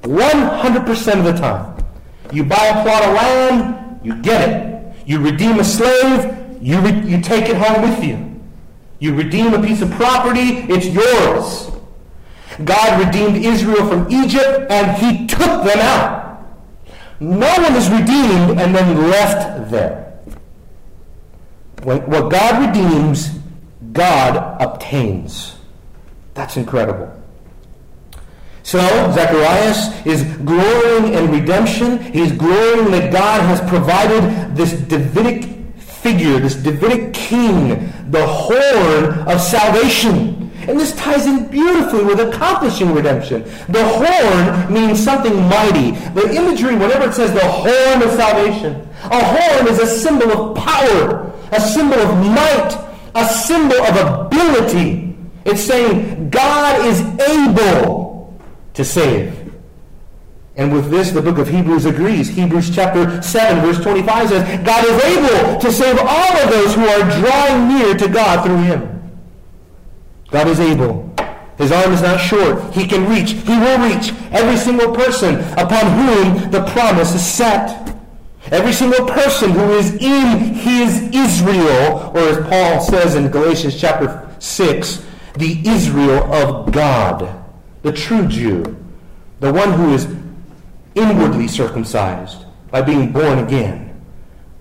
100% 0.02 1.18
of 1.18 1.24
the 1.24 1.32
time. 1.32 1.84
You 2.32 2.44
buy 2.44 2.66
a 2.66 2.82
plot 2.82 3.02
of 3.02 3.14
land, 3.14 4.00
you 4.04 4.20
get 4.22 4.48
it. 4.48 4.73
You 5.06 5.20
redeem 5.20 5.58
a 5.58 5.64
slave, 5.64 6.62
you, 6.62 6.80
re- 6.80 7.08
you 7.08 7.20
take 7.20 7.48
it 7.48 7.56
home 7.56 7.82
with 7.82 8.02
you. 8.04 8.40
You 8.98 9.14
redeem 9.14 9.52
a 9.52 9.62
piece 9.62 9.82
of 9.82 9.90
property, 9.92 10.66
it's 10.68 10.86
yours. 10.86 11.70
God 12.64 13.04
redeemed 13.04 13.44
Israel 13.44 13.86
from 13.88 14.10
Egypt, 14.10 14.70
and 14.70 14.96
he 14.96 15.26
took 15.26 15.64
them 15.64 15.78
out. 15.78 16.24
No 17.20 17.52
one 17.52 17.74
is 17.74 17.88
redeemed 17.90 18.60
and 18.60 18.74
then 18.74 19.10
left 19.10 19.70
there. 19.70 20.14
What 21.82 22.30
God 22.30 22.66
redeems, 22.66 23.30
God 23.92 24.60
obtains. 24.60 25.56
That's 26.32 26.56
incredible. 26.56 27.23
So, 28.64 28.78
Zacharias 29.12 30.06
is 30.06 30.24
glorying 30.38 31.12
in 31.12 31.30
redemption. 31.30 31.98
He's 31.98 32.32
glorying 32.32 32.90
that 32.92 33.12
God 33.12 33.42
has 33.42 33.60
provided 33.68 34.56
this 34.56 34.72
Davidic 34.72 35.76
figure, 35.76 36.40
this 36.40 36.54
Davidic 36.54 37.12
king, 37.12 37.92
the 38.10 38.26
horn 38.26 39.28
of 39.28 39.38
salvation. 39.38 40.50
And 40.66 40.80
this 40.80 40.96
ties 40.96 41.26
in 41.26 41.48
beautifully 41.48 42.04
with 42.04 42.20
accomplishing 42.20 42.94
redemption. 42.94 43.42
The 43.68 43.86
horn 43.86 44.72
means 44.72 44.98
something 44.98 45.36
mighty. 45.42 45.90
The 46.18 46.34
imagery, 46.34 46.74
whenever 46.74 47.10
it 47.10 47.12
says 47.12 47.34
the 47.34 47.46
horn 47.46 48.02
of 48.02 48.12
salvation, 48.12 48.88
a 49.02 49.22
horn 49.22 49.68
is 49.68 49.78
a 49.78 49.86
symbol 49.86 50.32
of 50.32 50.56
power, 50.56 51.30
a 51.52 51.60
symbol 51.60 51.98
of 51.98 52.16
might, 52.18 52.78
a 53.14 53.28
symbol 53.28 53.76
of 53.76 54.26
ability. 54.26 55.14
It's 55.44 55.60
saying 55.60 56.30
God 56.30 56.86
is 56.86 57.02
able 57.28 58.03
to 58.74 58.84
save. 58.84 59.52
And 60.56 60.72
with 60.72 60.88
this, 60.88 61.10
the 61.10 61.22
book 61.22 61.38
of 61.38 61.48
Hebrews 61.48 61.84
agrees. 61.84 62.28
Hebrews 62.28 62.74
chapter 62.74 63.20
7, 63.22 63.64
verse 63.64 63.82
25 63.82 64.28
says, 64.28 64.64
God 64.64 64.84
is 64.84 65.04
able 65.04 65.60
to 65.60 65.72
save 65.72 65.98
all 65.98 66.36
of 66.36 66.50
those 66.50 66.74
who 66.74 66.86
are 66.86 67.20
drawing 67.20 67.68
near 67.68 67.94
to 67.96 68.08
God 68.08 68.44
through 68.44 68.62
him. 68.62 69.12
God 70.30 70.46
is 70.46 70.60
able. 70.60 71.12
His 71.58 71.72
arm 71.72 71.92
is 71.92 72.02
not 72.02 72.18
short. 72.18 72.72
He 72.72 72.86
can 72.86 73.08
reach. 73.08 73.32
He 73.32 73.56
will 73.56 73.78
reach 73.88 74.12
every 74.30 74.56
single 74.56 74.94
person 74.94 75.36
upon 75.52 75.90
whom 75.92 76.50
the 76.50 76.64
promise 76.70 77.14
is 77.14 77.24
set. 77.24 77.96
Every 78.50 78.72
single 78.72 79.06
person 79.06 79.50
who 79.50 79.72
is 79.72 79.94
in 79.94 80.54
his 80.54 81.02
Israel, 81.12 82.12
or 82.14 82.18
as 82.18 82.48
Paul 82.48 82.80
says 82.80 83.14
in 83.14 83.30
Galatians 83.30 83.80
chapter 83.80 84.28
6, 84.38 85.04
the 85.36 85.62
Israel 85.66 86.32
of 86.32 86.70
God 86.70 87.43
the 87.84 87.92
true 87.92 88.26
Jew, 88.26 88.64
the 89.40 89.52
one 89.52 89.70
who 89.74 89.92
is 89.92 90.08
inwardly 90.94 91.46
circumcised 91.46 92.46
by 92.70 92.80
being 92.80 93.12
born 93.12 93.38
again. 93.40 94.00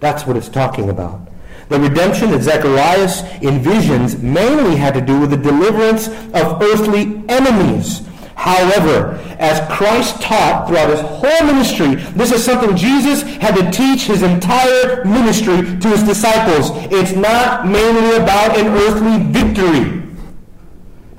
That's 0.01 0.27
what 0.27 0.35
it's 0.35 0.49
talking 0.49 0.89
about. 0.89 1.29
The 1.69 1.79
redemption 1.79 2.31
that 2.31 2.41
Zacharias 2.41 3.21
envisions 3.41 4.21
mainly 4.21 4.75
had 4.75 4.93
to 4.95 5.01
do 5.01 5.21
with 5.21 5.31
the 5.31 5.37
deliverance 5.37 6.09
of 6.09 6.61
earthly 6.61 7.23
enemies. 7.29 8.05
However, 8.35 9.13
as 9.39 9.65
Christ 9.73 10.21
taught 10.21 10.67
throughout 10.67 10.89
his 10.89 10.99
whole 10.99 11.47
ministry, 11.47 11.95
this 12.17 12.33
is 12.33 12.43
something 12.43 12.75
Jesus 12.75 13.21
had 13.37 13.55
to 13.55 13.71
teach 13.71 14.03
his 14.03 14.21
entire 14.21 15.05
ministry 15.05 15.79
to 15.79 15.87
his 15.87 16.03
disciples. 16.03 16.71
It's 16.91 17.13
not 17.13 17.65
mainly 17.65 18.17
about 18.17 18.57
an 18.57 18.67
earthly 18.67 19.23
victory. 19.31 20.02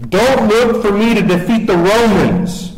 Don't 0.09 0.49
look 0.49 0.83
for 0.83 0.93
me 0.93 1.15
to 1.15 1.23
defeat 1.23 1.67
the 1.67 1.77
Romans, 1.77 2.77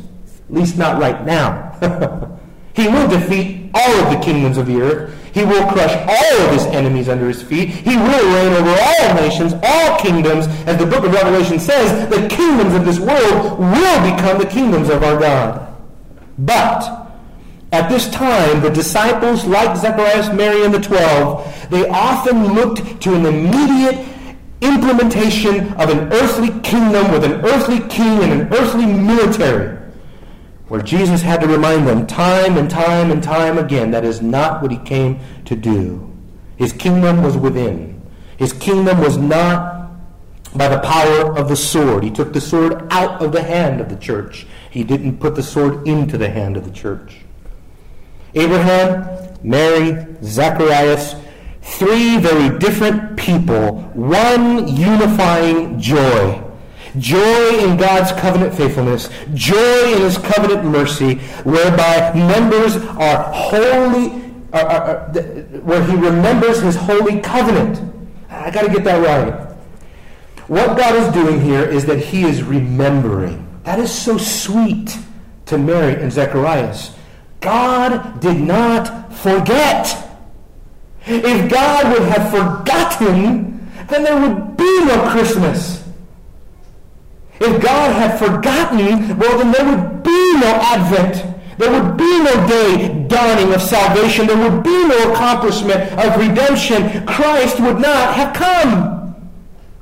at 0.48 0.54
least 0.54 0.78
not 0.78 1.00
right 1.00 1.24
now. 1.24 1.72
he 2.74 2.88
will 2.88 3.08
defeat 3.08 3.70
all 3.74 3.94
of 4.04 4.12
the 4.12 4.24
kingdoms 4.24 4.58
of 4.58 4.66
the 4.66 4.80
earth. 4.80 5.14
He 5.34 5.44
will 5.44 5.66
crush 5.70 5.92
all 6.08 6.46
of 6.46 6.52
his 6.52 6.64
enemies 6.66 7.08
under 7.08 7.28
his 7.28 7.42
feet. 7.42 7.68
He 7.68 7.96
will 7.96 8.34
reign 8.34 8.52
over 8.54 8.70
all 8.70 9.14
nations, 9.14 9.52
all 9.62 9.98
kingdoms. 9.98 10.46
As 10.66 10.78
the 10.78 10.86
book 10.86 11.04
of 11.04 11.12
Revelation 11.12 11.58
says, 11.58 12.08
the 12.08 12.26
kingdoms 12.28 12.74
of 12.74 12.86
this 12.86 12.98
world 12.98 13.58
will 13.58 14.16
become 14.16 14.38
the 14.38 14.46
kingdoms 14.46 14.88
of 14.88 15.02
our 15.02 15.18
God. 15.18 15.74
But 16.38 17.06
at 17.72 17.88
this 17.90 18.08
time, 18.08 18.62
the 18.62 18.70
disciples, 18.70 19.44
like 19.44 19.76
Zacharias, 19.76 20.32
Mary, 20.32 20.64
and 20.64 20.72
the 20.72 20.80
twelve, 20.80 21.68
they 21.68 21.86
often 21.88 22.54
looked 22.54 23.02
to 23.02 23.14
an 23.14 23.26
immediate 23.26 24.06
implementation 24.60 25.72
of 25.74 25.90
an 25.90 26.12
earthly 26.12 26.48
kingdom 26.60 27.10
with 27.12 27.24
an 27.24 27.44
earthly 27.44 27.80
king 27.88 28.22
and 28.22 28.32
an 28.32 28.54
earthly 28.54 28.86
military, 28.86 29.76
where 30.68 30.82
Jesus 30.82 31.22
had 31.22 31.40
to 31.40 31.46
remind 31.46 31.86
them 31.86 32.06
time 32.06 32.56
and 32.56 32.70
time 32.70 33.10
and 33.10 33.22
time 33.22 33.58
again 33.58 33.90
that 33.90 34.04
is 34.04 34.22
not 34.22 34.62
what 34.62 34.70
he 34.70 34.78
came 34.78 35.20
to 35.44 35.54
do. 35.54 36.12
His 36.56 36.72
kingdom 36.72 37.22
was 37.22 37.36
within. 37.36 38.02
His 38.36 38.52
kingdom 38.52 39.00
was 39.00 39.16
not 39.16 39.90
by 40.54 40.68
the 40.68 40.80
power 40.80 41.36
of 41.36 41.48
the 41.48 41.56
sword. 41.56 42.02
He 42.02 42.10
took 42.10 42.32
the 42.32 42.40
sword 42.40 42.86
out 42.90 43.22
of 43.22 43.32
the 43.32 43.42
hand 43.42 43.80
of 43.80 43.88
the 43.88 43.96
church. 43.96 44.46
He 44.70 44.84
didn't 44.84 45.18
put 45.18 45.34
the 45.34 45.42
sword 45.42 45.86
into 45.86 46.16
the 46.16 46.30
hand 46.30 46.56
of 46.56 46.64
the 46.64 46.70
church. 46.70 47.18
Abraham, 48.34 49.36
Mary, 49.42 50.06
Zacharias, 50.22 51.14
Three 51.66 52.16
very 52.16 52.58
different 52.58 53.18
people, 53.18 53.80
one 53.92 54.66
unifying 54.68 55.78
joy. 55.78 56.42
Joy 56.98 57.58
in 57.58 57.76
God's 57.76 58.12
covenant 58.12 58.54
faithfulness, 58.54 59.10
joy 59.34 59.92
in 59.92 60.00
his 60.00 60.16
covenant 60.16 60.64
mercy, 60.64 61.16
whereby 61.44 62.14
members 62.14 62.76
are 62.76 63.30
holy, 63.30 64.32
are, 64.54 64.66
are, 64.66 64.82
are, 64.82 65.22
where 65.60 65.84
he 65.84 65.94
remembers 65.94 66.62
his 66.62 66.76
holy 66.76 67.20
covenant. 67.20 67.92
I 68.30 68.50
got 68.50 68.62
to 68.62 68.72
get 68.72 68.84
that 68.84 69.04
right. 69.04 69.54
What 70.48 70.78
God 70.78 70.94
is 70.94 71.12
doing 71.12 71.42
here 71.42 71.64
is 71.64 71.84
that 71.86 71.98
he 71.98 72.22
is 72.22 72.42
remembering. 72.42 73.46
That 73.64 73.80
is 73.80 73.92
so 73.92 74.16
sweet 74.16 74.96
to 75.46 75.58
Mary 75.58 76.00
and 76.00 76.10
Zacharias. 76.10 76.96
God 77.40 78.20
did 78.20 78.40
not 78.40 79.12
forget. 79.12 80.05
If 81.06 81.50
God 81.50 81.92
would 81.92 82.08
have 82.08 82.30
forgotten, 82.30 83.70
then 83.88 84.02
there 84.02 84.20
would 84.20 84.56
be 84.56 84.84
no 84.84 85.08
Christmas. 85.10 85.84
If 87.38 87.62
God 87.62 87.92
had 87.92 88.18
forgotten, 88.18 89.16
well, 89.18 89.38
then 89.38 89.52
there 89.52 89.64
would 89.64 90.02
be 90.02 90.32
no 90.40 90.58
Advent. 90.62 91.34
There 91.58 91.70
would 91.70 91.96
be 91.96 92.18
no 92.22 92.46
day 92.46 93.06
dawning 93.08 93.54
of 93.54 93.62
salvation. 93.62 94.26
There 94.26 94.36
would 94.36 94.62
be 94.62 94.88
no 94.88 95.12
accomplishment 95.12 95.80
of 95.92 96.16
redemption. 96.18 97.06
Christ 97.06 97.60
would 97.60 97.80
not 97.80 98.14
have 98.14 98.34
come. 98.34 99.14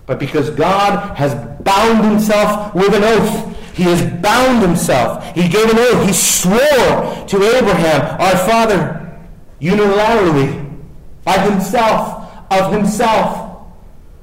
But 0.06 0.18
because 0.18 0.50
God 0.50 1.16
has 1.16 1.34
bound 1.62 2.04
himself 2.04 2.74
with 2.74 2.94
an 2.94 3.02
oath, 3.02 3.56
he 3.74 3.84
has 3.84 4.02
bound 4.22 4.62
himself. 4.62 5.24
He 5.34 5.48
gave 5.48 5.70
an 5.70 5.78
oath. 5.78 6.06
He 6.06 6.12
swore 6.12 7.26
to 7.26 7.56
Abraham, 7.56 8.20
our 8.20 8.36
father, 8.46 9.18
unilaterally, 9.60 10.63
by 11.24 11.38
himself, 11.38 12.30
of 12.50 12.72
himself. 12.72 13.58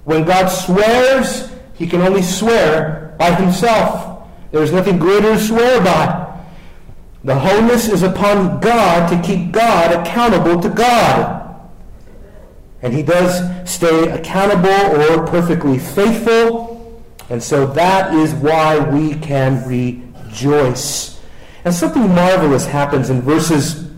When 0.04 0.24
God 0.24 0.48
swears, 0.48 1.52
he 1.74 1.88
can 1.88 2.02
only 2.02 2.22
swear 2.22 3.16
by 3.18 3.34
himself. 3.34 4.28
There 4.52 4.64
is 4.64 4.72
nothing 4.72 5.00
greater 5.00 5.34
to 5.34 5.40
swear 5.40 5.82
by. 5.82 6.28
The 7.24 7.38
holiness 7.38 7.88
is 7.88 8.04
upon 8.04 8.60
God 8.60 9.08
to 9.10 9.28
keep 9.28 9.52
God 9.52 9.94
accountable 9.94 10.60
to 10.62 10.70
God. 10.70 11.70
And 12.82 12.94
he 12.94 13.04
does 13.04 13.42
stay 13.72 14.10
accountable 14.10 14.70
or 14.70 15.28
perfectly 15.28 15.78
faithful. 15.78 17.02
And 17.30 17.42
so 17.42 17.68
that 17.68 18.14
is 18.14 18.34
why 18.34 18.80
we 18.80 19.16
can 19.16 19.68
rejoice. 19.68 21.20
And 21.64 21.74
something 21.74 22.08
marvelous 22.10 22.66
happens 22.66 23.12
in 23.12 23.22
verses 23.22 23.91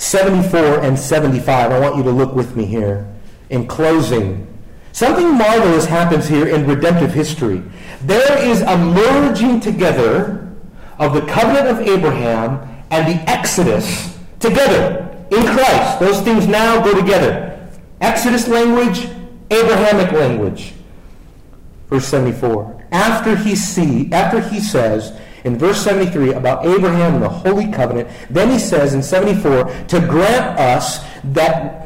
74 0.00 0.80
and 0.80 0.98
75. 0.98 1.72
I 1.72 1.78
want 1.78 1.96
you 1.96 2.02
to 2.04 2.10
look 2.10 2.34
with 2.34 2.56
me 2.56 2.64
here 2.64 3.06
in 3.50 3.66
closing. 3.66 4.46
Something 4.92 5.36
marvelous 5.36 5.84
happens 5.84 6.26
here 6.26 6.48
in 6.48 6.66
redemptive 6.66 7.12
history. 7.12 7.62
There 8.00 8.38
is 8.38 8.62
a 8.62 8.78
merging 8.78 9.60
together 9.60 10.56
of 10.98 11.12
the 11.12 11.20
covenant 11.26 11.68
of 11.68 11.86
Abraham 11.86 12.66
and 12.90 13.06
the 13.06 13.30
Exodus 13.30 14.18
together 14.40 15.06
in 15.30 15.44
Christ. 15.44 16.00
Those 16.00 16.22
things 16.22 16.46
now 16.46 16.82
go 16.82 16.98
together. 16.98 17.68
Exodus 18.00 18.48
language, 18.48 19.06
Abrahamic 19.50 20.12
language. 20.12 20.72
Verse 21.90 22.06
74. 22.06 22.86
After 22.90 23.36
he 23.36 23.54
see, 23.54 24.10
after 24.12 24.40
he 24.40 24.60
says, 24.60 25.12
in 25.44 25.58
verse 25.58 25.82
73 25.82 26.34
about 26.34 26.64
Abraham 26.66 27.14
and 27.14 27.22
the 27.22 27.28
Holy 27.28 27.70
Covenant. 27.70 28.08
Then 28.28 28.50
he 28.50 28.58
says 28.58 28.94
in 28.94 29.02
74 29.02 29.64
to 29.88 30.00
grant 30.00 30.58
us 30.58 31.04
that 31.24 31.80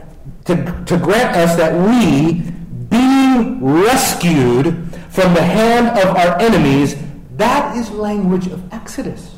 to, 0.45 0.85
to 0.85 0.99
grant 0.99 1.37
us 1.37 1.57
that 1.57 1.73
we, 1.73 2.43
being 2.91 3.65
rescued 3.65 4.93
from 5.09 5.35
the 5.35 5.43
hand 5.43 5.99
of 5.99 6.17
our 6.17 6.39
enemies, 6.39 6.97
that 7.37 7.77
is 7.77 7.91
language 7.91 8.47
of 8.49 8.73
Exodus. 8.73 9.37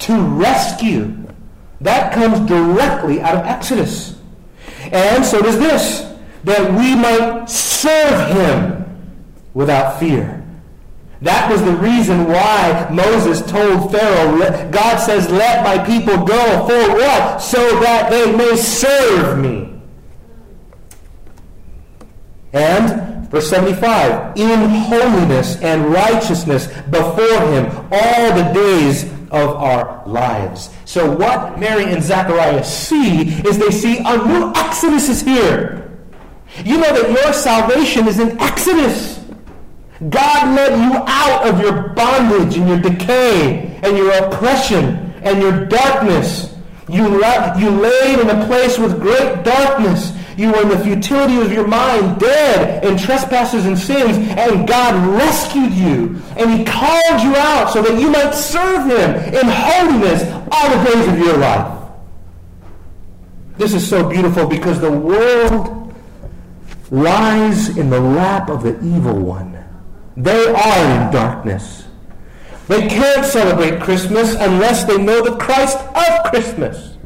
To 0.00 0.20
rescue. 0.20 1.16
That 1.80 2.12
comes 2.12 2.40
directly 2.48 3.20
out 3.20 3.36
of 3.36 3.46
Exodus. 3.46 4.20
And 4.80 5.24
so 5.24 5.40
does 5.40 5.58
this, 5.58 6.12
that 6.44 6.72
we 6.72 6.94
might 6.96 7.46
serve 7.48 8.30
him 8.30 8.84
without 9.54 9.98
fear. 9.98 10.41
That 11.22 11.50
was 11.50 11.62
the 11.62 11.76
reason 11.76 12.26
why 12.26 12.88
Moses 12.90 13.40
told 13.42 13.92
Pharaoh, 13.92 14.70
God 14.72 14.96
says, 14.98 15.30
let 15.30 15.62
my 15.62 15.78
people 15.84 16.24
go 16.24 16.66
for 16.66 16.94
what? 16.96 17.38
So 17.38 17.80
that 17.80 18.10
they 18.10 18.34
may 18.36 18.56
serve 18.56 19.38
me. 19.38 19.80
And 22.52 23.28
verse 23.30 23.48
75, 23.48 24.36
in 24.36 24.68
holiness 24.68 25.62
and 25.62 25.92
righteousness 25.92 26.66
before 26.90 27.40
him 27.52 27.66
all 27.92 28.34
the 28.34 28.50
days 28.52 29.04
of 29.30 29.50
our 29.56 30.02
lives. 30.06 30.70
So 30.84 31.16
what 31.16 31.56
Mary 31.56 31.84
and 31.84 32.02
Zechariah 32.02 32.64
see 32.64 33.28
is 33.46 33.58
they 33.58 33.70
see 33.70 33.98
a 33.98 34.16
new 34.26 34.52
Exodus 34.56 35.08
is 35.08 35.22
here. 35.22 35.88
You 36.64 36.78
know 36.78 36.92
that 36.92 37.10
your 37.10 37.32
salvation 37.32 38.08
is 38.08 38.18
in 38.18 38.38
Exodus. 38.40 39.21
God 40.08 40.56
led 40.56 40.72
you 40.72 41.02
out 41.06 41.48
of 41.48 41.60
your 41.60 41.88
bondage 41.90 42.56
and 42.56 42.68
your 42.68 42.80
decay 42.80 43.78
and 43.82 43.96
your 43.96 44.12
oppression 44.12 45.12
and 45.22 45.40
your 45.40 45.66
darkness. 45.66 46.54
You, 46.88 47.08
la- 47.20 47.56
you 47.56 47.70
laid 47.70 48.18
in 48.18 48.28
a 48.28 48.44
place 48.46 48.78
with 48.78 49.00
great 49.00 49.44
darkness. 49.44 50.12
You 50.36 50.50
were 50.50 50.62
in 50.62 50.68
the 50.68 50.78
futility 50.78 51.40
of 51.40 51.52
your 51.52 51.66
mind, 51.66 52.18
dead 52.18 52.84
in 52.84 52.96
trespasses 52.96 53.66
and 53.66 53.78
sins, 53.78 54.16
and 54.36 54.66
God 54.66 55.18
rescued 55.18 55.72
you. 55.72 56.20
And 56.36 56.50
He 56.50 56.64
called 56.64 57.22
you 57.22 57.36
out 57.36 57.72
so 57.72 57.82
that 57.82 58.00
you 58.00 58.10
might 58.10 58.32
serve 58.32 58.86
Him 58.86 59.34
in 59.34 59.46
holiness 59.46 60.22
all 60.50 60.76
the 60.76 60.90
days 60.90 61.08
of 61.08 61.18
your 61.18 61.36
life. 61.36 61.78
This 63.56 63.74
is 63.74 63.88
so 63.88 64.08
beautiful 64.08 64.46
because 64.46 64.80
the 64.80 64.90
world 64.90 65.94
lies 66.90 67.76
in 67.76 67.90
the 67.90 68.00
lap 68.00 68.48
of 68.48 68.62
the 68.62 68.76
evil 68.82 69.18
one. 69.18 69.51
They 70.16 70.46
are 70.46 71.06
in 71.06 71.12
darkness. 71.12 71.86
They 72.68 72.86
can't 72.88 73.24
celebrate 73.24 73.80
Christmas 73.80 74.34
unless 74.34 74.84
they 74.84 74.98
know 74.98 75.22
the 75.22 75.36
Christ 75.36 75.78
of 75.78 76.30
Christmas. 76.30 76.96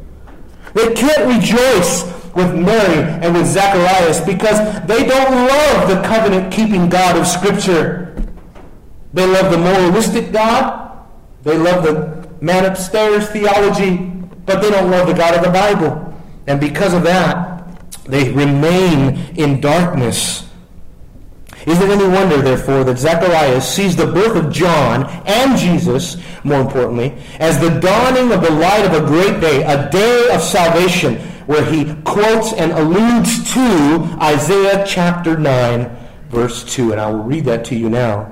They 0.73 0.93
can't 0.93 1.27
rejoice 1.27 2.03
with 2.35 2.53
Mary 2.53 3.03
and 3.23 3.33
with 3.33 3.47
Zacharias 3.47 4.19
because 4.21 4.59
they 4.85 5.07
don't 5.07 5.47
love 5.47 5.89
the 5.89 6.07
covenant 6.07 6.53
keeping 6.53 6.87
God 6.87 7.17
of 7.17 7.25
Scripture. 7.25 8.15
They 9.13 9.25
love 9.25 9.51
the 9.51 9.57
moralistic 9.57 10.31
God. 10.31 11.05
They 11.43 11.57
love 11.57 11.83
the 11.83 12.27
man 12.41 12.65
upstairs 12.65 13.27
theology, 13.29 13.97
but 14.45 14.61
they 14.61 14.69
don't 14.69 14.91
love 14.91 15.07
the 15.07 15.13
God 15.13 15.35
of 15.35 15.43
the 15.43 15.49
Bible. 15.49 16.13
And 16.45 16.59
because 16.59 16.93
of 16.93 17.03
that, 17.03 17.67
they 18.03 18.31
remain 18.31 19.35
in 19.35 19.59
darkness. 19.59 20.46
Is 21.67 21.81
it 21.81 21.89
any 21.89 22.07
wonder, 22.07 22.41
therefore, 22.41 22.85
that 22.85 22.97
Zacharias 22.97 23.67
sees 23.67 23.93
the 23.93 24.07
birth 24.07 24.37
of 24.37 24.53
John 24.53 25.03
and 25.25 25.57
Jesus, 25.57 26.15
more 26.45 26.61
importantly, 26.61 27.13
as 27.39 27.59
the 27.59 27.77
dawning 27.81 28.31
of 28.31 28.41
the 28.41 28.51
light 28.51 28.85
of 28.85 28.93
a 28.93 29.05
great 29.05 29.41
day, 29.41 29.63
a 29.63 29.89
day 29.91 30.29
of 30.33 30.41
salvation, 30.41 31.15
where 31.45 31.65
he 31.65 31.93
quotes 32.05 32.53
and 32.53 32.71
alludes 32.71 33.53
to 33.53 34.17
Isaiah 34.21 34.85
chapter 34.87 35.37
9, 35.37 35.89
verse 36.29 36.63
2. 36.73 36.93
And 36.93 37.01
I 37.01 37.11
will 37.11 37.23
read 37.23 37.43
that 37.45 37.65
to 37.65 37.75
you 37.75 37.89
now. 37.89 38.31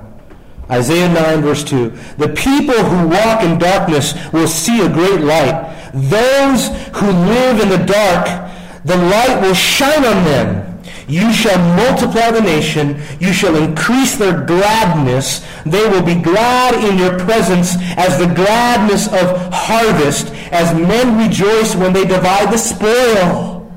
Isaiah 0.70 1.12
9, 1.12 1.42
verse 1.42 1.62
2. 1.62 1.90
The 2.16 2.28
people 2.30 2.74
who 2.74 3.08
walk 3.08 3.42
in 3.42 3.58
darkness 3.58 4.14
will 4.32 4.48
see 4.48 4.80
a 4.80 4.88
great 4.88 5.20
light. 5.20 5.92
Those 5.92 6.68
who 6.96 7.10
live 7.10 7.60
in 7.60 7.68
the 7.68 7.84
dark, 7.84 8.50
the 8.86 8.96
light 8.96 9.42
will 9.42 9.54
shine 9.54 10.06
on 10.06 10.24
them. 10.24 10.75
You 11.08 11.32
shall 11.32 11.58
multiply 11.76 12.32
the 12.32 12.40
nation. 12.40 13.00
You 13.20 13.32
shall 13.32 13.54
increase 13.54 14.16
their 14.16 14.44
gladness. 14.44 15.46
They 15.64 15.88
will 15.88 16.02
be 16.02 16.16
glad 16.16 16.74
in 16.82 16.98
your 16.98 17.18
presence 17.18 17.76
as 17.96 18.18
the 18.18 18.32
gladness 18.34 19.06
of 19.06 19.52
harvest, 19.52 20.32
as 20.50 20.74
men 20.74 21.16
rejoice 21.16 21.76
when 21.76 21.92
they 21.92 22.04
divide 22.04 22.52
the 22.52 22.58
spoil. 22.58 23.72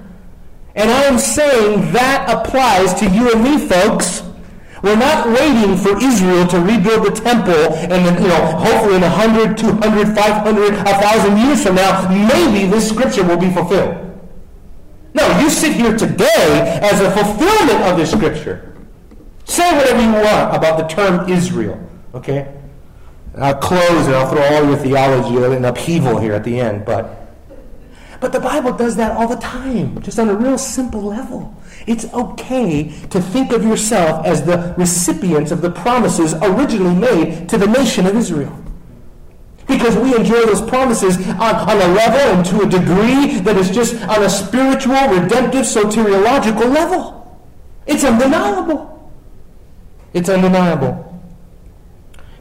And 0.76 0.90
I 0.90 1.04
am 1.04 1.20
saying 1.20 1.92
that 1.94 2.26
applies 2.30 2.94
to 2.96 3.06
you 3.06 3.32
and 3.32 3.44
me, 3.44 3.58
folks. 3.68 4.24
We're 4.82 4.96
not 4.96 5.28
waiting 5.28 5.76
for 5.76 6.02
Israel 6.02 6.48
to 6.48 6.60
rebuild 6.60 7.06
the 7.06 7.12
temple 7.12 7.74
and 7.76 7.92
then, 7.92 8.22
you 8.22 8.30
know, 8.30 8.46
hopefully 8.58 8.96
in 8.96 9.02
100, 9.02 9.58
200, 9.58 10.16
500, 10.16 10.74
1,000 10.74 11.38
years 11.38 11.64
from 11.64 11.76
now, 11.76 12.10
maybe 12.10 12.66
this 12.66 12.90
scripture 12.90 13.24
will 13.24 13.38
be 13.38 13.52
fulfilled. 13.52 14.09
No, 15.20 15.40
you 15.42 15.50
sit 15.50 15.74
here 15.74 15.98
today 15.98 16.80
as 16.82 17.02
a 17.02 17.12
fulfillment 17.12 17.84
of 17.84 17.98
this 17.98 18.12
scripture. 18.12 18.74
Say 19.44 19.70
whatever 19.76 20.02
you 20.02 20.14
want 20.14 20.56
about 20.56 20.78
the 20.78 20.88
term 20.88 21.28
Israel, 21.28 21.78
okay? 22.14 22.56
And 23.34 23.44
I'll 23.44 23.56
close 23.56 24.06
and 24.08 24.16
I'll 24.16 24.32
throw 24.32 24.42
all 24.42 24.64
your 24.64 24.78
theology 24.78 25.56
in 25.56 25.66
upheaval 25.66 26.20
here 26.20 26.34
at 26.34 26.46
the 26.46 26.58
end, 26.58 26.86
but 26.86 27.18
but 28.22 28.34
the 28.34 28.40
Bible 28.40 28.74
does 28.74 28.96
that 28.98 29.16
all 29.16 29.28
the 29.28 29.38
time, 29.38 30.02
just 30.02 30.20
on 30.20 30.30
a 30.30 30.36
real 30.36 30.58
simple 30.58 31.02
level. 31.02 31.56
It's 31.88 32.06
okay 32.14 32.90
to 33.10 33.22
think 33.22 33.52
of 33.52 33.64
yourself 33.64 34.26
as 34.26 34.44
the 34.46 34.74
recipients 34.78 35.52
of 35.52 35.62
the 35.62 35.72
promises 35.72 36.34
originally 36.34 36.96
made 36.96 37.48
to 37.50 37.58
the 37.58 37.68
nation 37.68 38.06
of 38.06 38.16
Israel. 38.16 38.58
Because 39.70 39.96
we 39.96 40.16
enjoy 40.16 40.46
those 40.48 40.62
promises 40.64 41.16
on, 41.18 41.56
on 41.56 41.78
a 41.78 41.94
level 41.94 42.20
and 42.20 42.46
to 42.48 42.62
a 42.62 42.66
degree 42.66 43.40
that 43.42 43.56
is 43.56 43.70
just 43.70 44.02
on 44.02 44.24
a 44.24 44.30
spiritual, 44.30 44.96
redemptive, 45.08 45.62
soteriological 45.62 46.74
level. 46.74 47.40
It's 47.86 48.04
undeniable. 48.04 49.12
It's 50.12 50.28
undeniable. 50.28 51.06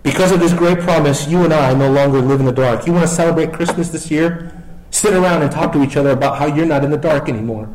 Because 0.02 0.32
of 0.32 0.40
this 0.40 0.54
great 0.54 0.78
promise, 0.80 1.28
you 1.28 1.44
and 1.44 1.52
I 1.52 1.74
no 1.74 1.92
longer 1.92 2.22
live 2.22 2.40
in 2.40 2.46
the 2.46 2.52
dark. 2.52 2.86
You 2.86 2.94
want 2.94 3.06
to 3.06 3.14
celebrate 3.14 3.52
Christmas 3.52 3.90
this 3.90 4.10
year? 4.10 4.64
Sit 4.90 5.12
around 5.12 5.42
and 5.42 5.52
talk 5.52 5.70
to 5.74 5.82
each 5.82 5.98
other 5.98 6.10
about 6.10 6.38
how 6.38 6.46
you're 6.46 6.64
not 6.64 6.82
in 6.82 6.90
the 6.90 6.96
dark 6.96 7.28
anymore. 7.28 7.68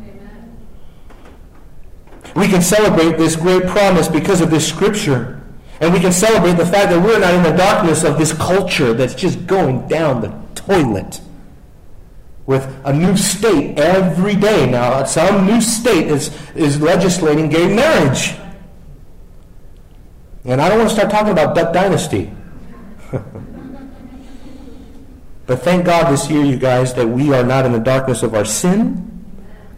We 2.36 2.48
can 2.48 2.64
celebrate 2.64 3.20
this 3.20 3.36
great 3.36 3.68
promise 3.68 4.08
because 4.08 4.42
of 4.42 4.50
this 4.50 4.68
scripture. 4.68 5.43
And 5.82 5.94
we 5.94 6.00
can 6.00 6.12
celebrate 6.12 6.54
the 6.54 6.66
fact 6.66 6.92
that 6.92 7.04
we're 7.04 7.20
not 7.20 7.34
in 7.34 7.44
the 7.44 7.52
darkness 7.52 8.04
of 8.04 8.18
this 8.18 8.34
culture 8.34 8.94
that's 8.94 9.16
just 9.16 9.46
going 9.48 9.88
down 9.88 10.22
the 10.22 10.30
toilet 10.56 11.20
with 12.46 12.68
a 12.86 12.94
new 12.94 13.16
state 13.16 13.80
every 13.80 14.36
day 14.36 14.70
now. 14.70 15.04
Some 15.06 15.46
new 15.46 15.62
state 15.62 16.08
is, 16.08 16.30
is 16.56 16.82
legislating 16.82 17.50
gay 17.50 17.74
marriage. 17.74 18.36
And 20.46 20.62
I 20.62 20.68
don't 20.68 20.80
want 20.80 20.90
to 20.90 20.96
start 20.96 21.10
talking 21.10 21.32
about 21.32 21.56
Duck 21.56 21.74
Dynasty. 21.74 22.30
but 25.46 25.62
thank 25.62 25.86
God 25.86 26.12
this 26.12 26.30
year, 26.30 26.44
you 26.44 26.58
guys, 26.58 26.94
that 26.96 27.08
we 27.08 27.34
are 27.34 27.44
not 27.44 27.66
in 27.66 27.72
the 27.72 27.80
darkness 27.80 28.24
of 28.24 28.36
our 28.36 28.44
sin, 28.44 29.10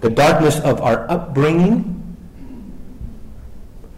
the 0.01 0.09
darkness 0.09 0.59
of 0.61 0.81
our 0.81 1.09
upbringing, 1.09 1.91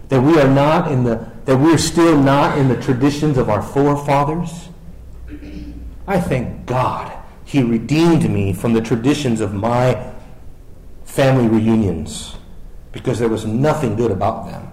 that 0.09 0.21
we 0.21 0.39
are 0.39 0.47
not 0.47 0.91
in 0.91 1.05
the 1.05 1.36
that 1.47 1.57
we're 1.57 1.77
still 1.77 2.21
not 2.21 2.57
in 2.57 2.67
the 2.67 2.75
traditions 2.75 3.37
of 3.37 3.49
our 3.49 3.61
forefathers. 3.61 4.67
I 6.05 6.19
thank 6.19 6.65
God 6.65 7.11
He 7.45 7.63
redeemed 7.63 8.29
me 8.29 8.51
from 8.51 8.73
the 8.73 8.81
traditions 8.81 9.39
of 9.39 9.53
my 9.53 10.13
family 11.05 11.47
reunions 11.47 12.35
because 12.91 13.17
there 13.17 13.29
was 13.29 13.45
nothing 13.45 13.95
good 13.95 14.11
about 14.11 14.47
them. 14.47 14.69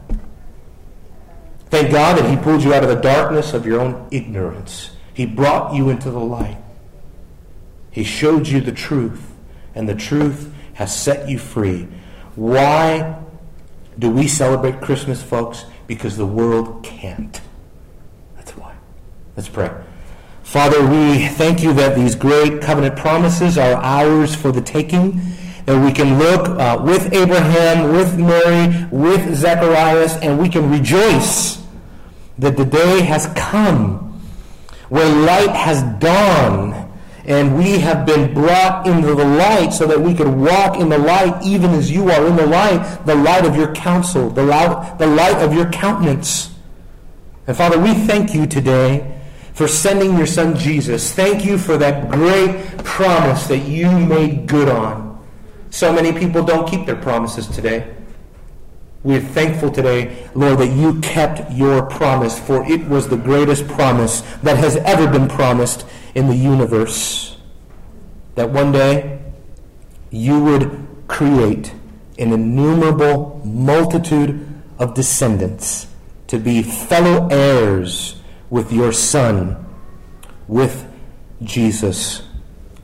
Thank 1.71 1.93
God 1.93 2.19
that 2.19 2.29
He 2.29 2.37
pulled 2.37 2.65
you 2.65 2.75
out 2.75 2.83
of 2.83 2.89
the 2.89 3.01
darkness 3.01 3.55
of 3.55 3.65
your 3.65 3.81
own 3.81 4.09
ignorance. 4.11 4.91
He 5.15 5.27
brought 5.27 5.75
you 5.75 5.91
into 5.91 6.11
the 6.11 6.19
light. 6.19 6.59
He 7.93 8.03
showed 8.03 8.49
you 8.49 8.61
the 8.61 8.73
truth, 8.73 9.33
and 9.77 9.89
the 9.89 9.95
truth 9.95 10.53
has 10.73 10.93
set 10.95 11.29
you 11.29 11.39
free. 11.39 11.87
Why 12.35 13.17
do 13.97 14.11
we 14.11 14.27
celebrate 14.27 14.81
Christmas, 14.81 15.23
folks? 15.23 15.67
Because 15.87 16.17
the 16.17 16.27
world 16.27 16.83
can't. 16.83 17.41
That's 18.37 18.53
why. 18.53 18.75
Let's 19.37 19.49
pray. 19.49 19.71
Father, 20.43 20.87
we 20.87 21.27
thank 21.29 21.63
you 21.63 21.73
that 21.75 21.97
these 21.97 22.15
great 22.15 22.61
covenant 22.61 22.97
promises 22.97 23.59
are 23.59 23.75
ours 23.75 24.35
for 24.35 24.53
the 24.53 24.61
taking, 24.61 25.21
that 25.67 25.83
we 25.85 25.91
can 25.91 26.19
look 26.19 26.49
uh, 26.49 26.81
with 26.83 27.13
Abraham, 27.13 27.93
with 27.93 28.19
Mary, 28.19 28.87
with 28.91 29.35
Zacharias, 29.35 30.17
and 30.17 30.39
we 30.39 30.49
can 30.49 30.71
rejoice 30.71 31.63
that 32.39 32.57
the 32.57 32.65
day 32.65 33.01
has 33.01 33.27
come 33.35 34.21
where 34.89 35.09
light 35.25 35.51
has 35.51 35.83
dawned 35.99 36.75
and 37.27 37.57
we 37.57 37.79
have 37.79 38.05
been 38.05 38.35
brought 38.35 38.87
into 38.87 39.15
the 39.15 39.25
light 39.25 39.73
so 39.73 39.87
that 39.87 39.99
we 39.99 40.15
could 40.15 40.29
walk 40.29 40.79
in 40.79 40.91
the 40.91 40.99
light 40.99 41.43
even 41.43 41.71
as 41.71 41.91
you 41.91 42.11
are 42.11 42.27
in 42.27 42.37
the 42.37 42.47
light, 42.47 43.01
the 43.07 43.15
light 43.15 43.47
of 43.47 43.57
your 43.57 43.75
counsel, 43.75 44.29
the 44.29 44.43
light, 44.43 44.99
the 44.99 45.07
light 45.07 45.37
of 45.37 45.55
your 45.55 45.71
countenance. 45.71 46.55
And 47.47 47.57
Father, 47.57 47.79
we 47.79 47.95
thank 47.95 48.35
you 48.35 48.47
today 48.47 49.21
for 49.55 49.67
sending 49.67 50.17
your 50.19 50.27
son 50.27 50.57
Jesus. 50.57 51.13
Thank 51.13 51.45
you 51.45 51.57
for 51.57 51.79
that 51.79 52.11
great 52.11 52.85
promise 52.85 53.47
that 53.47 53.59
you 53.59 53.91
made 53.91 54.47
good 54.47 54.69
on. 54.69 55.25
So 55.71 55.93
many 55.93 56.13
people 56.13 56.45
don't 56.45 56.69
keep 56.69 56.85
their 56.87 56.97
promises 56.97 57.47
today. 57.47 57.95
We 59.03 59.17
are 59.17 59.21
thankful 59.21 59.71
today, 59.71 60.29
Lord, 60.35 60.59
that 60.59 60.69
you 60.69 60.99
kept 61.01 61.53
your 61.53 61.83
promise, 61.83 62.39
for 62.39 62.65
it 62.65 62.89
was 62.89 63.09
the 63.09 63.19
greatest 63.19 63.69
promise 63.69 64.23
that 64.43 64.57
has 64.57 64.77
ever 64.77 65.07
been 65.07 65.29
promised 65.29 65.85
in 66.15 66.29
the 66.29 66.37
universe. 66.37 67.37
That 68.35 68.51
one 68.51 68.73
day 68.73 69.21
you 70.11 70.43
would 70.43 70.87
create 71.09 71.75
an 72.19 72.33
innumerable 72.33 73.41
multitude 73.45 74.47
of 74.79 74.95
descendants 74.95 75.89
to 76.29 76.39
be 76.39 76.63
fellow 76.63 77.29
heirs 77.31 78.21
with 78.51 78.73
your 78.73 78.93
Son, 78.93 79.65
with 80.49 80.87
Jesus, 81.43 82.23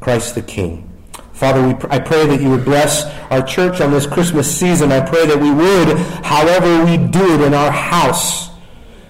Christ 0.00 0.34
the 0.34 0.42
King. 0.42 0.86
Father, 1.32 1.66
we, 1.66 1.74
I 1.88 1.98
pray 1.98 2.26
that 2.26 2.40
you 2.40 2.50
would 2.50 2.64
bless 2.64 3.04
our 3.30 3.42
church 3.42 3.80
on 3.80 3.92
this 3.92 4.06
Christmas 4.06 4.54
season. 4.54 4.92
I 4.92 5.00
pray 5.00 5.26
that 5.26 5.40
we 5.40 5.50
would, 5.50 5.96
however 6.24 6.84
we 6.84 6.96
do 6.96 7.34
it 7.34 7.40
in 7.40 7.54
our 7.54 7.70
house, 7.70 8.50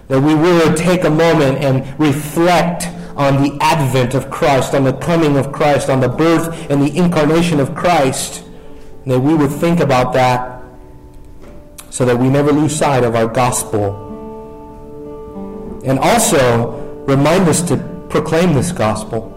that 0.08 0.20
we 0.20 0.34
would 0.34 0.76
take 0.76 1.04
a 1.04 1.10
moment 1.10 1.58
and 1.58 1.98
reflect 1.98 2.88
on 3.20 3.42
the 3.42 3.58
advent 3.60 4.14
of 4.14 4.30
Christ, 4.30 4.74
on 4.74 4.84
the 4.84 4.94
coming 4.94 5.36
of 5.36 5.52
Christ, 5.52 5.90
on 5.90 6.00
the 6.00 6.08
birth 6.08 6.70
and 6.70 6.80
the 6.80 6.96
incarnation 6.96 7.60
of 7.60 7.74
Christ. 7.74 8.44
That 9.04 9.20
we 9.20 9.34
would 9.34 9.50
think 9.50 9.80
about 9.80 10.14
that 10.14 10.62
so 11.90 12.06
that 12.06 12.16
we 12.16 12.30
never 12.30 12.50
lose 12.50 12.74
sight 12.74 13.04
of 13.04 13.14
our 13.14 13.26
gospel. 13.26 14.08
And 15.84 15.98
also 15.98 17.04
remind 17.06 17.46
us 17.46 17.60
to 17.68 17.76
proclaim 18.08 18.54
this 18.54 18.72
gospel 18.72 19.36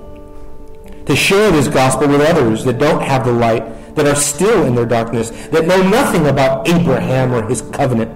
to 1.05 1.15
share 1.17 1.51
this 1.51 1.67
gospel 1.67 2.07
with 2.07 2.21
others 2.21 2.63
that 2.63 2.79
don't 2.79 3.01
have 3.01 3.25
the 3.25 3.31
light, 3.31 3.95
that 3.95 4.07
are 4.07 4.15
still 4.15 4.63
in 4.65 4.73
their 4.73 4.85
darkness, 4.85 5.31
that 5.47 5.65
know 5.67 5.83
nothing 5.83 6.27
about 6.27 6.67
Abraham 6.69 7.33
or 7.33 7.43
his 7.47 7.61
covenant. 7.61 8.11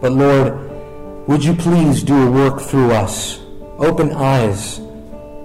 But 0.00 0.12
Lord, 0.12 1.26
would 1.26 1.44
you 1.44 1.54
please 1.54 2.04
do 2.04 2.28
a 2.28 2.30
work 2.30 2.60
through 2.60 2.92
us? 2.92 3.40
Open 3.78 4.10
eyes, 4.12 4.80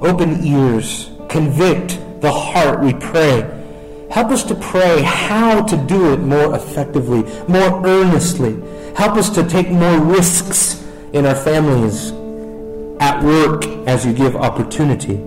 open 0.02 0.44
ears, 0.44 1.12
convict 1.30 2.00
the 2.22 2.32
heart, 2.32 2.80
we 2.80 2.94
pray. 2.94 3.48
Help 4.10 4.32
us 4.32 4.44
to 4.46 4.56
pray 4.56 5.02
how 5.04 5.62
to 5.64 5.78
do 5.78 6.14
it 6.14 6.20
more 6.20 6.56
effectively, 6.56 7.22
more 7.48 7.86
earnestly. 7.86 8.54
Help 8.96 9.18
us 9.18 9.30
to 9.32 9.48
take 9.48 9.70
more 9.70 10.00
risks 10.00 10.84
in 11.14 11.28
our 11.28 11.36
families, 11.36 12.12
at 13.00 13.24
work 13.24 13.66
as 13.88 14.04
you 14.04 14.14
give 14.14 14.36
opportunity. 14.36 15.18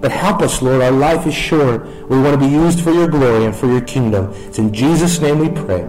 But 0.00 0.12
help 0.12 0.40
us, 0.40 0.62
Lord. 0.62 0.82
Our 0.82 0.92
life 0.92 1.26
is 1.26 1.34
short. 1.34 1.84
We 2.08 2.20
want 2.20 2.40
to 2.40 2.46
be 2.46 2.52
used 2.52 2.80
for 2.80 2.92
your 2.92 3.08
glory 3.08 3.44
and 3.44 3.56
for 3.56 3.66
your 3.66 3.80
kingdom. 3.80 4.32
It's 4.34 4.58
in 4.58 4.72
Jesus' 4.72 5.20
name 5.20 5.40
we 5.40 5.48
pray. 5.48 5.82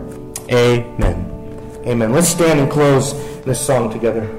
Amen. 0.51 1.84
Amen. 1.86 2.12
Let's 2.12 2.30
stand 2.30 2.60
and 2.60 2.72
close 2.72 3.14
this 3.43 3.64
song 3.64 3.91
together. 3.91 4.39